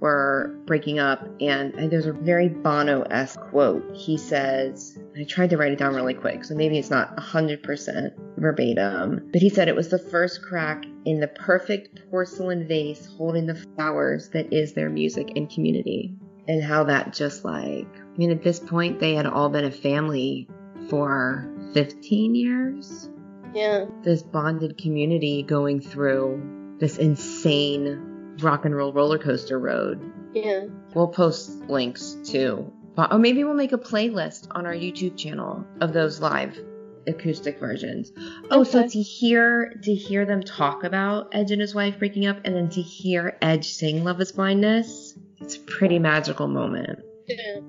were 0.00 0.58
breaking 0.66 0.98
up, 0.98 1.26
and, 1.40 1.74
there's 1.90 2.06
a 2.06 2.12
very 2.12 2.48
Bono-esque 2.48 3.40
quote. 3.50 3.94
He 3.94 4.16
says, 4.16 4.98
I 5.16 5.24
tried 5.24 5.50
to 5.50 5.56
write 5.56 5.72
it 5.72 5.78
down 5.78 5.94
really 5.94 6.14
quick, 6.14 6.44
so 6.44 6.54
maybe 6.54 6.78
it's 6.78 6.90
not 6.90 7.16
100% 7.16 8.10
verbatim, 8.38 9.28
but 9.32 9.42
he 9.42 9.50
said 9.50 9.68
it 9.68 9.76
was 9.76 9.88
the 9.88 9.98
first 9.98 10.42
crack 10.42 10.84
in 11.04 11.20
the 11.20 11.28
perfect 11.28 12.10
porcelain 12.10 12.66
vase 12.66 13.06
holding 13.16 13.46
the 13.46 13.54
flowers 13.54 14.30
that 14.30 14.52
is 14.52 14.72
their 14.72 14.90
music 14.90 15.32
and 15.36 15.50
community. 15.50 16.16
And 16.48 16.64
how 16.64 16.84
that 16.84 17.12
just 17.12 17.44
like, 17.44 17.86
I 17.86 18.16
mean, 18.16 18.30
at 18.30 18.42
this 18.42 18.58
point, 18.58 18.98
they 18.98 19.14
had 19.14 19.26
all 19.26 19.50
been 19.50 19.66
a 19.66 19.70
family 19.70 20.48
for 20.88 21.48
15 21.74 22.34
years. 22.34 23.08
Yeah. 23.54 23.84
This 24.02 24.22
bonded 24.22 24.78
community 24.78 25.42
going 25.42 25.80
through 25.80 26.76
this 26.80 26.98
insane 26.98 28.09
rock 28.42 28.64
and 28.64 28.74
roll 28.74 28.92
roller 28.92 29.18
coaster 29.18 29.58
road. 29.58 30.00
Yeah. 30.34 30.66
We'll 30.94 31.08
post 31.08 31.50
links 31.68 32.16
too. 32.24 32.72
Or 32.96 33.08
oh, 33.12 33.18
maybe 33.18 33.44
we'll 33.44 33.54
make 33.54 33.72
a 33.72 33.78
playlist 33.78 34.48
on 34.50 34.66
our 34.66 34.74
YouTube 34.74 35.16
channel 35.16 35.64
of 35.80 35.92
those 35.92 36.20
live 36.20 36.58
acoustic 37.06 37.58
versions. 37.58 38.12
Oh, 38.50 38.62
so 38.64 38.80
Okay. 38.80 38.88
to 38.88 39.02
hear 39.02 39.74
to 39.82 39.94
hear 39.94 40.26
them 40.26 40.42
talk 40.42 40.84
about 40.84 41.28
Edge 41.32 41.50
and 41.50 41.60
his 41.60 41.74
wife 41.74 41.98
breaking 41.98 42.26
up 42.26 42.38
and 42.44 42.54
then 42.54 42.68
to 42.70 42.82
hear 42.82 43.38
Edge 43.40 43.72
sing 43.72 44.04
Love 44.04 44.20
is 44.20 44.32
Blindness, 44.32 45.16
it's 45.38 45.56
a 45.56 45.60
pretty 45.60 45.98
magical 45.98 46.46
moment. 46.46 47.00
Yeah. 47.26 47.60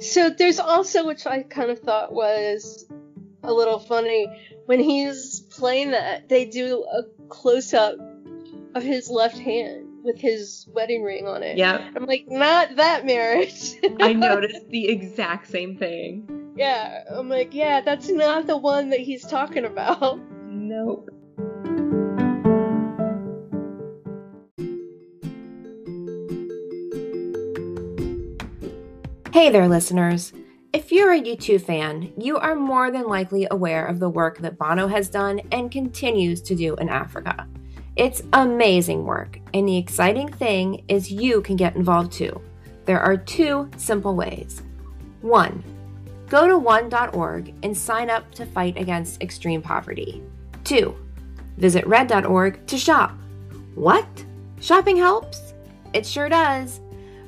So 0.00 0.30
there's 0.30 0.58
also, 0.58 1.06
which 1.06 1.26
I 1.26 1.42
kind 1.42 1.70
of 1.70 1.78
thought 1.78 2.12
was 2.12 2.86
a 3.42 3.50
a 3.50 3.52
little 3.52 3.78
funny. 3.78 4.26
When 4.66 4.80
he's 4.80 5.40
playing 5.40 5.92
that, 5.92 6.28
they 6.28 6.44
do 6.44 6.84
a 6.84 7.02
close 7.28 7.72
up 7.74 7.96
of 8.74 8.82
his 8.82 9.10
left 9.10 9.38
hand 9.38 9.86
with 10.02 10.18
his 10.18 10.66
wedding 10.72 11.02
ring 11.02 11.26
on 11.26 11.42
it. 11.42 11.56
Yeah. 11.56 11.90
I'm 11.94 12.06
like, 12.06 12.26
not 12.28 12.76
that 12.76 13.04
marriage. 13.04 13.74
I 14.00 14.12
noticed 14.14 14.68
the 14.68 14.88
exact 14.88 15.48
same 15.48 15.76
thing. 15.76 16.52
Yeah. 16.56 17.04
I'm 17.10 17.28
like, 17.28 17.54
yeah, 17.54 17.80
that's 17.80 18.08
not 18.08 18.46
the 18.46 18.56
one 18.56 18.90
that 18.90 19.00
he's 19.00 19.24
talking 19.24 19.64
about. 19.64 20.20
Nope. 20.52 21.08
Hey 29.32 29.48
there, 29.50 29.68
listeners. 29.68 30.32
If 30.72 30.92
you're 30.92 31.12
a 31.12 31.20
U2 31.20 31.60
fan, 31.60 32.12
you 32.16 32.36
are 32.36 32.54
more 32.54 32.90
than 32.90 33.06
likely 33.06 33.46
aware 33.50 33.86
of 33.86 33.98
the 33.98 34.08
work 34.08 34.38
that 34.38 34.58
Bono 34.58 34.86
has 34.86 35.08
done 35.08 35.40
and 35.50 35.70
continues 35.70 36.40
to 36.42 36.54
do 36.54 36.74
in 36.76 36.88
Africa. 36.88 37.48
It's 37.96 38.22
amazing 38.32 39.04
work, 39.04 39.38
and 39.52 39.66
the 39.66 39.76
exciting 39.76 40.28
thing 40.28 40.84
is 40.88 41.10
you 41.10 41.42
can 41.42 41.56
get 41.56 41.76
involved 41.76 42.12
too. 42.12 42.40
There 42.84 43.00
are 43.00 43.16
two 43.16 43.68
simple 43.76 44.14
ways. 44.14 44.62
One, 45.20 45.62
go 46.28 46.46
to 46.46 46.56
one.org 46.56 47.52
and 47.62 47.76
sign 47.76 48.08
up 48.08 48.32
to 48.34 48.46
fight 48.46 48.78
against 48.78 49.22
extreme 49.22 49.60
poverty. 49.60 50.22
Two, 50.64 50.96
visit 51.58 51.86
red.org 51.86 52.66
to 52.66 52.78
shop. 52.78 53.12
What? 53.74 54.06
Shopping 54.60 54.96
helps? 54.96 55.52
It 55.92 56.06
sure 56.06 56.28
does. 56.28 56.80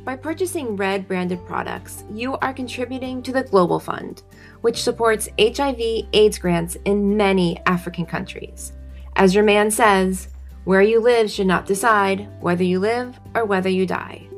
By 0.05 0.17
purchasing 0.17 0.77
Red 0.77 1.07
branded 1.07 1.45
products, 1.47 2.05
you 2.13 2.37
are 2.39 2.53
contributing 2.53 3.23
to 3.23 3.33
the 3.33 3.45
Global 3.45 3.79
Fund, 3.79 4.23
which 4.63 4.83
supports 4.83 5.29
HIV 5.39 6.09
AIDS 6.13 6.39
grants 6.39 6.77
in 6.85 7.17
many 7.17 7.61
African 7.67 8.07
countries. 8.07 8.73
As 9.15 9.35
your 9.35 9.45
man 9.45 9.71
says, 9.71 10.29
where 10.65 10.83
you 10.83 11.01
live 11.01 11.31
should 11.31 11.47
not 11.47 11.67
decide 11.67 12.29
whether 12.41 12.63
you 12.63 12.79
live 12.79 13.19
or 13.35 13.45
whether 13.45 13.69
you 13.69 13.87
die. 13.87 14.29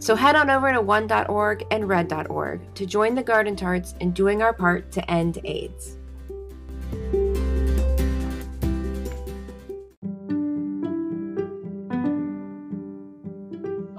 So 0.00 0.14
head 0.14 0.36
on 0.36 0.48
over 0.48 0.72
to 0.72 0.80
one.org 0.80 1.66
and 1.70 1.88
red.org 1.88 2.74
to 2.74 2.86
join 2.86 3.14
the 3.14 3.22
Garden 3.22 3.56
Tarts 3.56 3.94
in 4.00 4.12
doing 4.12 4.42
our 4.42 4.52
part 4.52 4.92
to 4.92 5.10
end 5.10 5.38
AIDS. 5.44 5.96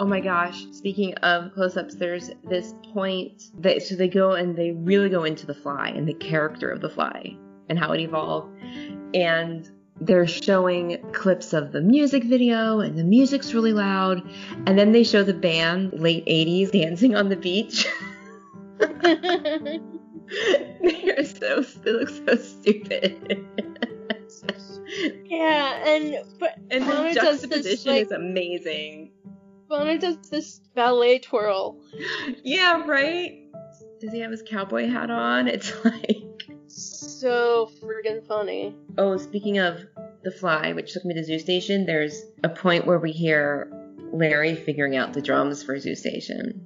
Oh 0.01 0.05
my 0.05 0.21
gosh. 0.21 0.65
Speaking 0.71 1.13
of 1.15 1.53
close 1.53 1.75
ups, 1.75 1.95
there's 1.95 2.31
this 2.45 2.73
point 2.93 3.51
that 3.59 3.83
so 3.83 3.95
they 3.95 4.07
go 4.07 4.31
and 4.31 4.55
they 4.55 4.71
really 4.71 5.09
go 5.09 5.25
into 5.25 5.45
the 5.45 5.53
fly 5.53 5.89
and 5.89 6.07
the 6.07 6.13
character 6.13 6.69
of 6.69 6.79
the 6.79 6.89
fly 6.89 7.35
and 7.67 7.77
how 7.77 7.91
it 7.91 7.99
evolved. 7.99 8.57
And 9.13 9.69
they're 10.01 10.27
showing 10.27 10.97
clips 11.11 11.53
of 11.53 11.71
the 11.71 11.81
music 11.81 12.23
video 12.23 12.79
and 12.79 12.97
the 12.97 13.03
music's 13.03 13.53
really 13.53 13.73
loud. 13.73 14.27
And 14.65 14.77
then 14.77 14.91
they 14.91 15.03
show 15.03 15.23
the 15.23 15.33
band, 15.33 15.93
late 15.99 16.25
80s, 16.25 16.71
dancing 16.71 17.15
on 17.15 17.29
the 17.29 17.35
beach. 17.35 17.87
They're 20.81 21.25
so, 21.25 21.61
they 21.83 21.91
look 21.91 22.09
so 22.09 22.35
stupid. 22.35 23.45
yeah, 25.25 25.83
and 25.85 26.17
but 26.39 26.55
and 26.69 26.85
Bono 26.85 27.09
the 27.09 27.13
juxtaposition 27.15 27.63
this 27.63 27.85
like 27.85 28.05
is 28.05 28.11
amazing. 28.11 29.11
Bono 29.67 29.97
does 29.97 30.17
this 30.29 30.61
ballet 30.75 31.19
twirl. 31.19 31.77
Yeah, 32.43 32.85
right? 32.85 33.39
Does 33.99 34.13
he 34.13 34.19
have 34.19 34.31
his 34.31 34.43
cowboy 34.43 34.87
hat 34.87 35.09
on? 35.09 35.47
It's 35.47 35.73
like. 35.83 36.28
So 37.19 37.69
friggin' 37.81 38.25
funny. 38.25 38.73
Oh, 38.97 39.17
speaking 39.17 39.57
of 39.57 39.85
The 40.23 40.31
Fly, 40.31 40.71
which 40.71 40.93
took 40.93 41.03
me 41.03 41.13
to 41.15 41.23
Zoo 41.25 41.37
Station, 41.37 41.85
there's 41.85 42.17
a 42.45 42.49
point 42.49 42.87
where 42.87 42.97
we 42.97 43.11
hear 43.11 43.69
Larry 44.13 44.55
figuring 44.55 44.95
out 44.95 45.11
the 45.11 45.21
drums 45.21 45.61
for 45.61 45.77
Zoo 45.77 45.95
Station. 45.95 46.63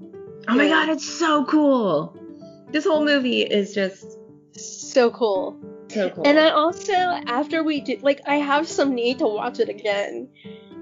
Oh 0.48 0.54
my 0.54 0.68
god, 0.68 0.89
it's 0.89 1.10
so 1.10 1.44
cool! 1.46 2.16
This 2.72 2.84
whole 2.84 3.04
movie 3.04 3.42
is 3.42 3.74
just 3.74 4.06
So 4.52 5.10
cool. 5.10 5.60
so 5.88 6.12
cool. 6.12 6.28
And 6.28 6.38
I 6.38 6.52
also, 6.52 6.94
after 6.94 7.63
we 7.63 7.82
did, 7.82 8.04
like, 8.04 8.22
I 8.28 8.36
have 8.36 8.68
some 8.68 8.94
need 8.94 9.20
to 9.20 9.28
watch 9.28 9.60
it 9.60 9.70
again. 9.70 10.30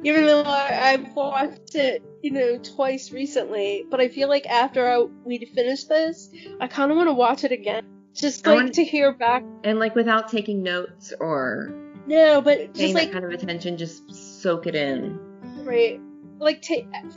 Even 0.03 0.25
though 0.25 0.41
I, 0.41 0.91
I've 0.91 1.13
watched 1.15 1.75
it, 1.75 2.03
you 2.21 2.31
know, 2.31 2.57
twice 2.57 3.13
recently, 3.13 3.85
but 3.89 4.01
I 4.01 4.09
feel 4.09 4.27
like 4.27 4.47
after 4.47 4.85
I, 4.85 5.05
we 5.23 5.45
finish 5.45 5.85
this, 5.85 6.29
I 6.59 6.67
kind 6.67 6.91
of 6.91 6.97
want 6.97 7.07
to 7.07 7.13
watch 7.13 7.45
it 7.45 7.53
again. 7.53 7.85
Just 8.13 8.45
like 8.45 8.55
wanna- 8.55 8.71
hear 8.83 9.11
back. 9.13 9.43
and 9.63 9.79
like 9.79 9.95
without 9.95 10.29
taking 10.29 10.61
notes 10.63 11.13
or 11.19 11.71
No, 12.07 12.41
but 12.41 12.57
paying 12.57 12.73
just 12.73 12.93
that 12.93 12.99
like 13.03 13.11
kind 13.11 13.25
of 13.25 13.31
attention, 13.31 13.77
just 13.77 14.13
soak 14.41 14.67
it 14.67 14.75
in. 14.75 15.17
right, 15.63 15.99
like 16.39 16.65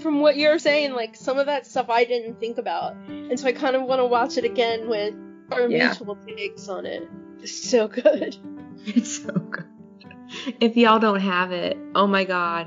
from 0.00 0.20
what 0.20 0.37
you're 0.37 0.59
saying, 0.59 0.92
like 0.92 1.16
some 1.16 1.38
of 1.38 1.46
that 1.46 1.66
stuff 1.66 1.88
I 1.90 2.04
didn't 2.04 2.38
think 2.40 2.59
about, 2.59 2.94
and 3.09 3.38
so 3.38 3.46
I 3.48 3.52
kind 3.52 3.74
of 3.76 3.83
want 3.83 4.00
to 4.00 4.07
watch 4.07 4.37
it 4.38 4.44
again 4.44 4.88
with 4.88 5.14
our 5.52 5.68
Yeah. 5.68 5.87
mutual 5.88 6.16
takes 6.16 6.68
on 6.68 6.87
it. 6.87 7.09
It's 7.42 7.52
so 7.52 7.88
good. 7.88 8.37
It's 8.87 9.22
so 9.22 9.33
good. 9.33 9.64
If 10.61 10.76
y'all 10.76 10.98
don't 10.98 11.20
have 11.20 11.52
it, 11.52 11.78
oh 11.94 12.07
my 12.07 12.24
god. 12.24 12.66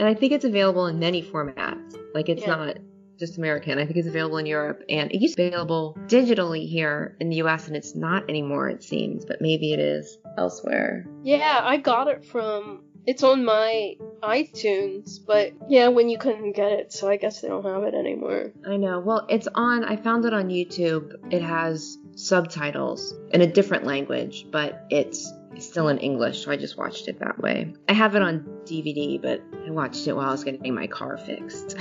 And 0.00 0.02
I 0.08 0.14
think 0.14 0.32
it's 0.32 0.44
available 0.44 0.86
in 0.86 0.98
many 0.98 1.22
formats. 1.22 1.96
Like 2.14 2.28
it's 2.28 2.42
Yeah. 2.42 2.56
not 2.56 2.76
just 3.18 3.38
American. 3.38 3.78
I 3.78 3.84
think 3.84 3.96
it's 3.96 4.08
available 4.08 4.38
in 4.38 4.46
Europe 4.46 4.82
and 4.88 5.10
it 5.10 5.20
used 5.20 5.34
to 5.34 5.42
be 5.42 5.48
available 5.48 5.96
digitally 6.06 6.68
here 6.68 7.16
in 7.20 7.28
the 7.28 7.36
US 7.36 7.66
and 7.66 7.76
it's 7.76 7.94
not 7.94 8.28
anymore 8.28 8.68
it 8.68 8.82
seems, 8.82 9.24
but 9.24 9.40
maybe 9.40 9.72
it 9.72 9.80
is 9.80 10.18
elsewhere. 10.36 11.06
Yeah, 11.22 11.60
I 11.62 11.78
got 11.78 12.08
it 12.08 12.24
from. 12.24 12.84
It's 13.06 13.22
on 13.22 13.44
my 13.44 13.96
iTunes, 14.22 15.18
but 15.24 15.54
yeah, 15.68 15.88
when 15.88 16.10
you 16.10 16.18
couldn't 16.18 16.52
get 16.52 16.72
it, 16.72 16.92
so 16.92 17.08
I 17.08 17.16
guess 17.16 17.40
they 17.40 17.48
don't 17.48 17.64
have 17.64 17.84
it 17.84 17.94
anymore. 17.94 18.52
I 18.66 18.76
know. 18.76 19.00
Well, 19.00 19.26
it's 19.30 19.48
on 19.54 19.84
I 19.84 19.96
found 19.96 20.24
it 20.26 20.34
on 20.34 20.48
YouTube. 20.48 21.14
It 21.32 21.42
has 21.42 21.96
subtitles 22.16 23.14
in 23.32 23.40
a 23.40 23.46
different 23.46 23.84
language, 23.84 24.46
but 24.50 24.84
it's 24.90 25.32
still 25.58 25.88
in 25.88 25.98
English, 25.98 26.44
so 26.44 26.50
I 26.50 26.56
just 26.56 26.76
watched 26.76 27.08
it 27.08 27.18
that 27.20 27.40
way. 27.40 27.74
I 27.88 27.94
have 27.94 28.14
it 28.14 28.22
on 28.22 28.40
DVD, 28.64 29.20
but 29.20 29.42
I 29.66 29.70
watched 29.70 30.06
it 30.06 30.12
while 30.12 30.28
I 30.28 30.32
was 30.32 30.44
getting 30.44 30.74
my 30.74 30.86
car 30.86 31.16
fixed. 31.16 31.76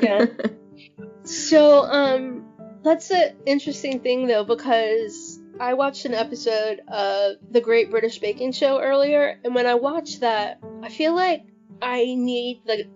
Yeah. 0.00 0.26
So, 1.24 1.82
um, 1.82 2.44
that's 2.82 3.10
an 3.10 3.36
interesting 3.46 4.00
thing 4.00 4.26
though, 4.26 4.44
because 4.44 5.40
I 5.60 5.74
watched 5.74 6.04
an 6.04 6.14
episode 6.14 6.80
of 6.88 7.36
The 7.50 7.60
Great 7.60 7.90
British 7.90 8.18
Baking 8.18 8.52
Show 8.52 8.80
earlier, 8.80 9.38
and 9.44 9.54
when 9.54 9.66
I 9.66 9.74
watched 9.74 10.20
that, 10.20 10.60
I 10.82 10.88
feel 10.88 11.14
like 11.14 11.44
I 11.82 12.04
need 12.04 12.62
the 12.64 12.86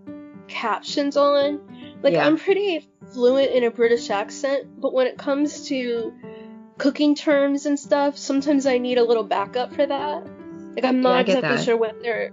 captions 0.48 1.16
on. 1.16 1.60
Like, 2.02 2.14
Yeah. 2.14 2.26
I'm 2.26 2.36
pretty 2.36 2.88
fluent 3.12 3.50
in 3.52 3.64
a 3.64 3.70
British 3.70 4.10
accent, 4.10 4.80
but 4.80 4.92
when 4.92 5.06
it 5.06 5.18
comes 5.18 5.68
to 5.68 6.12
cooking 6.78 7.14
terms 7.14 7.66
and 7.66 7.78
stuff, 7.78 8.16
sometimes 8.16 8.66
I 8.66 8.78
need 8.78 8.98
a 8.98 9.04
little 9.04 9.24
backup 9.24 9.72
for 9.74 9.86
that. 9.86 10.26
Like, 10.74 10.84
I'm 10.84 11.00
not 11.00 11.26
get 11.26 11.36
exactly 11.38 11.56
that. 11.58 11.64
sure 11.64 11.76
whether 11.76 12.32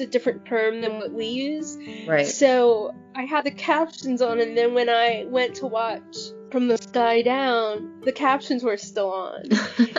a 0.00 0.06
different 0.06 0.46
term 0.46 0.80
than 0.80 0.98
what 0.98 1.12
we 1.12 1.26
use. 1.26 1.76
right. 2.06 2.26
So 2.26 2.94
I 3.14 3.24
had 3.24 3.44
the 3.44 3.50
captions 3.50 4.22
on, 4.22 4.40
and 4.40 4.56
then 4.56 4.74
when 4.74 4.88
I 4.88 5.24
went 5.28 5.56
to 5.56 5.66
watch 5.66 6.16
From 6.50 6.68
the 6.68 6.78
Sky 6.78 7.22
Down, 7.22 8.00
the 8.04 8.12
captions 8.12 8.62
were 8.62 8.76
still 8.76 9.10
on. 9.12 9.42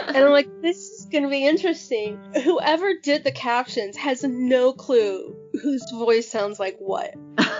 And 0.10 0.18
I'm 0.18 0.32
like, 0.32 0.50
this 0.64 0.78
is 0.78 1.06
gonna 1.06 1.30
be 1.30 1.46
interesting. 1.46 2.20
Whoever 2.44 2.94
did 3.04 3.24
the 3.24 3.32
captions 3.32 3.96
has 3.98 4.24
no 4.24 4.74
clue 4.74 5.36
whose 5.62 5.86
voice 5.92 6.28
sounds 6.30 6.60
like 6.60 6.78
what. 6.80 7.14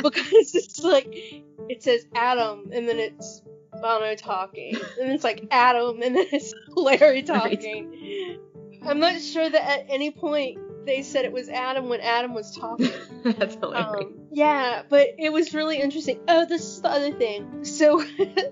Because 0.00 0.54
it's 0.54 0.78
like, 0.84 1.08
it 1.68 1.82
says 1.82 2.06
Adam, 2.14 2.70
and 2.72 2.88
then 2.88 3.00
it's 3.00 3.42
Bono 3.82 4.14
talking. 4.14 4.76
And 5.00 5.10
it's 5.10 5.24
like 5.24 5.48
Adam, 5.50 6.00
and 6.02 6.14
then 6.14 6.26
it's 6.30 6.54
Larry 6.68 7.22
talking. 7.24 8.38
I'm 8.86 9.00
not 9.00 9.20
sure 9.20 9.50
that 9.50 9.80
at 9.80 9.86
any 9.88 10.12
point 10.12 10.58
they 10.88 11.02
said 11.02 11.24
it 11.24 11.32
was 11.32 11.48
Adam 11.48 11.88
when 11.88 12.00
Adam 12.00 12.34
was 12.34 12.56
talking. 12.56 12.90
That's 13.24 13.54
hilarious. 13.54 14.06
Um, 14.06 14.14
yeah, 14.32 14.82
but 14.88 15.10
it 15.18 15.32
was 15.32 15.54
really 15.54 15.78
interesting. 15.80 16.18
Oh, 16.26 16.44
this 16.46 16.62
is 16.62 16.80
the 16.82 16.88
other 16.90 17.12
thing. 17.12 17.64
So, 17.64 18.02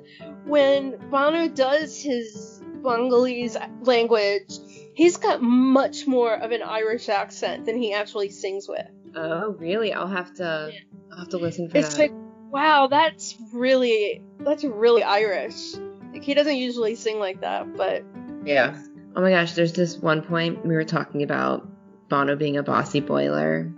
when 0.45 0.97
Bono 1.11 1.49
does 1.49 2.01
his 2.01 2.63
Bengalese 2.83 3.57
language, 3.87 4.53
he's 4.95 5.17
got 5.17 5.43
much 5.43 6.07
more 6.07 6.35
of 6.35 6.53
an 6.53 6.63
Irish 6.63 7.09
accent 7.09 7.67
than 7.67 7.77
he 7.77 7.93
actually 7.93 8.31
sings 8.31 8.69
with. 8.69 8.87
oh, 9.17 9.57
really? 9.59 9.93
I'll 9.93 10.07
have 10.07 10.35
to. 10.35 10.73
I'll 11.11 11.19
have 11.19 11.29
to 11.31 11.39
listen 11.39 11.71
for 11.71 11.79
It's 11.79 11.95
that. 11.97 11.99
like, 11.99 12.13
wow, 12.51 12.87
that's 12.89 13.37
really 13.53 14.23
that's 14.41 14.65
really 14.65 15.03
Irish. 15.03 15.75
Like 16.13 16.23
he 16.23 16.35
doesn't 16.35 16.57
usually 16.57 16.95
sing 16.95 17.19
like 17.19 17.41
that, 17.41 17.75
but 17.77 18.05
yeah. 18.45 18.79
Oh 19.15 19.23
my 19.23 19.31
gosh, 19.31 19.55
there's 19.55 19.73
this 19.73 19.97
one 19.97 20.21
point 20.23 20.65
we 20.67 20.75
were 20.75 20.85
talking 20.85 21.23
about 21.23 21.67
Bono 22.09 22.37
being 22.37 22.57
a 22.57 22.63
bossy 22.63 23.01
boiler. 23.01 23.73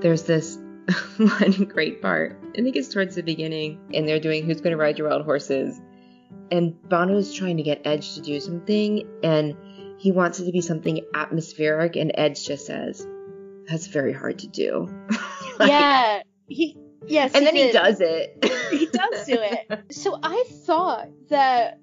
There's 0.00 0.24
this 0.24 0.56
one 1.16 1.64
great 1.72 2.02
part. 2.02 2.38
I 2.58 2.62
think 2.62 2.76
it's 2.76 2.88
towards 2.88 3.14
the 3.14 3.22
beginning, 3.22 3.80
and 3.94 4.06
they're 4.06 4.20
doing 4.20 4.44
Who's 4.44 4.60
Gonna 4.60 4.76
Ride 4.76 4.98
Your 4.98 5.08
Wild 5.08 5.24
Horses. 5.24 5.80
and 6.50 6.74
Bono's 6.88 7.32
trying 7.34 7.56
to 7.58 7.62
get 7.62 7.82
Edge 7.86 8.14
to 8.14 8.20
do 8.20 8.40
something, 8.40 9.06
and 9.22 9.56
he 9.98 10.10
wants 10.12 10.40
it 10.40 10.46
to 10.46 10.52
be 10.52 10.60
something 10.60 11.00
atmospheric, 11.14 11.96
and 11.96 12.10
Edge 12.14 12.44
just 12.44 12.66
says, 12.66 13.06
"That's 13.68 13.86
very 13.86 14.12
hard 14.12 14.40
to 14.40 14.48
do." 14.48 14.88
like, 15.58 15.68
yeah, 15.70 16.22
he 16.48 16.76
yes, 17.06 17.32
and 17.34 17.44
he 17.44 17.46
then 17.46 17.54
did. 17.54 17.66
he 17.66 17.72
does 17.72 18.00
it. 18.00 18.44
he 18.70 18.86
does 18.86 19.26
do 19.26 19.38
it. 19.38 19.84
So 19.92 20.18
I 20.22 20.44
thought 20.64 21.08
that, 21.28 21.78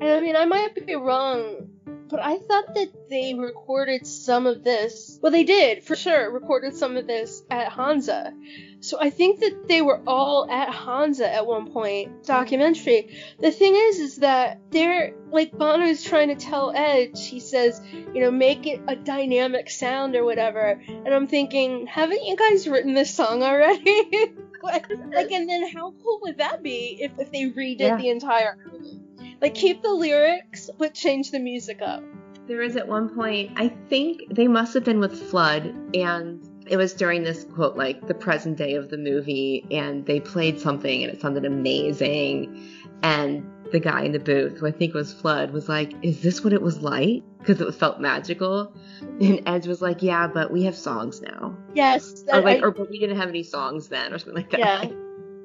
and 0.00 0.10
I 0.10 0.20
mean, 0.20 0.36
I 0.36 0.44
might 0.44 0.86
be 0.86 0.94
wrong, 0.94 1.70
but 2.08 2.20
I 2.20 2.38
thought 2.38 2.74
that 2.74 3.08
they 3.08 3.34
recorded 3.34 4.06
some 4.06 4.46
of 4.46 4.62
this. 4.62 5.18
Well, 5.22 5.32
they 5.32 5.44
did 5.44 5.84
for 5.84 5.96
sure. 5.96 6.30
Recorded 6.30 6.74
some 6.74 6.96
of 6.96 7.06
this 7.06 7.42
at 7.50 7.72
Hansa. 7.72 8.32
So 8.80 8.98
I 9.00 9.10
think 9.10 9.40
that 9.40 9.66
they 9.66 9.80
were 9.80 10.00
all 10.06 10.50
at 10.50 10.68
Hansa 10.68 11.32
at 11.32 11.46
one 11.46 11.72
point. 11.72 12.24
Documentary. 12.24 13.16
The 13.40 13.50
thing 13.50 13.74
is, 13.74 13.98
is 13.98 14.16
that 14.16 14.60
they're 14.70 15.14
like 15.30 15.52
Bono's 15.52 16.02
trying 16.02 16.28
to 16.28 16.34
tell 16.36 16.72
Edge. 16.74 17.26
He 17.26 17.40
says, 17.40 17.80
you 17.92 18.20
know, 18.20 18.30
make 18.30 18.66
it 18.66 18.82
a 18.86 18.96
dynamic 18.96 19.70
sound 19.70 20.14
or 20.14 20.24
whatever. 20.24 20.80
And 20.86 21.08
I'm 21.14 21.26
thinking, 21.26 21.86
haven't 21.86 22.24
you 22.24 22.36
guys 22.36 22.68
written 22.68 22.94
this 22.94 23.14
song 23.14 23.42
already? 23.42 24.34
like, 24.62 24.90
like, 25.12 25.30
and 25.30 25.48
then 25.48 25.66
how 25.72 25.94
cool 26.02 26.20
would 26.22 26.38
that 26.38 26.62
be 26.62 26.98
if, 27.00 27.12
if 27.18 27.32
they 27.32 27.44
redid 27.50 27.80
Yeah. 27.80 27.96
the 27.96 28.10
entire 28.10 28.58
album? 28.66 29.03
Like, 29.44 29.54
keep 29.54 29.82
the 29.82 29.92
lyrics, 29.92 30.70
but 30.78 30.94
change 30.94 31.30
the 31.30 31.38
music 31.38 31.82
up. 31.82 32.02
There 32.46 32.60
was 32.60 32.76
at 32.76 32.88
one 32.88 33.14
point, 33.14 33.52
I 33.56 33.68
think 33.90 34.22
they 34.34 34.48
must 34.48 34.72
have 34.72 34.84
been 34.84 35.00
with 35.00 35.20
Flood, 35.28 35.66
and 35.94 36.42
it 36.66 36.78
was 36.78 36.94
during 36.94 37.24
this 37.24 37.44
quote, 37.44 37.76
like 37.76 38.06
the 38.06 38.14
present 38.14 38.56
day 38.56 38.74
of 38.76 38.88
the 38.88 38.96
movie, 38.96 39.66
and 39.70 40.06
they 40.06 40.18
played 40.18 40.58
something 40.58 41.02
and 41.04 41.12
it 41.12 41.20
sounded 41.20 41.44
amazing. 41.44 42.66
And 43.02 43.46
the 43.70 43.80
guy 43.80 44.04
in 44.04 44.12
the 44.12 44.18
booth, 44.18 44.56
who 44.60 44.66
I 44.66 44.70
think 44.70 44.94
was 44.94 45.12
Flood, 45.12 45.50
was 45.50 45.68
like, 45.68 45.92
Is 46.00 46.22
this 46.22 46.42
what 46.42 46.54
it 46.54 46.62
was 46.62 46.80
like? 46.80 47.22
Because 47.38 47.60
it 47.60 47.70
felt 47.74 48.00
magical. 48.00 48.72
And 49.20 49.42
Edge 49.46 49.66
was 49.66 49.82
like, 49.82 50.02
Yeah, 50.02 50.26
but 50.26 50.50
we 50.52 50.62
have 50.62 50.74
songs 50.74 51.20
now. 51.20 51.54
Yes. 51.74 52.24
Or 52.32 52.40
like, 52.40 52.60
I- 52.60 52.62
or 52.62 52.70
but 52.70 52.88
we 52.88 52.98
didn't 52.98 53.18
have 53.18 53.28
any 53.28 53.42
songs 53.42 53.88
then, 53.88 54.14
or 54.14 54.18
something 54.18 54.36
like 54.36 54.50
that. 54.52 54.60
yeah. 54.60 54.84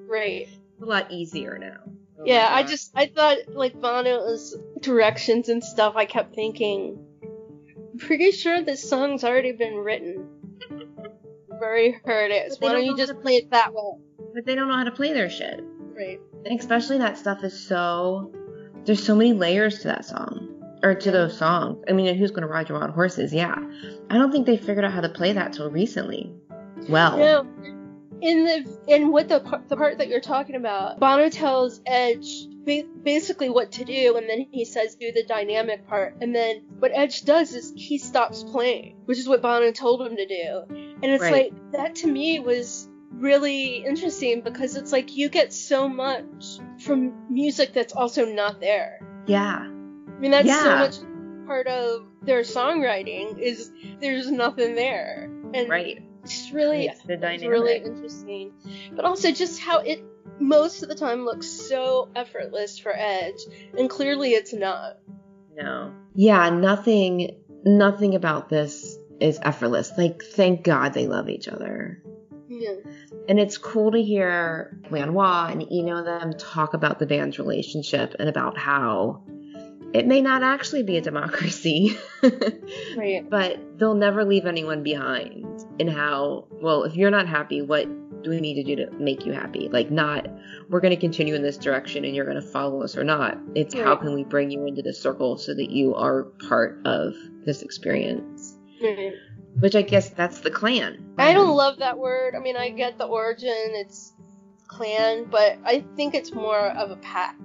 Right. 0.07 0.47
It's 0.47 0.81
a 0.81 0.85
lot 0.85 1.11
easier 1.11 1.57
now. 1.57 1.91
Oh 2.19 2.23
yeah, 2.25 2.47
I 2.51 2.63
just 2.63 2.91
I 2.95 3.05
thought 3.07 3.37
like 3.47 3.79
Bono's 3.79 4.55
directions 4.81 5.49
and 5.49 5.63
stuff. 5.63 5.93
I 5.95 6.05
kept 6.05 6.35
thinking, 6.35 7.05
I'm 7.23 7.97
pretty 7.99 8.31
sure 8.31 8.61
this 8.61 8.87
song's 8.87 9.23
already 9.23 9.53
been 9.53 9.75
written. 9.75 10.27
I've 11.51 11.61
already 11.61 11.91
heard 12.03 12.31
it. 12.31 12.51
So 12.51 12.57
why 12.59 12.73
don't 12.73 12.81
don't 12.81 12.85
you 12.85 12.97
just 12.97 13.13
how 13.13 13.19
play 13.19 13.35
it 13.35 13.51
that 13.51 13.73
way? 13.73 13.93
But 14.33 14.45
they 14.45 14.55
don't 14.55 14.67
know 14.67 14.75
how 14.75 14.83
to 14.83 14.91
play 14.91 15.13
their 15.13 15.29
shit. 15.29 15.61
Right. 15.61 16.19
And 16.45 16.59
especially 16.59 16.97
that 16.99 17.17
stuff 17.17 17.43
is 17.43 17.67
so 17.67 18.33
there's 18.85 19.03
so 19.03 19.15
many 19.15 19.33
layers 19.33 19.79
to 19.79 19.89
that 19.89 20.05
song 20.05 20.47
or 20.81 20.95
to 20.95 21.11
those 21.11 21.37
songs 21.37 21.83
i 21.89 21.91
mean 21.91 22.15
who's 22.15 22.31
going 22.31 22.41
to 22.41 22.47
ride 22.47 22.69
your 22.69 22.79
wild 22.79 22.91
horses 22.91 23.33
yeah 23.33 23.55
i 24.09 24.17
don't 24.17 24.31
think 24.31 24.45
they 24.45 24.55
figured 24.55 24.85
out 24.85 24.93
how 24.93 25.01
to 25.01 25.09
play 25.09 25.33
that 25.33 25.51
till 25.51 25.69
recently 25.69 26.33
well 26.87 27.17
No. 27.17 27.45
In 28.21 28.43
the 28.45 28.77
in 28.87 29.11
what 29.11 29.29
the 29.29 29.39
part, 29.39 29.69
the 29.69 29.77
part 29.77 29.97
that 29.99 30.07
you're 30.09 30.19
talking 30.19 30.55
about, 30.55 30.99
Bono 30.99 31.29
tells 31.29 31.79
Edge 31.85 32.47
ba- 32.65 32.83
basically 33.03 33.49
what 33.49 33.71
to 33.73 33.85
do, 33.85 34.17
and 34.17 34.27
then 34.29 34.45
he 34.51 34.65
says 34.65 34.95
do 34.95 35.11
the 35.11 35.23
dynamic 35.23 35.87
part, 35.87 36.15
and 36.21 36.35
then 36.35 36.61
what 36.79 36.91
Edge 36.93 37.23
does 37.23 37.53
is 37.53 37.71
he 37.75 37.97
stops 37.97 38.43
playing, 38.43 38.97
which 39.05 39.17
is 39.19 39.27
what 39.27 39.41
Bono 39.41 39.71
told 39.71 40.01
him 40.01 40.17
to 40.17 40.25
do, 40.25 40.63
and 40.69 41.05
it's 41.05 41.21
Right. 41.21 41.53
like 41.53 41.71
that 41.71 41.95
to 41.95 42.07
me 42.07 42.39
was 42.39 42.89
really 43.11 43.83
interesting 43.85 44.41
because 44.41 44.75
it's 44.75 44.91
like 44.91 45.15
you 45.15 45.29
get 45.29 45.51
so 45.53 45.87
much 45.89 46.59
from 46.79 47.13
music 47.33 47.73
that's 47.73 47.93
also 47.93 48.25
not 48.25 48.59
there. 48.59 48.99
yeah. 49.27 49.59
I 49.65 50.21
mean 50.21 50.31
that's 50.31 50.49
so 50.53 50.75
much 50.75 50.95
part 51.47 51.67
of 51.67 52.05
their 52.23 52.41
songwriting 52.41 53.39
is 53.39 53.71
there's 54.01 54.29
nothing 54.29 54.75
there, 54.75 55.29
and 55.53 55.69
right 55.69 56.03
it's 56.29 56.51
really 56.51 56.87
It's 56.87 57.01
the 57.03 57.13
it's 57.13 57.21
dynamic. 57.21 57.49
really 57.49 57.75
interesting. 57.77 58.53
But 58.95 59.05
also 59.05 59.31
just 59.31 59.59
how 59.59 59.79
it 59.79 60.03
most 60.39 60.83
of 60.83 60.89
the 60.89 60.95
time 60.95 61.25
looks 61.25 61.47
so 61.47 62.09
effortless 62.15 62.79
for 62.79 62.93
Edge, 62.95 63.39
and 63.77 63.89
clearly 63.89 64.31
it's 64.31 64.53
not. 64.53 64.97
no 65.55 65.91
yeah 66.15 66.49
nothing 66.49 67.35
nothing 67.65 68.15
about 68.15 68.49
this 68.49 68.97
is 69.19 69.37
effortless 69.41 69.91
like 69.97 70.23
thank 70.23 70.63
god 70.63 70.93
they 70.93 71.07
love 71.07 71.27
each 71.29 71.47
other 71.49 72.01
Yeah. 72.47 72.75
and 73.27 73.37
it's 73.39 73.57
cool 73.57 73.91
to 73.91 74.01
hear 74.01 74.79
Lanois 74.89 75.47
and 75.51 75.61
Eno 75.69 76.03
them 76.03 76.33
talk 76.37 76.73
about 76.73 76.99
the 76.99 77.05
band's 77.05 77.37
relationship 77.37 78.15
and 78.17 78.29
about 78.29 78.57
how 78.57 79.23
it 79.93 80.05
may 80.05 80.21
not 80.21 80.43
actually 80.43 80.83
be 80.83 80.97
a 80.97 81.01
democracy 81.01 81.97
Right. 82.97 83.27
but 83.29 83.79
they'll 83.79 83.95
never 83.95 84.23
leave 84.23 84.45
anyone 84.45 84.83
behind 84.83 85.65
in 85.79 85.87
how 85.87 86.47
well 86.51 86.83
if 86.83 86.95
you're 86.95 87.11
not 87.11 87.27
happy 87.27 87.61
what 87.61 87.87
do 88.23 88.29
we 88.29 88.41
need 88.41 88.55
to 88.55 88.63
do 88.63 88.75
to 88.85 88.91
make 88.99 89.25
you 89.25 89.31
happy 89.31 89.69
like 89.69 89.89
not 89.89 90.27
we're 90.69 90.81
going 90.81 90.93
to 90.93 90.99
continue 90.99 91.35
in 91.35 91.41
this 91.41 91.57
direction 91.57 92.03
and 92.05 92.13
you're 92.15 92.25
going 92.25 92.39
to 92.39 92.47
follow 92.47 92.83
us 92.83 92.97
or 92.97 93.03
not 93.03 93.37
it's 93.55 93.73
how 93.73 93.95
can 93.95 94.13
we 94.13 94.23
bring 94.23 94.51
you 94.51 94.65
into 94.65 94.81
the 94.81 94.93
circle 94.93 95.37
so 95.37 95.53
that 95.53 95.69
you 95.69 95.95
are 95.95 96.23
part 96.47 96.79
of 96.85 97.13
this 97.45 97.61
experience 97.61 98.55
Right. 98.81 99.13
which 99.59 99.75
i 99.75 99.81
guess 99.81 100.09
that's 100.09 100.41
the 100.41 100.51
clan 100.51 101.05
I 101.17 101.33
don't 101.33 101.49
um, 101.49 101.55
love 101.55 101.79
that 101.79 101.97
word. 101.97 102.33
I 102.33 102.39
mean, 102.39 102.55
I 102.55 102.69
get 102.69 102.97
the 102.97 103.03
origin, 103.03 103.51
it's 103.73 104.13
clan, 104.67 105.25
but 105.29 105.57
I 105.65 105.83
think 105.97 106.15
it's 106.15 106.31
more 106.31 106.57
of 106.69 106.91
a 106.91 106.95
pack, 106.95 107.35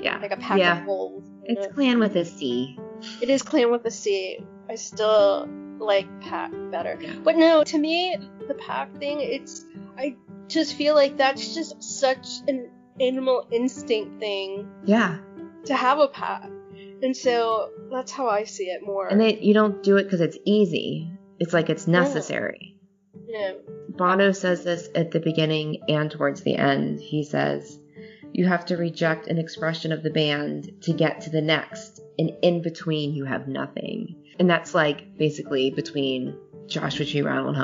yeah 0.00 0.18
like 0.18 0.32
a 0.32 0.36
pack 0.36 0.58
yeah 0.58 0.80
of 0.80 0.86
wolves. 0.86 1.28
It's 1.44 1.74
clan 1.74 1.98
with 1.98 2.16
a 2.16 2.24
c 2.24 2.78
It 3.20 3.28
is 3.28 3.42
clan 3.42 3.70
with 3.70 3.84
a 3.84 3.90
C. 3.90 4.44
I 4.68 4.76
still 4.76 5.48
like 5.78 6.06
pack 6.20 6.52
better. 6.70 6.98
But 7.24 7.36
no, 7.36 7.64
to 7.64 7.78
me, 7.78 8.16
the 8.46 8.54
pack 8.54 8.96
thing, 8.98 9.20
it's 9.20 9.64
I 9.98 10.16
just 10.48 10.74
feel 10.74 10.94
like 10.94 11.16
that's 11.16 11.54
just 11.54 11.82
such 11.82 12.26
an 12.46 12.70
animal 13.00 13.46
instinct 13.50 14.20
thing 14.20 14.68
yeah 14.84 15.18
to 15.64 15.74
have 15.74 15.98
a 15.98 16.08
pack. 16.08 16.50
And 17.02 17.16
so 17.16 17.70
that's 17.90 18.12
how 18.12 18.28
I 18.28 18.44
see 18.44 18.64
it 18.66 18.82
more. 18.84 19.08
and 19.08 19.20
they, 19.20 19.38
you 19.40 19.54
don't 19.54 19.82
do 19.82 19.96
it 19.96 20.04
because 20.04 20.20
it's 20.20 20.38
easy 20.44 21.10
it's 21.40 21.52
like 21.52 21.68
it's 21.70 21.86
necessary 21.88 22.76
yeah. 23.26 23.52
Bono 23.88 24.32
says 24.32 24.62
this 24.62 24.88
at 24.94 25.10
the 25.10 25.20
beginning 25.20 25.82
and 25.88 26.10
towards 26.10 26.42
the 26.42 26.54
end. 26.56 27.00
He 27.00 27.24
says, 27.24 27.78
You 28.32 28.46
have 28.46 28.64
to 28.66 28.76
reject 28.76 29.26
an 29.28 29.38
expression 29.38 29.92
of 29.92 30.02
the 30.02 30.10
band 30.10 30.70
to 30.82 30.92
get 30.92 31.20
to 31.22 31.30
the 31.30 31.42
next, 31.42 32.00
and 32.18 32.32
in 32.42 32.62
between, 32.62 33.14
you 33.14 33.24
have 33.24 33.46
nothing. 33.48 34.16
And 34.38 34.48
that's 34.48 34.74
like 34.74 35.16
basically 35.18 35.70
between 35.70 36.36
Joshua 36.66 37.04
Tree, 37.04 37.22
Rattle 37.22 37.54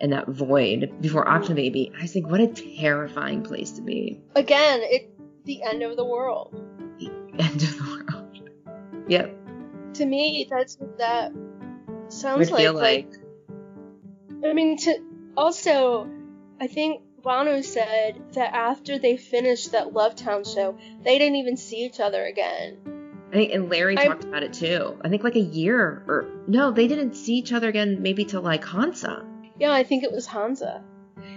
and 0.00 0.12
that 0.12 0.28
void 0.28 0.92
before 1.00 1.24
Achtung 1.24 1.54
Baby. 1.54 1.92
I 1.98 2.06
think, 2.06 2.28
what 2.28 2.40
a 2.40 2.48
terrifying 2.48 3.42
place 3.42 3.72
to 3.72 3.82
be. 3.82 4.20
Again, 4.34 4.80
it's 4.82 5.06
the 5.44 5.62
end 5.62 5.82
of 5.82 5.96
the 5.96 6.04
world. 6.04 6.54
The 6.98 7.10
end 7.38 7.62
of 7.62 7.76
the 7.78 7.82
world. 7.84 8.04
Yep. 9.08 9.34
To 9.94 10.04
me, 10.04 10.46
that's 10.50 10.76
what 10.76 10.98
that 10.98 11.32
Would 11.32 12.12
sounds 12.12 12.50
like. 12.50 12.60
feel 12.60 12.74
Like, 12.74 13.06
like. 13.06 14.44
I 14.44 14.52
mean, 14.52 14.76
to 14.76 14.98
also, 15.34 16.06
I 16.60 16.66
think 16.66 17.00
Bono 17.28 17.60
said 17.60 18.22
that 18.32 18.54
after 18.54 18.98
they 18.98 19.18
finished 19.18 19.72
that 19.72 19.92
Love 19.92 20.16
Town 20.16 20.44
show, 20.44 20.78
they 21.04 21.18
didn't 21.18 21.36
even 21.36 21.58
see 21.58 21.84
each 21.84 22.00
other 22.00 22.24
again. 22.24 22.78
I 23.30 23.32
think, 23.36 23.52
and 23.52 23.68
Larry 23.68 23.98
I- 23.98 24.06
talked 24.06 24.24
about 24.24 24.42
it 24.42 24.54
too. 24.54 24.96
I 25.04 25.10
think 25.10 25.22
like 25.24 25.36
a 25.36 25.40
year 25.40 26.02
or 26.08 26.24
no, 26.46 26.70
they 26.70 26.88
didn't 26.88 27.12
see 27.14 27.34
each 27.34 27.52
other 27.52 27.68
again 27.68 28.00
maybe 28.00 28.24
till 28.24 28.40
like 28.40 28.64
Hansa. 28.64 29.26
Yeah, 29.60 29.72
I 29.72 29.82
think 29.82 30.04
it 30.04 30.10
was 30.10 30.24
Hansa. 30.26 30.82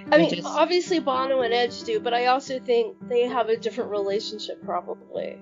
I 0.09 0.17
mean, 0.17 0.29
just- 0.29 0.47
obviously 0.47 0.99
Bono 0.99 1.41
and 1.41 1.53
Edge 1.53 1.83
do, 1.83 1.99
but 1.99 2.13
I 2.13 2.27
also 2.27 2.57
think 2.59 2.95
they 3.09 3.27
have 3.27 3.49
a 3.49 3.57
different 3.57 3.89
relationship 3.91 4.63
probably, 4.63 5.37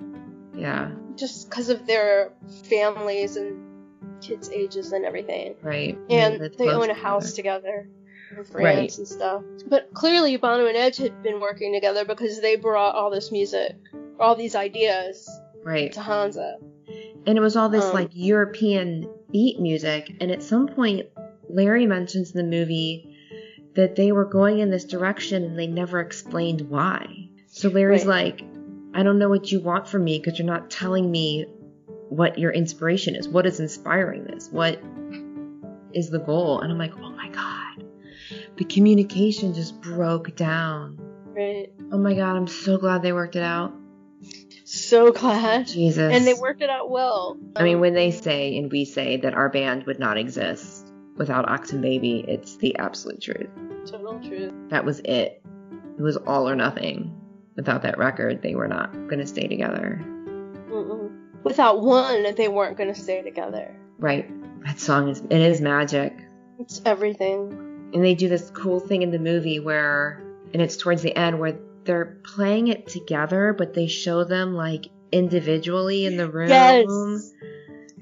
Yeah, 0.58 0.90
just 1.16 1.48
because 1.48 1.70
of 1.70 1.86
their 1.86 2.34
families 2.64 3.36
and 3.38 3.68
kids' 4.22 4.50
ages 4.50 4.94
and 4.94 5.06
everything. 5.06 5.58
right. 5.62 5.96
And 6.10 6.42
they 6.42 6.50
close 6.50 6.74
own 6.74 6.84
a 6.86 6.88
together. 6.88 7.00
house 7.02 7.34
together. 7.34 7.88
France 8.36 8.48
Right. 8.54 8.98
and 8.98 9.08
stuff. 9.08 9.44
But 9.68 9.94
clearly, 9.94 10.38
Bono 10.38 10.66
and 10.66 10.78
Edge 10.78 10.98
had 10.98 11.22
been 11.24 11.40
working 11.40 11.74
together 11.74 12.06
because 12.06 12.42
they 12.42 12.56
brought 12.56 12.96
all 12.96 13.10
this 13.10 13.32
music, 13.32 13.76
all 14.20 14.36
these 14.36 14.56
ideas 14.56 15.30
Right. 15.64 15.92
to 15.94 16.02
Hansa. 16.02 16.58
And 17.26 17.38
it 17.38 17.42
was 17.42 17.56
all 17.56 17.70
this 17.70 17.86
Um, 17.86 17.94
like 17.94 18.10
European 18.14 19.10
beat 19.32 19.60
music. 19.60 20.16
And 20.22 20.32
at 20.32 20.42
some 20.42 20.68
point, 20.68 21.08
Larry 21.50 21.86
mentions 21.86 22.32
in 22.32 22.38
the 22.38 22.58
movie 22.58 23.16
that 23.76 23.96
they 23.96 24.12
were 24.12 24.26
going 24.26 24.60
in 24.60 24.70
this 24.72 24.86
direction 24.86 25.44
and 25.44 25.58
they 25.58 25.68
never 25.68 26.00
explained 26.00 26.62
why. 26.70 27.30
So 27.48 27.70
Larry's 27.70 28.06
Right. 28.06 28.40
like, 28.40 28.48
I 28.94 29.04
don't 29.04 29.20
know 29.20 29.30
what 29.30 29.52
you 29.52 29.60
want 29.60 29.88
from 29.88 30.04
me 30.04 30.18
because 30.18 30.40
you're 30.40 30.48
not 30.48 30.70
telling 30.72 31.10
me 31.12 31.46
what 32.10 32.40
your 32.40 32.52
inspiration 32.52 33.16
is. 33.16 33.28
What 33.30 33.46
is 33.46 33.60
inspiring 33.60 34.24
this? 34.24 34.50
What 34.52 34.80
is 35.94 36.10
the 36.10 36.20
goal? 36.20 36.62
And 36.62 36.72
I'm 36.72 36.78
like, 36.80 36.94
oh 36.98 37.10
my 37.12 37.30
God. 37.30 37.59
The 38.60 38.66
communication 38.66 39.54
just 39.54 39.80
broke 39.80 40.36
down. 40.36 40.98
Right. 41.28 41.72
Oh 41.94 41.98
my 41.98 42.14
God, 42.14 42.36
I'm 42.36 42.48
so 42.48 42.78
glad 42.78 43.02
they 43.02 43.14
worked 43.14 43.38
it 43.38 43.42
out. 43.42 43.74
so 44.66 45.14
glad. 45.14 45.66
Jesus. 45.66 46.14
And 46.14 46.28
they 46.28 46.34
worked 46.34 46.62
it 46.62 46.70
out 46.70 46.92
well. 46.92 47.38
I 47.56 47.64
mean, 47.64 47.80
when 47.80 47.94
they 47.94 48.12
say 48.12 48.58
and 48.58 48.70
we 48.70 48.84
say 48.84 49.16
that 49.16 49.34
our 49.34 49.48
band 49.48 49.86
would 49.86 49.98
not 49.98 50.18
exist 50.18 50.86
without 51.16 51.48
Achtung 51.48 51.80
Baby, 51.82 52.26
it's 52.28 52.58
the 52.58 52.78
absolute 52.78 53.22
truth. 53.22 53.48
Total 53.86 54.20
truth. 54.20 54.52
That 54.68 54.84
was 54.84 55.00
it. 55.06 55.42
It 55.98 56.02
was 56.02 56.18
all 56.18 56.50
or 56.50 56.56
nothing. 56.58 57.16
Without 57.56 57.84
that 57.84 57.98
record, 57.98 58.42
they 58.42 58.56
were 58.56 58.68
not 58.68 58.92
going 58.92 59.20
to 59.20 59.28
stay 59.28 59.48
together. 59.48 60.02
Mm-mm. 60.04 61.12
Without 61.46 61.82
one, 61.82 62.36
they 62.36 62.50
weren't 62.50 62.76
going 62.76 62.94
to 62.94 63.00
stay 63.00 63.22
together. 63.22 63.74
Right. 64.00 64.30
That 64.66 64.82
song 64.82 65.08
is 65.08 65.22
it 65.22 65.32
is 65.32 65.62
magic. 65.62 66.14
It's 66.60 66.82
everything. 66.86 67.69
And 67.94 68.04
they 68.04 68.16
do 68.16 68.30
this 68.30 68.52
cool 68.52 68.80
thing 68.80 69.02
in 69.02 69.12
the 69.12 69.20
movie 69.20 69.60
where 69.60 70.24
and 70.54 70.62
it's 70.62 70.78
towards 70.78 71.02
the 71.02 71.16
end 71.16 71.40
where 71.40 71.58
they're 71.86 72.20
playing 72.24 72.68
it 72.68 72.88
together, 72.88 73.54
but 73.58 73.74
they 73.74 73.88
show 73.88 74.24
them 74.24 74.54
like 74.54 74.88
individually 75.12 76.06
in 76.06 76.18
the 76.18 76.30
room. 76.30 76.50
Yes. 76.50 77.34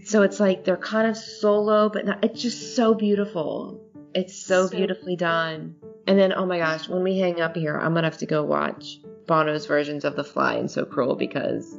So 0.06 0.22
it's 0.24 0.40
like 0.40 0.64
they're 0.64 0.78
kind 0.78 1.08
of 1.08 1.18
solo, 1.18 1.90
but 1.90 2.06
not, 2.06 2.24
it's 2.24 2.42
just 2.42 2.76
so 2.76 2.94
beautiful. 2.94 3.82
It's 4.14 4.36
so, 4.36 4.68
So- 4.68 4.76
beautifully 4.76 5.16
done. 5.16 5.76
And 6.06 6.18
then, 6.18 6.32
oh 6.32 6.46
my 6.46 6.58
gosh, 6.58 6.88
when 6.88 7.04
we 7.04 7.20
hang 7.20 7.42
up 7.42 7.56
here, 7.56 7.78
I'm 7.78 7.94
gonna 7.94 8.08
have 8.08 8.18
to 8.20 8.26
go 8.26 8.42
watch 8.44 9.02
Bono's 9.26 9.66
versions 9.66 10.06
of 10.06 10.16
The 10.16 10.24
Fly 10.24 10.54
and 10.54 10.72
So 10.72 10.86
Cruel 10.86 11.16
because 11.18 11.78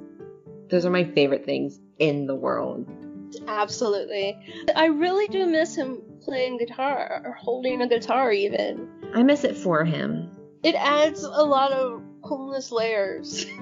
those 0.69 0.85
are 0.85 0.91
my 0.91 1.05
favorite 1.05 1.47
things 1.47 1.81
in 1.99 2.27
the 2.27 2.35
world. 2.35 2.87
Absolutely. 3.47 4.39
I 4.75 4.87
really 4.87 5.27
do 5.29 5.47
miss 5.47 5.75
him 5.77 6.03
playing 6.23 6.59
guitar 6.59 7.23
or 7.25 7.33
holding 7.33 7.81
a 7.83 7.89
guitar, 7.89 8.33
even. 8.33 8.89
I 9.15 9.23
miss 9.23 9.45
it 9.45 9.57
for 9.57 9.85
him. 9.85 10.31
It 10.63 10.75
adds 10.75 11.23
a 11.23 11.29
lot 11.45 11.73
of 11.73 12.03
coolness 12.23 12.71
layers. 12.73 13.47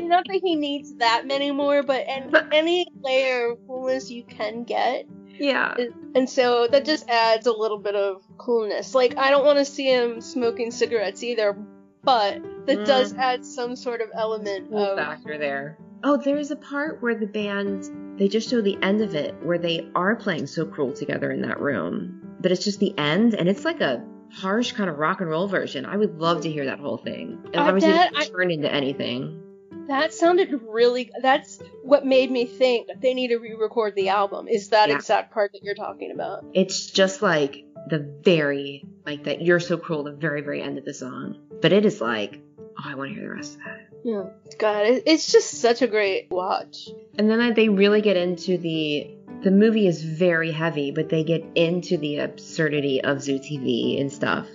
Not 0.00 0.24
that 0.28 0.40
he 0.42 0.54
needs 0.54 0.94
that 0.96 1.26
many 1.26 1.50
more, 1.50 1.82
but 1.82 2.06
an- 2.06 2.30
any 2.52 2.86
layer 3.00 3.52
of 3.52 3.58
coolness 3.66 4.10
you 4.10 4.22
can 4.24 4.64
get. 4.64 5.06
Yeah. 5.38 5.74
And 6.14 6.28
so 6.28 6.68
that 6.70 6.84
just 6.84 7.08
adds 7.08 7.46
a 7.46 7.52
little 7.52 7.78
bit 7.78 7.94
of 7.96 8.22
coolness. 8.38 8.94
Like, 8.94 9.16
I 9.16 9.30
don't 9.30 9.44
want 9.44 9.58
to 9.58 9.64
see 9.64 9.86
him 9.86 10.20
smoking 10.20 10.70
cigarettes 10.70 11.22
either, 11.24 11.54
but 12.02 12.42
that 12.66 12.78
Mm. 12.80 12.86
does 12.86 13.14
add 13.14 13.44
some 13.46 13.74
sort 13.76 14.00
of 14.02 14.10
element 14.14 14.68
Cool 14.70 14.78
of. 14.78 14.98
factor 14.98 15.38
there. 15.38 15.78
Oh, 16.06 16.18
there's 16.18 16.50
a 16.50 16.56
part 16.56 17.00
where 17.02 17.14
the 17.14 17.26
band 17.26 18.18
they 18.18 18.28
just 18.28 18.48
show 18.50 18.60
the 18.60 18.78
end 18.82 19.00
of 19.00 19.14
it 19.14 19.34
where 19.42 19.58
they 19.58 19.88
are 19.94 20.14
playing 20.14 20.46
so 20.46 20.66
cruel 20.66 20.92
together 20.92 21.32
in 21.32 21.40
that 21.42 21.60
room. 21.60 22.20
But 22.40 22.52
it's 22.52 22.62
just 22.62 22.78
the 22.78 22.96
end 22.98 23.34
and 23.34 23.48
it's 23.48 23.64
like 23.64 23.80
a 23.80 24.04
harsh 24.30 24.72
kind 24.72 24.90
of 24.90 24.98
rock 24.98 25.20
and 25.20 25.30
roll 25.30 25.48
version. 25.48 25.86
I 25.86 25.96
would 25.96 26.18
love 26.20 26.42
to 26.42 26.50
hear 26.52 26.66
that 26.66 26.78
whole 26.78 26.98
thing. 26.98 27.40
And 27.54 27.56
I 27.56 27.68
obviously 27.68 27.92
bet 27.92 28.12
it 28.14 28.30
turn 28.32 28.50
into 28.50 28.72
anything. 28.72 29.40
That 29.88 30.12
sounded 30.12 30.60
really. 30.68 31.10
That's 31.22 31.60
what 31.82 32.06
made 32.06 32.30
me 32.30 32.46
think 32.46 32.88
they 33.00 33.14
need 33.14 33.28
to 33.28 33.38
re-record 33.38 33.94
the 33.94 34.10
album. 34.10 34.46
Is 34.46 34.68
that 34.68 34.90
Yeah. 34.90 34.96
exact 34.96 35.32
part 35.32 35.52
that 35.52 35.62
you're 35.62 35.74
talking 35.74 36.10
about? 36.12 36.44
It's 36.52 36.90
just 36.90 37.22
like 37.22 37.64
the 37.88 37.98
very 38.22 38.84
like 39.06 39.24
that 39.24 39.42
you're 39.42 39.60
so 39.60 39.76
cruel 39.76 40.04
the 40.04 40.12
very 40.12 40.42
very 40.42 40.62
end 40.62 40.78
of 40.78 40.84
the 40.84 40.94
song. 40.94 41.38
But 41.62 41.72
it 41.72 41.86
is 41.86 42.00
like 42.00 42.40
oh 42.60 42.82
I 42.84 42.94
want 42.94 43.10
to 43.10 43.14
hear 43.14 43.28
the 43.28 43.34
rest 43.34 43.54
of 43.54 43.60
that. 43.60 43.93
Yeah. 44.04 44.24
God, 44.58 44.86
it, 44.86 45.02
it's 45.06 45.32
just 45.32 45.50
such 45.60 45.82
a 45.82 45.86
great 45.86 46.28
watch. 46.30 46.88
And 47.18 47.28
then 47.30 47.40
uh, 47.40 47.52
they 47.54 47.68
really 47.68 48.02
get 48.02 48.16
into 48.16 48.58
the 48.58 49.10
the 49.42 49.50
movie 49.50 49.86
is 49.86 50.02
very 50.02 50.50
heavy, 50.52 50.90
but 50.90 51.08
they 51.08 51.24
get 51.24 51.44
into 51.54 51.96
the 51.98 52.18
absurdity 52.18 53.02
of 53.02 53.22
Zoo 53.22 53.38
TV 53.38 54.00
and 54.00 54.12
stuff. 54.12 54.46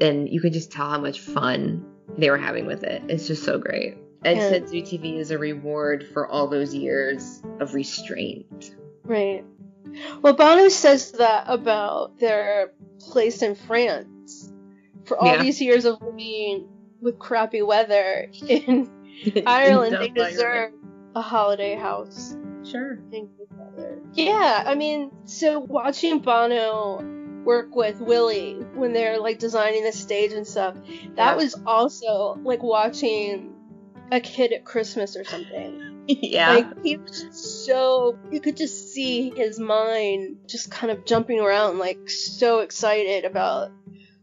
And 0.00 0.28
you 0.28 0.40
can 0.40 0.52
just 0.52 0.70
tell 0.72 0.88
how 0.88 0.98
much 0.98 1.20
fun 1.20 1.84
they 2.16 2.30
were 2.30 2.38
having 2.38 2.66
with 2.66 2.84
it. 2.84 3.02
It's 3.08 3.26
just 3.26 3.44
so 3.44 3.58
great. 3.58 3.96
Ed 4.24 4.36
Yeah. 4.36 4.48
said 4.50 4.68
Zoo 4.68 4.82
TV 4.82 5.18
is 5.18 5.30
a 5.30 5.38
reward 5.38 6.06
for 6.12 6.26
all 6.26 6.48
those 6.48 6.74
years 6.74 7.42
of 7.60 7.74
restraint. 7.74 8.74
Right. 9.04 9.44
Well, 10.22 10.34
Bono 10.34 10.68
says 10.68 11.12
that 11.12 11.44
about 11.48 12.18
their 12.18 12.72
place 13.00 13.42
in 13.42 13.54
France. 13.54 14.52
For 15.04 15.16
all 15.18 15.26
Yeah. 15.34 15.42
these 15.42 15.60
years 15.60 15.84
of 15.84 16.00
living 16.02 16.68
with 17.00 17.18
crappy 17.18 17.62
weather 17.62 18.30
in 18.48 18.90
Ireland, 19.46 19.96
they 20.00 20.08
deserve 20.08 20.72
a 21.14 21.22
holiday 21.22 21.74
house. 21.74 22.36
Sure. 22.64 22.98
in 23.12 23.26
good 23.28 23.48
weather. 23.56 23.98
Yeah, 24.12 24.62
I 24.66 24.74
mean, 24.74 25.10
so 25.24 25.58
watching 25.60 26.18
Bono 26.18 27.02
work 27.44 27.74
with 27.74 28.00
Willie 28.00 28.54
when 28.74 28.92
they're 28.92 29.18
like 29.18 29.38
designing 29.38 29.84
the 29.84 29.92
stage 29.92 30.32
and 30.32 30.46
stuff, 30.46 30.74
that 31.14 31.30
Yeah. 31.30 31.34
was 31.36 31.54
also 31.66 32.38
like 32.42 32.62
watching 32.62 33.54
a 34.12 34.20
kid 34.20 34.52
at 34.52 34.64
Christmas 34.66 35.16
or 35.16 35.24
something. 35.24 36.04
yeah. 36.08 36.54
Like 36.56 36.82
he 36.84 36.96
was 36.98 37.22
just 37.22 37.64
so 37.66 38.18
you 38.30 38.40
could 38.40 38.56
just 38.56 38.92
see 38.92 39.30
his 39.30 39.58
mind 39.58 40.38
just 40.46 40.70
kind 40.70 40.90
of 40.90 41.06
jumping 41.06 41.40
around, 41.40 41.78
like 41.78 42.10
so 42.10 42.58
excited 42.60 43.24
about 43.24 43.70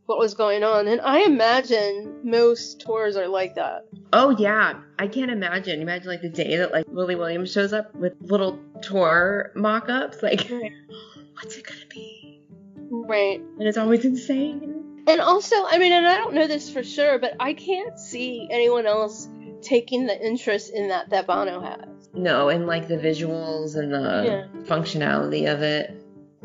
what 0.05 0.19
was 0.19 0.33
going 0.33 0.63
on. 0.63 0.87
And 0.87 1.01
I 1.01 1.21
imagine 1.23 2.19
most 2.23 2.81
tours 2.81 3.15
are 3.17 3.27
like 3.27 3.55
that. 3.55 3.85
oh 4.13 4.29
yeah. 4.37 4.79
I 4.99 5.07
can't 5.07 5.31
imagine. 5.31 5.81
Imagine 5.81 6.07
like 6.07 6.21
the 6.21 6.29
day 6.29 6.57
that 6.57 6.71
like 6.71 6.85
Willie 6.87 7.15
Williams 7.15 7.51
shows 7.51 7.73
up 7.73 7.93
with 7.95 8.13
little 8.21 8.59
tour 8.81 9.51
mock 9.55 9.89
ups. 9.89 10.21
Like 10.23 10.47
Right. 10.49 10.71
what's 11.33 11.57
it 11.57 11.65
gonna 11.65 11.79
be? 11.89 12.41
Right. 12.89 13.39
And 13.39 13.67
it's 13.67 13.77
always 13.77 14.05
insane. 14.05 15.03
And 15.07 15.21
also, 15.21 15.55
I 15.67 15.77
mean, 15.77 15.91
and 15.91 16.07
I 16.07 16.17
don't 16.17 16.33
know 16.33 16.47
this 16.47 16.69
for 16.71 16.83
sure, 16.83 17.19
but 17.19 17.33
I 17.39 17.53
can't 17.53 17.99
see 17.99 18.47
anyone 18.49 18.85
else 18.87 19.27
taking 19.61 20.05
the 20.07 20.19
interest 20.25 20.71
in 20.73 20.87
that 20.89 21.09
that 21.09 21.27
Bono 21.27 21.59
has. 21.61 22.09
No, 22.13 22.49
and 22.49 22.65
like 22.67 22.87
the 22.87 22.97
visuals 22.97 23.75
and 23.75 23.91
the 23.91 24.23
Yeah. 24.25 24.61
functionality 24.63 25.51
of 25.51 25.61
it. 25.61 25.91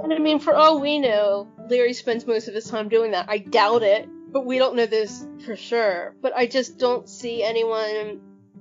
And 0.02 0.12
I 0.12 0.18
mean, 0.18 0.40
for 0.40 0.54
all 0.54 0.80
we 0.80 0.98
know, 0.98 1.46
Larry 1.70 1.92
spends 1.92 2.26
most 2.26 2.48
of 2.48 2.54
his 2.54 2.64
time 2.68 2.88
doing 2.88 3.12
that. 3.12 3.26
I 3.28 3.38
doubt 3.38 3.82
it, 3.82 4.08
but 4.32 4.44
we 4.44 4.58
don't 4.58 4.76
know 4.76 4.86
this 4.86 5.26
for 5.44 5.56
sure. 5.56 6.14
But 6.20 6.34
I 6.36 6.46
just 6.46 6.78
don't 6.78 7.08
see 7.08 7.42
anyone 7.42 8.20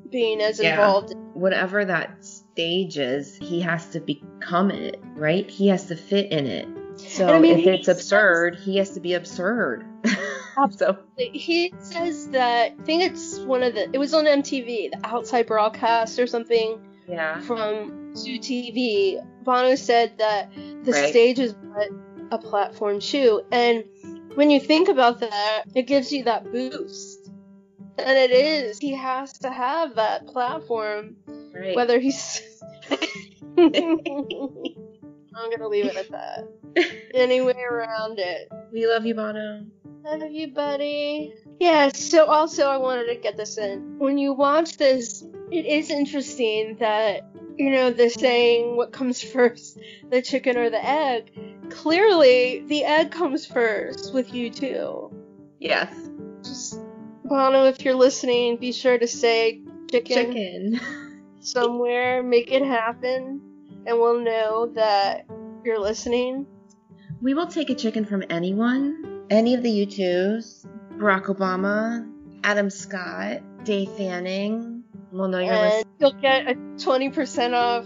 being 0.10 0.42
as 0.42 0.60
Yeah. 0.60 0.72
involved. 0.72 1.14
Whatever 1.34 1.86
that 1.86 2.24
stage 2.24 2.98
is, 2.98 3.38
he 3.38 3.62
has 3.62 3.88
to 3.92 4.00
become 4.00 4.72
it, 4.72 5.00
right? 5.16 5.50
He 5.50 5.68
has 5.68 5.86
to 5.88 5.96
fit 5.96 6.32
in 6.32 6.46
it. 6.48 6.68
So 6.98 7.28
I 7.28 7.40
mean, 7.40 7.60
if 7.60 7.68
it's 7.68 7.86
says- 7.86 7.98
absurd, 7.98 8.58
he 8.60 8.78
has 8.78 8.92
to 8.92 9.00
be 9.00 9.14
absurd. 9.14 9.86
so 10.72 10.98
He 11.18 11.74
says 11.80 12.28
that 12.30 12.74
I 12.80 12.84
think 12.84 13.04
it's 13.04 13.40
one 13.40 13.64
of 13.64 13.74
the. 13.76 13.90
It 13.94 13.98
was 13.98 14.14
on 14.14 14.26
MTV, 14.26 14.92
the 14.92 15.00
Outside 15.04 15.48
Broadcast 15.48 16.20
or 16.20 16.28
something. 16.28 16.80
yeah. 17.08 17.40
from 17.42 18.14
Zoo 18.16 18.38
TV, 18.40 19.18
Bono 19.44 19.76
said 19.76 20.18
that 20.20 20.52
the 20.84 20.92
Right. 20.92 21.10
stage 21.10 21.40
is 21.40 21.54
what 21.74 21.90
a 22.32 22.38
platform 22.38 23.00
too. 23.00 23.42
And 23.52 23.84
when 24.36 24.50
you 24.50 24.60
think 24.60 24.88
about 24.90 25.20
that, 25.22 25.64
it 25.76 25.84
gives 25.84 26.12
you 26.12 26.24
that 26.26 26.52
boost. 26.52 27.30
And 27.98 28.18
it 28.18 28.32
is. 28.32 28.78
He 28.80 28.94
has 28.94 29.34
to 29.40 29.52
have 29.52 29.96
that 29.96 30.28
platform, 30.28 31.16
Right. 31.54 31.76
whether 31.76 32.00
he's. 32.00 32.42
I'm 33.58 35.50
gonna 35.52 35.68
leave 35.68 35.86
it 35.86 35.96
at 35.96 36.10
that. 36.12 36.48
Any 37.14 37.42
way 37.42 37.62
around 37.70 38.20
it. 38.20 38.50
we 38.72 38.88
love 38.88 39.06
you, 39.06 39.16
Bono. 39.16 39.66
Love 40.04 40.32
you, 40.32 40.48
buddy. 40.54 41.34
Yeah, 41.60 41.90
so 41.90 42.26
also 42.26 42.68
I 42.68 42.78
wanted 42.78 43.08
to 43.08 43.16
get 43.16 43.36
this 43.38 43.58
in. 43.58 44.00
When 44.00 44.18
you 44.18 44.34
watch 44.34 44.78
this, 44.78 45.24
it 45.52 45.66
is 45.66 45.90
interesting 45.90 46.78
that, 46.80 47.22
you 47.58 47.72
know, 47.72 47.92
the 47.92 48.10
saying, 48.10 48.76
what 48.78 48.92
comes 48.94 49.22
first, 49.34 49.78
the 50.10 50.22
chicken 50.22 50.58
or 50.58 50.70
the 50.70 50.84
egg? 50.84 51.32
Clearly, 51.70 52.64
the 52.68 52.84
egg 52.84 53.12
comes 53.12 53.46
first 53.46 54.14
with 54.14 54.34
you 54.34 54.50
too. 54.50 55.12
Yes. 55.60 55.94
Just, 56.44 56.80
Bono, 57.26 57.66
if 57.66 57.84
you're 57.84 57.96
listening, 57.96 58.58
be 58.58 58.72
sure 58.72 58.98
to 58.98 59.08
say 59.08 59.62
chicken, 59.90 60.34
Chicken. 60.34 60.80
somewhere, 61.40 62.24
make 62.24 62.52
it 62.52 62.64
happen, 62.64 63.42
and 63.86 64.00
we'll 64.00 64.20
know 64.20 64.72
that 64.76 65.26
you're 65.64 65.80
listening. 65.80 66.46
We 67.22 67.34
will 67.34 67.48
take 67.48 67.70
a 67.70 67.76
chicken 67.76 68.06
from 68.06 68.24
anyone, 68.30 69.26
any 69.30 69.54
of 69.54 69.64
the 69.64 69.86
U2s, 69.86 70.66
Barack 70.98 71.26
Obama, 71.26 72.10
Adam 72.44 72.70
Scott, 72.70 73.42
Dave 73.64 73.92
Fanning. 73.92 74.84
We'll 75.12 75.28
know 75.28 75.40
you're 75.40 75.54
and 75.54 75.64
listening. 75.64 75.94
you'll 76.00 76.14
get 76.14 76.48
a 76.48 76.54
20% 76.54 77.54
off 77.54 77.86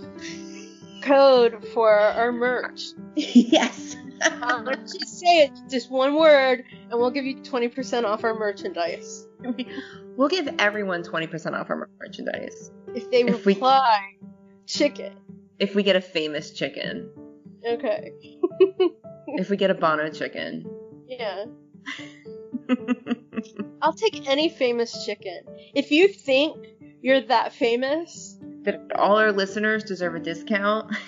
code 1.04 1.68
for 1.74 1.92
our 1.92 2.32
merch. 2.32 2.82
yes. 3.16 3.96
Um, 4.42 4.64
let's 4.64 4.94
just 4.98 5.20
say 5.20 5.40
it, 5.44 5.52
just 5.70 5.92
one 5.92 6.16
word, 6.16 6.64
and 6.90 6.98
we'll 6.98 7.12
give 7.12 7.26
you 7.26 7.36
20% 7.42 8.06
off 8.06 8.24
our 8.24 8.34
merchandise. 8.34 9.28
we'll 10.16 10.30
give 10.30 10.48
everyone 10.60 11.04
20% 11.04 11.60
off 11.60 11.70
our 11.70 11.90
merchandise 12.00 12.72
If 12.96 13.12
they 13.12 13.24
If 13.24 13.46
we- 13.46 13.54
reply, 13.56 14.00
chicken. 14.66 15.18
if 15.60 15.76
we 15.76 15.84
get 15.84 15.98
a 15.98 16.02
famous 16.02 16.52
chicken. 16.52 17.10
Okay. 17.68 18.14
If 19.28 19.50
we 19.50 19.58
get 19.58 19.72
a 19.72 19.74
Bono 19.74 20.10
chicken. 20.10 20.64
Yeah. 21.06 21.44
I'll 23.82 23.94
take 23.94 24.30
any 24.30 24.48
famous 24.48 25.06
chicken. 25.06 25.42
If 25.76 25.92
you 25.92 26.08
think 26.08 26.66
you're 27.02 27.22
that 27.24 27.52
famous. 27.52 28.38
That 28.64 28.92
all 28.96 29.18
our 29.18 29.32
listeners 29.32 29.84
deserve 29.84 30.16
a 30.16 30.20
discount. 30.20 30.96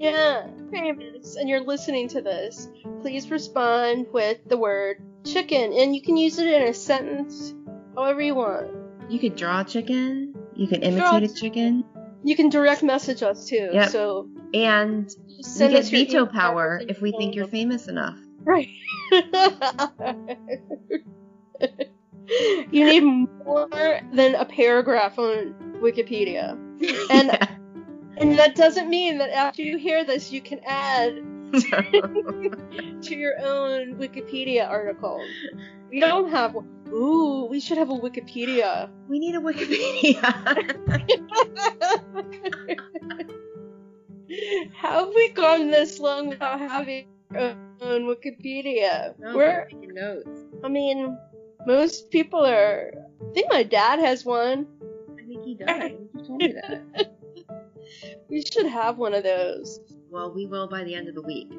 Yeah, 0.00 0.46
famous, 0.72 1.36
and 1.36 1.46
you're 1.46 1.60
listening 1.60 2.08
to 2.08 2.22
this. 2.22 2.70
Please 3.02 3.30
respond 3.30 4.06
with 4.14 4.38
the 4.46 4.56
word 4.56 4.96
chicken, 5.26 5.74
and 5.74 5.94
you 5.94 6.00
can 6.00 6.16
use 6.16 6.38
it 6.38 6.48
in 6.48 6.62
a 6.62 6.72
sentence 6.72 7.52
however 7.94 8.22
you 8.22 8.34
want. 8.34 8.70
You 9.10 9.18
could 9.18 9.36
draw 9.36 9.60
a 9.60 9.64
chicken. 9.64 10.34
You 10.54 10.68
could 10.68 10.80
Draw 10.80 11.16
imitate 11.18 11.30
a 11.30 11.34
chicken. 11.34 11.84
You 12.24 12.34
can 12.34 12.48
direct 12.48 12.82
message 12.82 13.22
us 13.22 13.44
too. 13.46 13.68
Yep. 13.72 13.90
So 13.90 14.30
And 14.54 15.14
we 15.26 15.68
get 15.68 15.74
us 15.74 15.90
veto 15.90 16.24
power 16.24 16.80
if 16.88 17.02
we 17.02 17.12
think 17.12 17.34
you're 17.34 17.48
famous 17.48 17.86
enough. 17.86 18.16
Right. 18.38 18.68
you 22.70 22.86
need 22.86 23.00
more 23.00 24.00
than 24.14 24.34
a 24.34 24.46
paragraph 24.46 25.18
on 25.18 25.54
Wikipedia. 25.82 26.69
And 27.10 27.30
and 28.16 28.38
that 28.38 28.54
doesn't 28.54 28.88
mean 28.88 29.18
that 29.18 29.30
after 29.30 29.62
you 29.62 29.78
hear 29.78 30.04
this 30.04 30.32
you 30.32 30.40
can 30.40 30.60
add 30.66 31.16
to 31.52 33.14
your 33.14 33.34
own 33.42 33.96
Wikipedia 33.96 34.68
article. 34.68 35.20
We 35.90 36.00
don't 36.00 36.30
have 36.30 36.54
one. 36.54 36.68
Ooh, 36.92 37.46
we 37.50 37.60
should 37.60 37.78
have 37.78 37.90
a 37.90 37.94
Wikipedia. 37.94 38.90
we 39.08 39.18
need 39.18 39.34
a 39.34 39.40
Wikipedia. 39.40 40.20
How 44.74 45.04
have 45.04 45.14
we 45.14 45.28
gone 45.30 45.70
this 45.70 45.98
long 45.98 46.28
without 46.28 46.60
having 46.60 47.06
our 47.34 47.56
own 47.80 48.02
Wikipedia? 48.06 49.14
No, 49.18 49.36
We're 49.36 49.66
taking 49.66 49.94
notes. 49.94 50.28
I 50.64 50.68
mean, 50.68 51.16
most 51.66 52.10
people 52.10 52.44
are. 52.44 52.92
I 53.20 53.32
think 53.34 53.50
my 53.50 53.62
dad 53.62 53.98
has 53.98 54.24
one. 54.24 54.66
I 55.18 55.26
think 55.26 55.44
he 55.44 55.54
does. 55.54 55.92
You 56.20 56.26
told 56.26 56.42
me 56.42 56.52
that. 56.52 57.12
We 58.28 58.42
should 58.42 58.66
have 58.66 58.98
one 58.98 59.14
of 59.14 59.24
those. 59.24 59.80
Well, 60.10 60.32
we 60.32 60.46
will 60.46 60.68
by 60.68 60.84
the 60.84 60.94
end 60.94 61.08
of 61.08 61.14
the 61.14 61.22
week. 61.22 61.50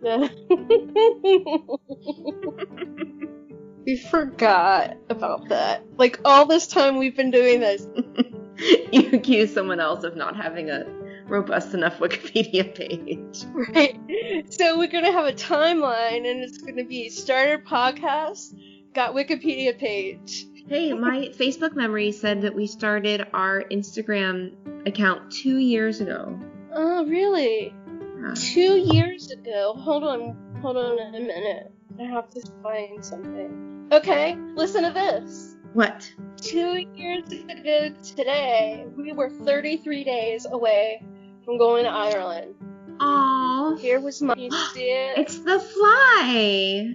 we 3.86 3.96
forgot 3.96 4.96
about 5.08 5.48
that. 5.48 5.82
Like 5.96 6.20
all 6.24 6.46
this 6.46 6.66
time 6.66 6.96
we've 6.96 7.16
been 7.16 7.30
doing 7.30 7.60
this. 7.60 7.86
you 8.92 9.10
accuse 9.12 9.52
someone 9.52 9.80
else 9.80 10.04
of 10.04 10.16
not 10.16 10.36
having 10.36 10.70
a 10.70 10.84
robust 11.26 11.74
enough 11.74 11.98
Wikipedia 11.98 12.74
page. 12.74 13.44
Right. 13.74 13.98
So 14.50 14.78
we're 14.78 14.88
gonna 14.88 15.12
have 15.12 15.26
a 15.26 15.32
timeline 15.32 16.30
and 16.30 16.42
it's 16.42 16.58
gonna 16.58 16.84
be 16.84 17.08
started 17.08 17.64
podcast, 17.64 18.54
got 18.94 19.14
Wikipedia 19.14 19.78
page. 19.78 20.46
Hey, 20.68 20.92
my 20.92 21.30
Facebook 21.32 21.74
memory 21.74 22.12
said 22.12 22.42
that 22.42 22.54
we 22.54 22.66
started 22.66 23.26
our 23.32 23.64
Instagram 23.70 24.52
account 24.86 25.32
two 25.32 25.56
years 25.56 26.02
ago. 26.02 26.38
Oh 26.74 27.06
really? 27.06 27.72
Yeah. 28.20 28.34
Two 28.34 28.76
years 28.76 29.30
ago. 29.30 29.72
Hold 29.78 30.04
on, 30.04 30.58
hold 30.60 30.76
on 30.76 30.98
a 30.98 31.10
minute. 31.12 31.72
I 31.98 32.02
have 32.02 32.28
to 32.30 32.42
find 32.62 33.02
something. 33.02 33.88
Okay, 33.92 34.36
listen 34.56 34.82
to 34.82 34.90
this. 34.90 35.56
What? 35.72 36.12
Two 36.36 36.84
years 36.94 37.32
ago 37.32 37.88
today, 38.02 38.84
we 38.94 39.14
were 39.14 39.30
33 39.30 40.04
days 40.04 40.46
away 40.50 41.02
from 41.46 41.56
going 41.56 41.84
to 41.84 41.90
Ireland. 41.90 42.54
Aww. 42.98 43.80
Here 43.80 44.00
was 44.00 44.20
my. 44.20 44.34
You 44.36 44.50
see 44.74 44.90
it? 44.90 45.16
It's 45.16 45.38
the 45.38 45.60
fly. 45.60 46.94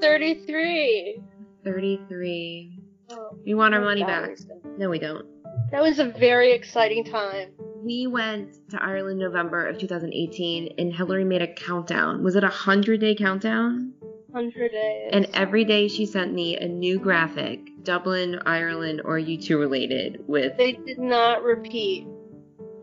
33. 0.00 1.22
33. 1.64 2.78
Oh, 3.10 3.38
We 3.44 3.54
want 3.54 3.74
our 3.74 3.80
money 3.80 4.04
back. 4.04 4.30
No, 4.78 4.88
we 4.88 4.98
don't. 4.98 5.26
That 5.72 5.82
was 5.82 5.98
a 5.98 6.06
very 6.06 6.52
exciting 6.52 7.04
time. 7.04 7.50
We 7.82 8.06
went 8.06 8.56
to 8.70 8.82
Ireland 8.82 9.18
November 9.18 9.66
of 9.66 9.78
2018 9.78 10.74
and 10.78 10.92
Hillary 10.92 11.24
made 11.24 11.42
a 11.42 11.52
countdown. 11.52 12.22
Was 12.22 12.36
it 12.36 12.44
a 12.44 12.48
100 12.48 13.00
day 13.00 13.14
countdown? 13.14 13.92
100 14.30 14.70
days. 14.70 15.10
And 15.12 15.26
every 15.34 15.64
day 15.64 15.88
she 15.88 16.06
sent 16.06 16.32
me 16.32 16.56
a 16.56 16.68
new 16.68 16.98
graphic, 16.98 17.60
Dublin, 17.82 18.40
Ireland, 18.46 19.02
or 19.04 19.18
U2 19.18 19.58
related, 19.58 20.22
with. 20.26 20.56
they 20.56 20.72
did 20.72 20.98
not 20.98 21.42
repeat. 21.42 22.06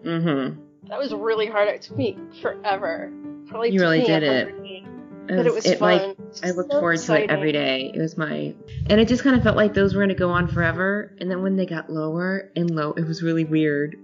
Mm 0.04 0.24
hmm. 0.24 0.62
That 0.90 1.00
was 1.00 1.14
really 1.14 1.48
hard. 1.48 1.68
It 1.68 1.82
took 1.82 1.98
me 1.98 2.18
forever. 2.42 3.12
Probably 3.48 3.72
You 3.72 3.82
really 3.82 4.04
did 4.04 4.24
100 4.24 4.62
it. 5.30 5.36
days. 5.36 5.38
But 5.38 5.46
it 5.48 5.54
was 5.54 5.66
fun. 5.76 5.80
like 5.80 6.18
I 6.44 6.52
looked 6.52 6.72
So 6.72 6.80
forward 6.80 7.00
to 7.00 7.24
it 7.24 7.30
every 7.30 7.52
day. 7.52 7.92
It 7.94 8.00
was 8.00 8.18
my, 8.18 8.54
and 8.90 9.00
it 9.00 9.08
just 9.08 9.24
kind 9.24 9.36
of 9.36 9.44
felt 9.44 9.56
like 9.56 9.74
those 9.74 9.94
were 9.94 10.02
gonna 10.02 10.16
go 10.16 10.30
on 10.32 10.48
forever. 10.48 11.16
And 11.20 11.30
then 11.30 11.42
when 11.42 11.56
they 11.56 11.66
got 11.66 11.90
lower 11.90 12.52
and 12.56 12.72
low, 12.72 12.94
it 12.94 13.06
was 13.06 13.22
really 13.24 13.46
weird. 13.46 13.96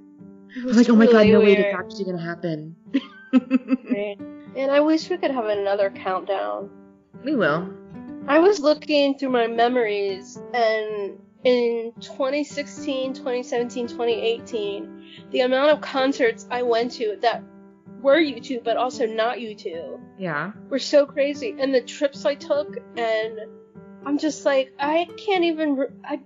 It 0.55 0.61
I 0.61 0.65
was 0.65 0.78
was 0.78 0.88
like, 0.88 0.89
oh 0.89 0.95
my 0.95 1.05
god, 1.05 1.19
really 1.19 1.32
no 1.32 1.39
way, 1.39 1.53
it's 1.53 1.76
actually 1.76 2.05
gonna 2.05 2.24
happen. 2.24 2.76
Right. 3.34 4.17
And 4.55 4.69
I 4.69 4.80
wish 4.82 5.09
we 5.09 5.17
could 5.17 5.32
have 5.32 5.45
another 5.45 5.89
countdown. 5.89 6.69
we 7.24 7.36
will. 7.36 7.74
I 8.28 8.38
was 8.38 8.59
looking 8.59 9.17
through 9.17 9.32
my 9.32 9.47
memories, 9.47 10.38
and 10.53 11.19
in 11.43 11.91
2016, 11.99 13.13
2017, 13.15 13.88
2018, 13.88 15.03
the 15.32 15.41
amount 15.41 15.71
of 15.71 15.82
concerts 15.82 16.47
I 16.51 16.61
went 16.61 16.91
to 16.93 17.17
that 17.21 17.43
were 18.04 18.18
U2 18.18 18.64
but 18.64 18.78
also 18.78 19.06
not 19.08 19.38
U2 19.39 19.99
Yeah. 20.20 20.51
were 20.70 20.80
so 20.80 21.06
crazy. 21.06 21.56
And 21.58 21.74
the 21.74 21.82
trips 21.82 22.26
I 22.26 22.36
took, 22.36 22.78
and 22.97 23.39
I'm 24.06 24.18
just 24.18 24.45
like, 24.45 24.74
I 24.80 25.08
can't 25.18 25.43
even, 25.45 25.76
re- 25.78 25.88
I 26.04 26.20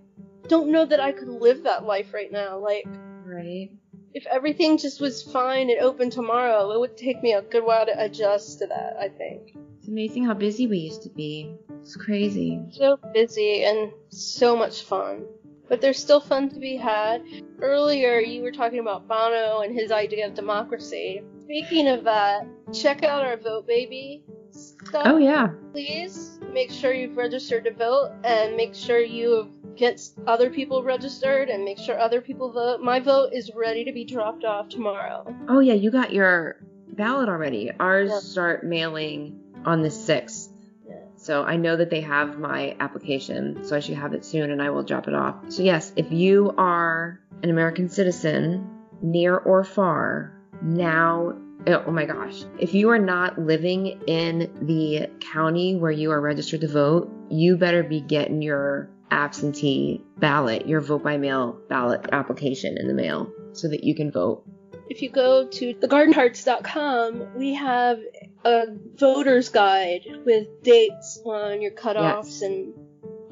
don't 0.48 0.72
know 0.72 0.86
that 0.86 1.00
I 1.00 1.12
could 1.12 1.28
live 1.30 1.64
that 1.64 1.86
life 1.86 2.14
right 2.14 2.32
now. 2.32 2.58
Like, 2.60 2.86
Right. 3.26 3.70
if 4.14 4.26
everything 4.26 4.78
just 4.78 5.00
was 5.00 5.22
fine 5.22 5.70
and 5.70 5.80
open 5.82 6.10
tomorrow, 6.10 6.72
it 6.72 6.80
would 6.80 6.98
take 6.98 7.22
me 7.22 7.34
a 7.34 7.42
good 7.42 7.64
while 7.64 7.86
to 7.86 8.04
adjust 8.04 8.60
to 8.60 8.68
that, 8.68 8.98
I 9.00 9.10
think. 9.10 9.56
It's 9.78 9.88
amazing 9.88 10.26
how 10.26 10.34
busy 10.34 10.66
we 10.68 10.80
used 10.80 11.04
to 11.04 11.10
be. 11.10 11.56
It's 11.82 11.96
crazy. 11.96 12.60
so 12.72 12.98
busy 13.14 13.64
and 13.64 13.92
so 14.10 14.56
much 14.58 14.82
fun. 14.84 15.26
But 15.70 15.82
there's 15.82 16.00
still 16.00 16.22
fun 16.22 16.50
to 16.50 16.60
be 16.60 16.78
had. 16.78 17.22
Earlier, 17.62 18.20
you 18.20 18.42
were 18.42 18.52
talking 18.52 18.80
about 18.80 19.08
Bono 19.08 19.60
and 19.62 19.74
his 19.78 19.92
idea 19.92 20.26
of 20.28 20.34
democracy. 20.34 21.22
Speaking 21.48 21.88
of 21.88 22.04
that, 22.04 22.46
check 22.74 23.04
out 23.04 23.24
our 23.24 23.38
Vote 23.38 23.66
Baby 23.66 24.22
stuff. 24.52 25.04
Oh 25.06 25.18
yeah. 25.18 25.48
Please 25.72 26.40
make 26.52 26.70
sure 26.70 26.92
you've 26.94 27.16
registered 27.16 27.64
to 27.64 27.74
vote 27.74 28.12
and 28.26 28.58
make 28.58 28.76
sure 28.76 29.00
you 29.00 29.50
get 29.78 30.02
other 30.26 30.50
people 30.50 30.84
registered 30.84 31.48
and 31.48 31.64
make 31.64 31.78
sure 31.78 31.98
other 31.98 32.20
people 32.20 32.52
vote. 32.52 32.82
My 32.82 33.00
vote 33.00 33.30
is 33.32 33.50
ready 33.56 33.86
to 33.86 33.94
be 33.94 34.04
dropped 34.04 34.44
off 34.44 34.68
tomorrow. 34.68 35.34
Oh 35.48 35.62
yeah, 35.62 35.74
you 35.76 35.90
got 35.90 36.12
your 36.12 36.58
ballot 36.90 37.30
already. 37.30 37.72
Ours 37.80 38.10
Yeah. 38.12 38.20
start 38.20 38.66
mailing 38.66 39.40
on 39.64 39.84
the 39.84 39.90
sixth. 39.90 40.52
Yeah. 40.86 40.96
So 41.16 41.44
I 41.44 41.56
know 41.56 41.78
that 41.78 41.90
they 41.90 42.02
have 42.02 42.38
my 42.38 42.76
application, 42.82 43.64
so 43.64 43.74
I 43.74 43.80
should 43.80 43.96
have 43.96 44.14
it 44.14 44.26
soon 44.26 44.52
and 44.52 44.62
I 44.62 44.72
will 44.72 44.84
drop 44.84 45.08
it 45.08 45.14
off. 45.14 45.36
So 45.48 45.64
yes, 45.64 45.94
if 45.96 46.12
you 46.12 46.54
are 46.58 47.22
an 47.42 47.50
American 47.50 47.88
citizen, 47.88 48.70
near 49.02 49.38
or 49.38 49.64
far, 49.64 50.34
now 50.62 51.34
eh, 51.66 51.78
oh 51.86 51.92
my 51.92 52.06
gosh. 52.06 52.44
If 52.60 52.74
you 52.74 52.90
are 52.90 53.00
not 53.00 53.40
living 53.40 54.02
in 54.08 54.52
the 54.62 55.08
county 55.20 55.76
where 55.76 55.92
you 55.92 56.12
are 56.12 56.22
registered 56.22 56.62
to 56.62 56.68
vote, 56.68 57.12
you 57.30 57.58
better 57.58 57.84
be 57.84 58.02
getting 58.02 58.42
your 58.42 58.90
absentee 59.12 60.04
ballot, 60.18 60.68
your 60.68 60.82
vote 60.82 61.04
by 61.04 61.18
mail 61.18 61.60
ballot 61.70 62.08
application 62.12 62.78
in 62.78 62.88
the 62.88 62.94
mail 62.94 63.32
so 63.54 63.68
that 63.68 63.84
you 63.84 63.96
can 63.96 64.12
vote. 64.12 64.44
If 64.90 65.02
you 65.02 65.10
go 65.10 65.48
to 65.48 65.74
thegardentarts.com, 65.74 67.36
we 67.36 67.56
have 67.56 68.00
a 68.46 68.66
voter's 68.96 69.50
guide 69.50 70.06
with 70.26 70.48
dates 70.64 71.20
on 71.26 71.62
your 71.62 71.72
cutoffs 71.72 72.42
and 72.42 72.74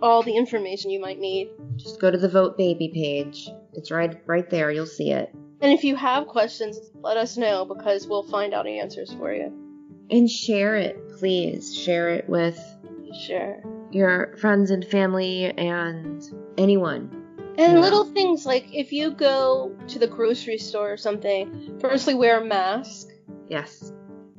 all 0.02 0.22
the 0.22 0.36
information 0.36 0.92
you 0.92 1.00
might 1.00 1.20
need. 1.20 1.50
Just 1.78 2.02
go 2.02 2.12
to 2.12 2.18
the 2.18 2.28
Vote 2.28 2.58
Baby 2.58 2.90
page. 2.94 3.50
It's 3.74 3.92
right 3.92 4.22
right 4.26 4.50
there. 4.50 4.70
You'll 4.72 4.86
see 4.86 5.12
it. 5.12 5.34
And 5.66 5.74
if 5.74 5.84
you 5.84 5.96
have 5.96 6.28
questions, 6.28 6.80
let 7.02 7.18
us 7.18 7.38
know 7.38 7.66
because 7.66 8.06
we'll 8.06 8.22
find 8.22 8.54
out 8.54 8.68
answers 8.68 9.12
for 9.16 9.34
you. 9.34 9.52
And 10.12 10.30
share 10.30 10.76
it, 10.76 10.96
please. 11.18 11.76
Share 11.76 12.10
it 12.10 12.30
with 12.30 12.56
Sure. 13.26 13.64
your 13.90 14.38
friends 14.38 14.70
and 14.70 14.86
family 14.86 15.46
and 15.46 16.22
anyone. 16.60 17.10
And 17.58 17.74
Yeah. 17.74 17.80
little 17.80 18.04
things 18.04 18.46
like 18.46 18.68
if 18.76 18.94
you 18.94 19.10
go 19.10 19.76
to 19.88 19.98
the 19.98 20.06
grocery 20.06 20.60
store 20.60 20.92
or 20.94 20.98
something, 20.98 21.80
firstly, 21.80 22.14
wear 22.14 22.42
a 22.42 22.46
mask. 22.46 23.08
Yes. 23.48 23.92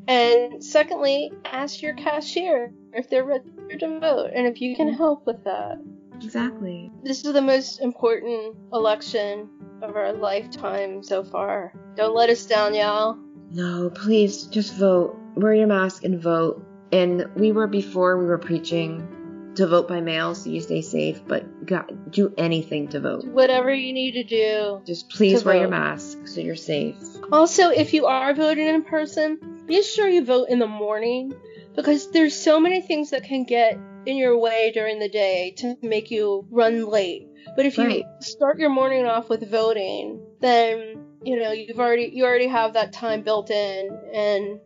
And 0.06 0.62
secondly, 0.62 1.32
ask 1.44 1.82
your 1.82 1.94
cashier 1.94 2.72
if 2.92 3.10
they're 3.10 3.24
ready 3.24 3.50
to 3.80 3.98
vote 3.98 4.30
and 4.32 4.46
if 4.46 4.60
you 4.60 4.76
can 4.76 4.92
help 4.92 5.26
with 5.26 5.42
that. 5.42 5.80
Exactly. 6.22 6.92
This 7.02 7.24
is 7.24 7.32
the 7.32 7.42
most 7.42 7.80
important 7.80 8.56
election 8.72 9.50
of 9.82 9.96
our 9.96 10.12
lifetime 10.12 11.02
so 11.02 11.24
far. 11.24 11.72
Don't 11.96 12.14
let 12.14 12.30
us 12.30 12.46
down, 12.46 12.74
y'all. 12.74 13.16
No, 13.50 13.90
please 13.90 14.44
just 14.46 14.74
vote. 14.74 15.16
Wear 15.34 15.54
your 15.54 15.66
mask 15.66 16.04
and 16.04 16.20
vote. 16.20 16.64
And 16.92 17.26
we 17.36 17.52
were 17.52 17.66
before 17.66 18.18
we 18.18 18.26
were 18.26 18.38
preaching 18.38 19.52
to 19.56 19.66
vote 19.66 19.88
by 19.88 20.00
mail 20.00 20.34
so 20.34 20.50
you 20.50 20.60
stay 20.60 20.82
safe, 20.82 21.22
but 21.26 21.66
God, 21.66 22.10
do 22.10 22.32
anything 22.36 22.88
to 22.88 23.00
vote. 23.00 23.24
Whatever 23.24 23.72
you 23.72 23.92
need 23.92 24.12
to 24.12 24.24
do. 24.24 24.82
Just 24.86 25.08
please 25.08 25.44
wear 25.44 25.56
your 25.56 25.68
mask 25.68 26.26
so 26.26 26.40
you're 26.40 26.56
safe. 26.56 26.96
Also, 27.32 27.70
if 27.70 27.92
you 27.94 28.06
are 28.06 28.34
voting 28.34 28.66
in 28.66 28.84
person, 28.84 29.64
be 29.66 29.82
sure 29.82 30.08
you 30.08 30.24
vote 30.24 30.48
in 30.48 30.58
the 30.58 30.66
morning 30.66 31.34
because 31.74 32.10
there's 32.10 32.38
so 32.38 32.60
many 32.60 32.80
things 32.80 33.10
that 33.10 33.24
can 33.24 33.44
get 33.44 33.78
in 34.06 34.16
your 34.16 34.38
way 34.38 34.70
during 34.72 34.98
the 34.98 35.08
day 35.08 35.54
to 35.58 35.76
make 35.82 36.10
you 36.10 36.46
run 36.50 36.86
late. 36.86 37.28
But 37.54 37.66
if 37.66 37.78
you 37.78 38.02
start 38.20 38.58
your 38.58 38.70
morning 38.70 39.04
off 39.06 39.28
with 39.28 39.48
voting, 39.50 40.20
then 40.40 41.04
you 41.24 41.38
know 41.38 41.52
you've 41.52 41.78
already 41.80 42.10
you 42.12 42.24
already 42.24 42.48
have 42.48 42.72
that 42.74 42.92
time 42.92 43.22
built 43.22 43.50
in, 43.50 43.90
and 44.12 44.60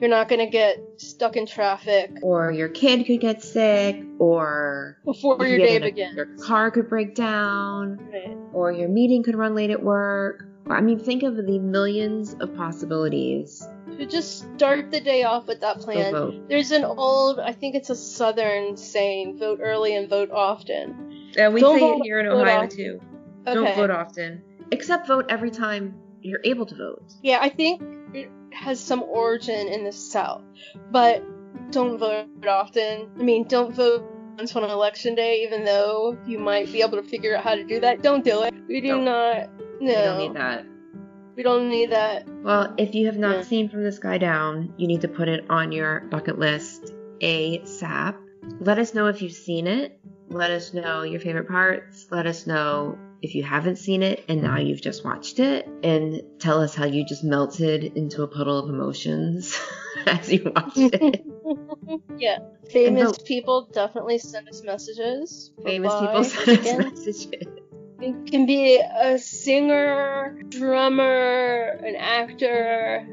you're 0.00 0.10
not 0.10 0.28
gonna 0.28 0.48
get 0.48 0.78
stuck 0.96 1.36
in 1.36 1.46
traffic 1.46 2.10
Or 2.22 2.52
your 2.52 2.68
kid 2.68 3.04
could 3.06 3.20
get 3.20 3.42
sick, 3.42 4.00
or 4.18 4.98
before 5.04 5.38
you 5.44 5.56
your 5.56 5.58
day 5.66 5.76
a- 5.76 5.80
begins. 5.80 6.14
Your 6.16 6.26
car 6.38 6.70
could 6.70 6.88
break 6.88 7.14
down, 7.14 7.98
Right. 8.12 8.36
or 8.52 8.72
your 8.72 8.88
meeting 8.88 9.22
could 9.22 9.34
run 9.36 9.54
late 9.54 9.70
at 9.70 9.82
work. 9.82 10.44
Or, 10.66 10.76
I 10.76 10.80
mean, 10.82 10.98
think 10.98 11.22
of 11.22 11.34
the 11.36 11.58
millions 11.58 12.34
of 12.40 12.54
possibilities. 12.54 13.66
So 13.96 14.04
just 14.04 14.54
start 14.56 14.90
the 14.90 15.00
day 15.00 15.22
off 15.24 15.46
with 15.46 15.60
that 15.60 15.80
plan. 15.80 16.44
There's 16.48 16.70
an 16.70 16.84
old, 16.84 17.40
I 17.40 17.52
think 17.52 17.74
it's 17.74 17.90
a 17.90 17.96
southern 17.96 18.76
saying, 18.76 19.38
vote 19.38 19.60
early 19.62 19.94
and 19.96 20.08
vote 20.08 20.30
often. 20.30 21.30
Yeah, 21.36 21.48
we 21.48 21.60
Don't 21.60 21.78
say 21.78 21.84
it 21.84 21.88
vote- 21.94 22.00
here 22.04 22.20
in 22.20 22.26
Ohio 22.26 22.66
too. 22.66 23.00
Okay. 23.46 23.54
Don't 23.54 23.76
vote 23.76 23.90
often, 23.90 24.42
except 24.70 25.06
vote 25.06 25.26
every 25.28 25.50
time 25.50 25.94
you're 26.20 26.40
able 26.44 26.66
to 26.66 26.74
vote. 26.74 27.02
Yeah, 27.22 27.38
I 27.40 27.48
think 27.48 27.82
it 28.14 28.30
has 28.52 28.78
some 28.80 29.02
origin 29.02 29.68
in 29.68 29.84
the 29.84 29.92
South, 29.92 30.42
but 30.90 31.22
don't 31.70 31.98
vote 31.98 32.28
often. 32.46 33.08
I 33.18 33.22
mean, 33.22 33.46
don't 33.48 33.74
vote 33.74 34.04
once 34.36 34.54
on 34.54 34.64
election 34.64 35.14
day, 35.14 35.42
even 35.44 35.64
though 35.64 36.16
you 36.26 36.38
might 36.38 36.70
be 36.72 36.82
able 36.82 37.00
to 37.00 37.08
figure 37.08 37.36
out 37.36 37.44
how 37.44 37.54
to 37.54 37.64
do 37.64 37.80
that. 37.80 38.02
Don't 38.02 38.24
do 38.24 38.42
it. 38.42 38.54
We 38.68 38.80
do 38.80 38.88
Don't. 38.88 39.04
not. 39.04 39.48
No, 39.80 39.90
You 39.90 39.94
don't 39.94 40.18
need 40.18 40.34
that. 40.34 40.66
We 41.38 41.44
don't 41.44 41.70
need 41.70 41.92
that. 41.92 42.24
Well, 42.42 42.74
if 42.78 42.96
you 42.96 43.06
have 43.06 43.16
not 43.16 43.36
Yeah. 43.36 43.42
seen 43.42 43.68
From 43.68 43.84
the 43.84 43.92
Sky 43.92 44.18
Down, 44.18 44.74
you 44.76 44.88
need 44.88 45.02
to 45.02 45.08
put 45.08 45.28
it 45.28 45.44
on 45.48 45.70
your 45.70 46.00
bucket 46.10 46.36
list 46.36 46.92
ASAP. 47.20 48.16
Let 48.58 48.80
us 48.80 48.92
know 48.92 49.06
if 49.06 49.22
you've 49.22 49.30
seen 49.30 49.68
it. 49.68 50.00
Let 50.28 50.50
us 50.50 50.74
know 50.74 51.02
your 51.02 51.20
favorite 51.20 51.46
parts. 51.46 52.08
Let 52.10 52.26
us 52.26 52.48
know 52.48 52.98
if 53.22 53.36
you 53.36 53.44
haven't 53.44 53.76
seen 53.76 54.02
it 54.02 54.24
and 54.28 54.42
now 54.42 54.58
you've 54.58 54.82
just 54.82 55.04
watched 55.04 55.38
it. 55.38 55.68
And 55.84 56.22
tell 56.40 56.60
us 56.60 56.74
how 56.74 56.86
you 56.86 57.06
just 57.06 57.22
melted 57.22 57.84
into 57.84 58.24
a 58.24 58.26
puddle 58.26 58.58
of 58.58 58.68
emotions 58.68 59.56
as 60.06 60.32
you 60.32 60.52
watched 60.56 60.76
it. 60.76 61.24
yeah, 62.18 62.38
famous 62.68 63.16
people 63.16 63.68
definitely 63.72 64.18
send 64.18 64.48
us 64.48 64.64
messages. 64.64 65.52
Famous 65.62 65.94
people 66.00 66.24
send 66.24 66.48
us 66.66 66.78
messages. 66.96 67.46
It 68.00 68.30
can 68.30 68.46
be 68.46 68.78
a 68.78 69.18
singer, 69.18 70.40
drummer, 70.48 71.80
an 71.84 71.96
actor, 71.96 73.06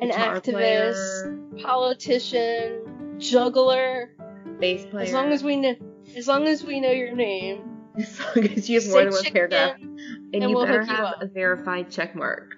an 0.00 0.08
Guitar 0.08 0.40
activist, 0.40 0.52
player, 0.52 1.62
politician, 1.62 3.16
juggler. 3.18 4.10
bass 4.58 4.84
player. 4.86 5.04
As 5.04 5.12
long 5.12 5.32
as 5.32 5.42
we 5.42 5.56
know, 5.56 5.74
as 6.16 6.28
long 6.28 6.46
as 6.46 6.62
we 6.62 6.80
know 6.80 6.90
your 6.90 7.14
name. 7.14 7.62
As 7.96 8.20
long 8.20 8.44
as 8.48 8.68
you 8.68 8.80
have 8.80 8.90
more 8.90 9.04
than 9.04 9.12
one 9.12 9.24
paragraph. 9.24 9.76
And, 9.80 10.34
and 10.34 10.42
you 10.42 10.54
we'll 10.56 10.66
better 10.66 10.84
hook 10.84 10.90
you 10.90 11.04
have 11.04 11.22
a 11.22 11.26
verified 11.26 11.90
check 11.90 12.14
mark. 12.14 12.54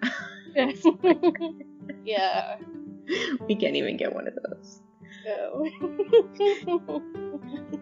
yeah. 2.04 2.56
we 3.48 3.54
can't 3.54 3.76
even 3.76 3.96
get 3.96 4.12
one 4.12 4.26
of 4.26 4.34
those. 4.34 4.82
So. 5.24 5.66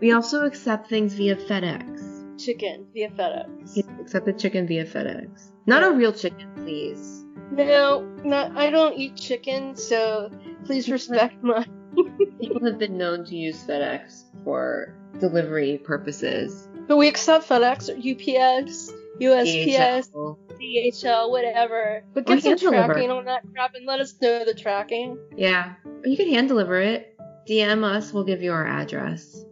We 0.01 0.13
also 0.13 0.45
accept 0.45 0.89
things 0.89 1.15
via 1.15 1.35
FedEx. 1.35 2.08
Chicken 2.39 2.87
via 2.93 3.11
FedEx. 3.11 3.77
Accept 4.01 4.27
the 4.27 4.33
chicken 4.33 4.67
via 4.67 4.85
FedEx. 4.85 5.51
Not 5.67 5.83
a 5.85 5.91
real 5.91 6.13
chicken, 6.13 6.49
please. 6.57 7.25
No, 7.51 8.03
not. 8.25 8.57
I 8.57 8.71
don't 8.71 8.95
eat 8.95 9.17
chicken, 9.17 9.77
so 9.77 10.31
please 10.65 10.89
respect 10.89 11.43
my. 11.43 11.67
People 12.41 12.65
have 12.65 12.79
been 12.79 12.97
known 12.97 13.25
to 13.27 13.37
use 13.37 13.63
FedEx 13.65 14.25
for 14.45 14.95
delivery 15.19 15.79
purposes. 15.79 16.69
But 16.87 16.97
we 16.97 17.09
accept 17.09 17.49
FedEx 17.49 17.89
or 17.89 17.97
UPS, 17.97 18.93
USPS, 19.21 20.11
DHL. 20.11 20.39
DHL, 20.61 21.31
whatever. 21.31 22.05
But 22.15 22.27
get 22.27 22.43
some 22.43 22.51
hand 22.51 22.61
deliver. 22.61 22.87
tracking 22.87 23.11
on 23.11 23.25
that 23.25 23.43
crap 23.53 23.75
and 23.75 23.87
let 23.87 24.01
us 24.01 24.15
know 24.21 24.45
the 24.45 24.55
tracking. 24.55 25.19
Yeah. 25.37 25.75
You 26.05 26.17
can 26.17 26.29
hand 26.29 26.49
deliver 26.49 26.81
it. 26.81 27.15
DM 27.49 27.83
us, 27.83 28.13
we'll 28.13 28.25
give 28.25 28.43
you 28.43 28.53
our 28.53 28.67
address. 28.67 29.45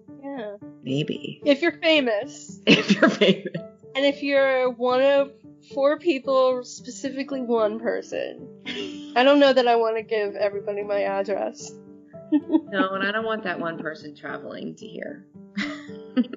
Maybe. 0.86 1.42
If 1.44 1.62
you're 1.62 1.72
famous, 1.82 2.60
If 2.66 2.92
you're 2.92 3.10
famous. 3.10 3.52
and 3.96 4.06
if 4.06 4.22
you're 4.22 4.70
one 4.70 5.02
of 5.02 5.32
four 5.74 5.98
people, 5.98 6.62
specifically 6.62 7.42
one 7.42 7.80
person, 7.80 8.48
I 9.16 9.24
don't 9.24 9.40
know 9.40 9.52
that 9.52 9.66
I 9.66 9.74
want 9.74 9.96
to 9.96 10.02
give 10.04 10.36
everybody 10.36 10.82
my 10.82 11.02
address. 11.02 11.72
No, 12.32 12.90
and 12.94 13.06
I 13.06 13.12
don't 13.12 13.24
want 13.24 13.44
that 13.44 13.60
one 13.60 13.78
person 13.78 14.14
traveling 14.14 14.74
to 14.76 14.86
here. 14.86 15.26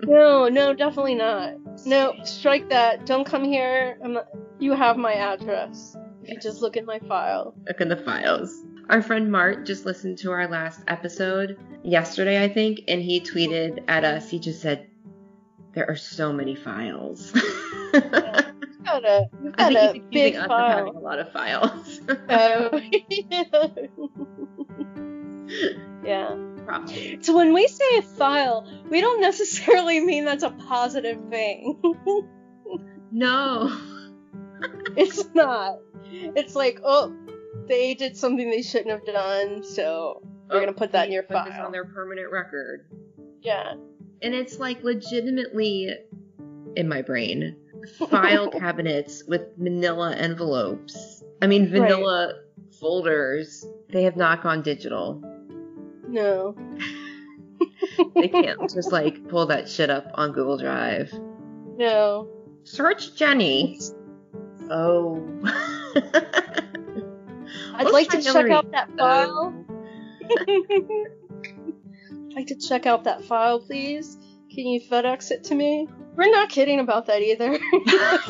No, 0.04 0.50
no, 0.50 0.74
definitely 0.74 1.16
not. 1.16 1.54
No, 1.86 2.14
strike 2.26 2.68
that. 2.70 3.06
Don't 3.06 3.24
come 3.26 3.46
here. 3.46 3.98
I'm 4.04 4.14
not, 4.14 4.28
you 4.60 4.74
have 4.74 4.98
my 4.98 5.14
address. 5.14 5.96
If 6.22 6.30
you 6.30 6.40
just 6.40 6.62
look 6.62 6.76
in 6.76 6.86
my 6.86 7.00
file. 7.00 7.56
Look 7.66 7.80
in 7.80 7.88
the 7.88 7.96
files. 7.96 8.62
Our 8.90 9.02
friend 9.04 9.32
Mart 9.32 9.66
just 9.66 9.86
listened 9.86 10.18
to 10.20 10.32
our 10.32 10.48
last 10.48 10.82
episode 10.88 11.60
yesterday, 11.84 12.44
I 12.44 12.48
think, 12.50 12.82
and 12.88 13.02
he 13.02 13.22
tweeted 13.22 13.84
at 13.88 14.04
us. 14.04 14.30
He 14.30 14.40
just 14.40 14.62
said, 14.62 14.88
"There 15.74 15.88
are 15.88 15.96
so 15.96 16.34
many 16.34 16.56
files." 16.56 17.32
You've 17.94 18.86
got 18.86 19.06
a, 19.06 19.30
you've 19.44 19.54
I 19.58 19.74
think 19.92 20.04
a 20.04 20.08
big 20.10 20.36
us 20.36 20.46
of 20.46 20.50
having 20.52 20.94
file. 20.94 20.98
a 20.98 21.00
lot 21.00 21.20
of 21.20 21.32
files. 21.32 22.02
Oh. 22.30 22.82
yeah. 26.04 26.36
Probably. 26.66 27.18
So 27.22 27.36
when 27.36 27.54
we 27.54 27.68
say 27.68 27.98
a 27.98 28.02
file, 28.02 28.68
we 28.90 29.02
don't 29.02 29.22
necessarily 29.22 30.00
mean 30.00 30.26
that's 30.26 30.44
a 30.44 30.52
positive 30.52 31.20
thing. 31.30 31.80
No. 33.12 33.76
it's 34.96 35.26
not. 35.34 35.80
It's 36.12 36.56
like, 36.56 36.80
oh, 36.84 37.16
they 37.70 37.94
did 37.94 38.18
something 38.18 38.50
they 38.52 38.62
shouldn't 38.62 38.90
have 38.90 39.06
done, 39.06 39.64
so 39.64 40.22
we're 40.50 40.60
gonna 40.60 40.74
put 40.74 40.92
that 40.92 41.06
in 41.08 41.14
your 41.14 41.24
Put 41.24 41.46
this 41.46 41.54
on 41.58 41.72
their 41.72 41.86
permanent 41.86 42.32
record. 42.32 42.86
yeah. 43.42 43.74
And 44.22 44.36
it's 44.36 44.60
like 44.60 44.84
legitimately 44.84 45.96
in 46.76 46.90
my 46.90 47.02
brain 47.02 47.56
file 48.10 48.50
cabinets 48.60 49.24
with 49.26 49.44
manila 49.58 50.14
envelopes. 50.14 51.24
I 51.42 51.48
mean, 51.48 51.64
Right. 51.72 51.82
vanilla 51.84 52.34
folders. 52.82 53.66
They 53.90 54.04
have 54.04 54.18
not 54.18 54.44
gone 54.44 54.62
digital. 54.62 55.22
No. 56.08 56.56
They 58.16 58.28
can't 58.30 58.60
just 58.74 58.92
like 58.92 59.28
pull 59.30 59.46
that 59.48 59.68
shit 59.70 59.90
up 59.90 60.06
on 60.16 60.32
Google 60.32 60.58
Drive. 60.58 61.12
No. 61.78 62.28
Search 62.64 63.16
Jenny. 63.16 63.80
Oh. 64.70 65.26
I'd 67.80 67.92
like 67.92 68.10
to 68.10 68.22
check 68.22 68.50
out 68.50 68.72
that 68.72 68.90
file. 68.98 69.54
I'd 70.32 72.36
like 72.36 72.48
to 72.48 72.56
check 72.56 72.86
out 72.86 73.06
that 73.06 73.24
file, 73.24 73.60
please. 73.60 74.18
Can 74.54 74.68
you 74.68 74.82
FedEx 74.82 75.32
it 75.32 75.46
to 75.46 75.56
me? 75.56 75.88
We're 76.16 76.32
not 76.32 76.50
kidding 76.50 76.80
about 76.80 77.06
that 77.06 77.22
either. 77.22 77.54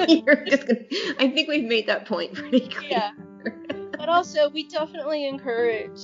You're 0.07 0.45
just 0.45 0.67
gonna, 0.67 0.81
I 1.19 1.31
think 1.33 1.47
we've 1.49 1.67
made 1.67 1.87
that 1.87 2.05
point 2.05 2.33
pretty 2.35 2.67
clear. 2.67 2.89
yeah. 2.91 3.11
But 3.97 4.09
also, 4.09 4.49
we 4.49 4.67
definitely 4.67 5.27
encourage 5.27 5.99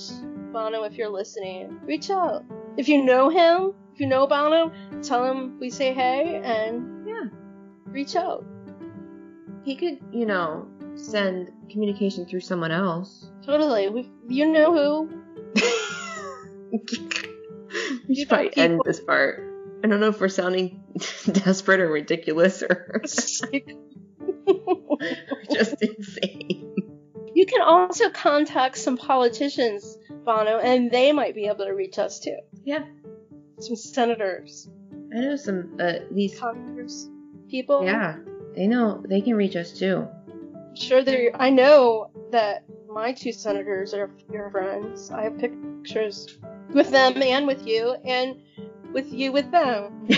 Bono, 0.52 0.82
if 0.84 0.94
you're 0.94 1.10
listening, 1.10 1.78
reach 1.84 2.10
out. 2.10 2.44
If 2.76 2.88
you 2.88 3.04
know 3.04 3.28
him, 3.28 3.72
if 3.94 4.00
you 4.00 4.06
know 4.06 4.26
Bono, 4.26 4.72
tell 5.02 5.24
him 5.24 5.58
we 5.60 5.70
say 5.70 5.92
hey 5.94 6.40
and 6.42 7.06
Yeah. 7.06 7.24
reach 7.86 8.16
out. 8.16 8.44
He 9.64 9.76
could, 9.76 9.98
you 10.12 10.26
know, 10.26 10.68
send 10.96 11.52
communication 11.70 12.26
through 12.26 12.40
someone 12.40 12.72
else. 12.72 13.30
Totally. 13.44 13.88
We, 13.88 14.10
you 14.28 14.50
know 14.52 14.72
who. 14.74 15.22
we 18.08 18.14
should 18.14 18.28
probably 18.28 18.48
got 18.50 18.58
end 18.58 18.80
this 18.84 19.00
part. 19.00 19.42
I 19.84 19.88
don't 19.88 20.00
know 20.00 20.08
if 20.08 20.20
we're 20.20 20.28
sounding 20.28 20.82
desperate 21.32 21.80
or 21.80 21.88
ridiculous 21.90 22.62
or 22.62 23.02
just 23.04 23.44
insane. 25.82 26.74
you 27.34 27.46
can 27.46 27.60
also 27.62 28.10
contact 28.10 28.78
some 28.78 28.96
politicians, 28.96 29.98
Bono, 30.24 30.58
and 30.58 30.90
they 30.90 31.12
might 31.12 31.34
be 31.34 31.46
able 31.46 31.66
to 31.66 31.72
reach 31.72 31.98
us 31.98 32.18
too. 32.20 32.38
Yeah, 32.64 32.84
Some 33.60 33.76
senators, 33.76 34.68
I 35.14 35.20
know 35.20 35.36
some, 35.36 35.76
uh, 35.78 35.92
least, 36.10 36.40
Congress 36.40 37.08
people. 37.48 37.84
yeah, 37.84 38.16
they 38.54 38.66
know, 38.66 39.04
they 39.06 39.20
can 39.20 39.34
reach 39.36 39.56
us 39.56 39.72
too. 39.72 40.08
Sure, 40.76 41.02
they. 41.02 41.30
I 41.32 41.50
know 41.50 42.10
that 42.30 42.64
my 42.88 43.12
two 43.12 43.32
senators 43.32 43.94
are 43.94 44.10
your 44.30 44.50
friends. 44.50 45.10
I 45.10 45.22
have 45.22 45.38
pictures 45.38 46.38
with 46.70 46.90
them 46.90 47.22
and 47.22 47.46
with 47.46 47.66
you, 47.66 47.96
and 48.04 48.42
with 48.92 49.12
you 49.12 49.32
with 49.32 49.50
them. 49.50 50.06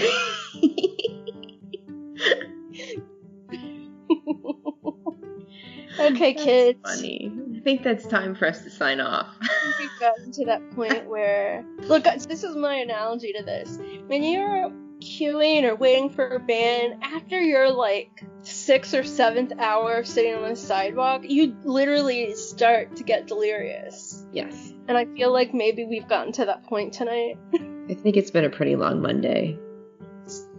okay, 6.01 6.33
That's 6.33 6.45
kids. 6.45 6.81
Funny. 6.85 7.33
I 7.57 7.61
think 7.61 7.83
that's 7.83 8.07
time 8.07 8.35
for 8.35 8.47
us 8.47 8.63
to 8.63 8.71
sign 8.71 9.01
off. 9.01 9.29
We've 9.79 10.01
gotten 10.01 10.33
to 10.33 10.45
that 10.47 10.71
point 10.73 11.07
where 11.09 11.65
look, 11.83 12.05
this 12.05 12.43
is 12.43 12.57
my 12.57 12.75
analogy 12.75 13.33
to 13.33 13.45
this. 13.45 13.79
When 14.07 14.23
you're 14.23 14.73
queuing 15.09 15.65
or 15.65 15.75
waiting 15.75 16.11
for 16.11 16.27
a 16.29 16.39
band, 16.39 17.03
after 17.03 17.41
your 17.41 17.71
like 17.71 18.25
sixth 18.43 18.95
or 18.95 19.05
seventh 19.05 19.53
hour 19.59 19.95
of 19.95 20.07
sitting 20.07 20.35
on 20.35 20.49
the 20.49 20.57
sidewalk, 20.57 21.23
you 21.25 21.57
literally 21.65 22.35
start 22.35 22.97
to 22.97 23.05
get 23.05 23.27
delirious. 23.27 24.25
yes. 24.33 24.73
And 24.87 24.97
I 24.97 25.05
feel 25.05 25.33
like 25.33 25.53
maybe 25.53 25.85
we've 25.85 26.09
gotten 26.09 26.33
to 26.35 26.47
that 26.47 26.65
point 26.65 26.95
tonight. 26.95 27.39
I 27.55 27.95
think 27.95 28.17
it's 28.17 28.31
been 28.31 28.45
a 28.45 28.51
pretty 28.51 28.77
long 28.77 29.03
Monday. 29.03 29.59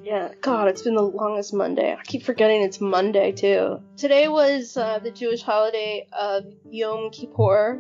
Yeah, 0.04 0.32
God, 0.42 0.70
it's 0.70 0.82
been 0.82 0.96
the 0.96 1.04
longest 1.04 1.54
Monday. 1.54 1.94
I 1.94 2.02
keep 2.04 2.24
forgetting 2.24 2.64
it's 2.64 2.82
Monday 2.82 3.32
too. 3.32 3.80
Today 3.96 4.28
was 4.28 4.76
uh, 4.76 4.98
the 5.00 5.12
Jewish 5.12 5.44
holiday 5.44 6.08
of 6.12 6.46
Yom 6.68 7.12
Kippur, 7.12 7.80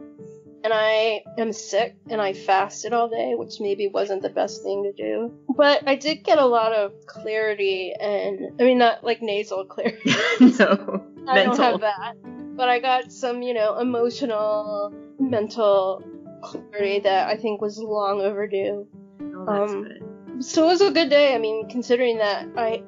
and 0.64 0.74
I 0.74 1.24
am 1.38 1.53
sick 1.53 1.95
and 2.10 2.22
I 2.22 2.34
fasted 2.34 2.93
all 2.93 3.10
day, 3.10 3.34
which 3.36 3.60
maybe 3.60 3.88
wasn't 3.88 4.22
the 4.22 4.30
best 4.30 4.64
thing 4.64 4.84
to 4.84 4.91
do. 4.91 5.34
But 5.55 5.88
I 5.88 5.95
did 5.95 6.24
get 6.24 6.38
a 6.38 6.45
lot 6.45 6.74
of 6.74 6.91
clarity, 7.07 7.93
and 7.99 8.60
I 8.60 8.64
mean, 8.64 8.78
not 8.78 9.03
like 9.03 9.22
nasal 9.22 9.66
clarity. 9.66 9.97
no. 10.39 11.05
I 11.28 11.43
don't 11.43 11.57
have 11.57 11.82
that. 11.82 12.16
But 12.55 12.70
I 12.70 12.80
got 12.80 13.12
some, 13.12 13.41
you 13.41 13.53
know, 13.53 13.80
emotional, 13.80 14.93
mental 15.20 16.03
clarity 16.41 16.99
that 16.99 17.30
I 17.30 17.38
think 17.38 17.62
was 17.62 17.78
long 17.78 18.22
overdue. 18.22 18.88
Oh, 19.22 19.45
that's 19.47 19.72
um, 19.72 19.84
good. 19.84 20.43
So 20.43 20.64
it 20.64 20.68
was 20.68 20.82
a 20.82 20.91
good 20.91 21.10
day. 21.10 21.36
I 21.36 21.38
mean, 21.38 21.70
considering 21.70 22.18
that 22.18 22.47
I 22.57 22.84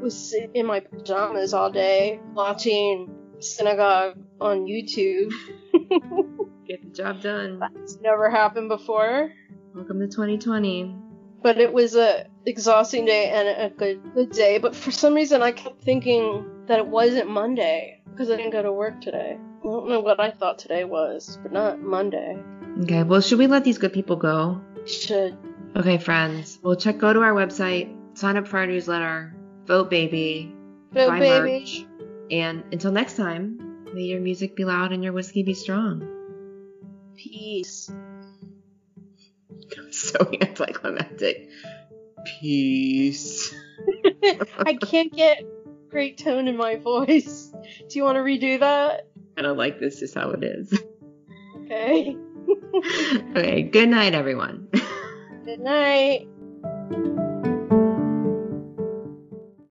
was 0.00 0.30
sitting 0.30 0.50
in 0.54 0.66
my 0.66 0.80
pajamas 0.80 1.54
all 1.54 1.70
day 1.70 2.20
watching 2.34 3.14
synagogue 3.40 4.18
on 4.40 4.66
YouTube. 4.66 5.32
Get 6.72 6.82
the 6.84 7.02
job 7.02 7.20
done. 7.20 7.58
That's 7.58 8.00
never 8.00 8.30
happened 8.30 8.70
before. 8.70 9.30
Welcome 9.74 10.00
to 10.00 10.06
2020. 10.06 10.96
But 11.42 11.58
it 11.58 11.70
was 11.70 11.94
a 11.94 12.24
exhausting 12.46 13.04
day 13.04 13.28
and 13.28 13.46
a 13.46 13.76
good, 13.76 14.00
good 14.14 14.30
day. 14.30 14.56
But 14.56 14.74
for 14.74 14.90
some 14.90 15.12
reason, 15.12 15.42
I 15.42 15.52
kept 15.52 15.82
thinking 15.82 16.64
that 16.68 16.78
it 16.78 16.86
wasn't 16.86 17.28
Monday 17.28 18.00
because 18.10 18.30
I 18.30 18.36
didn't 18.36 18.52
go 18.52 18.62
to 18.62 18.72
work 18.72 19.02
today. 19.02 19.36
I 19.36 19.62
don't 19.62 19.86
know 19.86 20.00
what 20.00 20.18
I 20.18 20.30
thought 20.30 20.58
today 20.58 20.84
was, 20.84 21.38
but 21.42 21.52
not 21.52 21.78
Monday. 21.82 22.38
Okay, 22.84 23.02
well, 23.02 23.20
should 23.20 23.38
we 23.38 23.48
let 23.48 23.64
these 23.64 23.76
good 23.76 23.92
people 23.92 24.16
go? 24.16 24.58
Should. 24.86 25.36
Okay, 25.76 25.98
friends. 25.98 26.58
Well, 26.62 26.76
check. 26.76 26.96
Go 26.96 27.12
to 27.12 27.20
our 27.20 27.34
website, 27.34 27.94
sign 28.16 28.38
up 28.38 28.48
for 28.48 28.56
our 28.56 28.66
newsletter, 28.66 29.36
vote 29.66 29.90
baby, 29.90 30.56
buy 30.94 31.18
baby. 31.18 31.60
merch, 31.60 31.84
and 32.30 32.64
until 32.72 32.92
next 32.92 33.18
time, 33.18 33.84
may 33.92 34.04
your 34.04 34.22
music 34.22 34.56
be 34.56 34.64
loud 34.64 34.92
and 34.92 35.04
your 35.04 35.12
whiskey 35.12 35.42
be 35.42 35.52
strong. 35.52 36.21
Peace. 37.22 37.88
So 39.90 40.18
anticlimactic. 40.40 41.48
Peace. 42.24 43.54
I 44.58 44.74
can't 44.74 45.12
get 45.12 45.44
great 45.88 46.18
tone 46.18 46.48
in 46.48 46.56
my 46.56 46.76
voice. 46.76 47.52
Do 47.88 47.98
you 47.98 48.02
want 48.02 48.16
to 48.16 48.22
redo 48.22 48.58
that? 48.58 49.06
I 49.36 49.42
don't 49.42 49.56
like 49.56 49.78
this. 49.78 50.02
Is 50.02 50.12
how 50.12 50.30
it 50.30 50.42
is. 50.42 50.76
Okay. 51.58 52.16
okay. 53.30 53.62
Good 53.62 53.88
night, 53.88 54.14
everyone. 54.14 54.68
Good 55.44 55.60
night. 55.60 56.28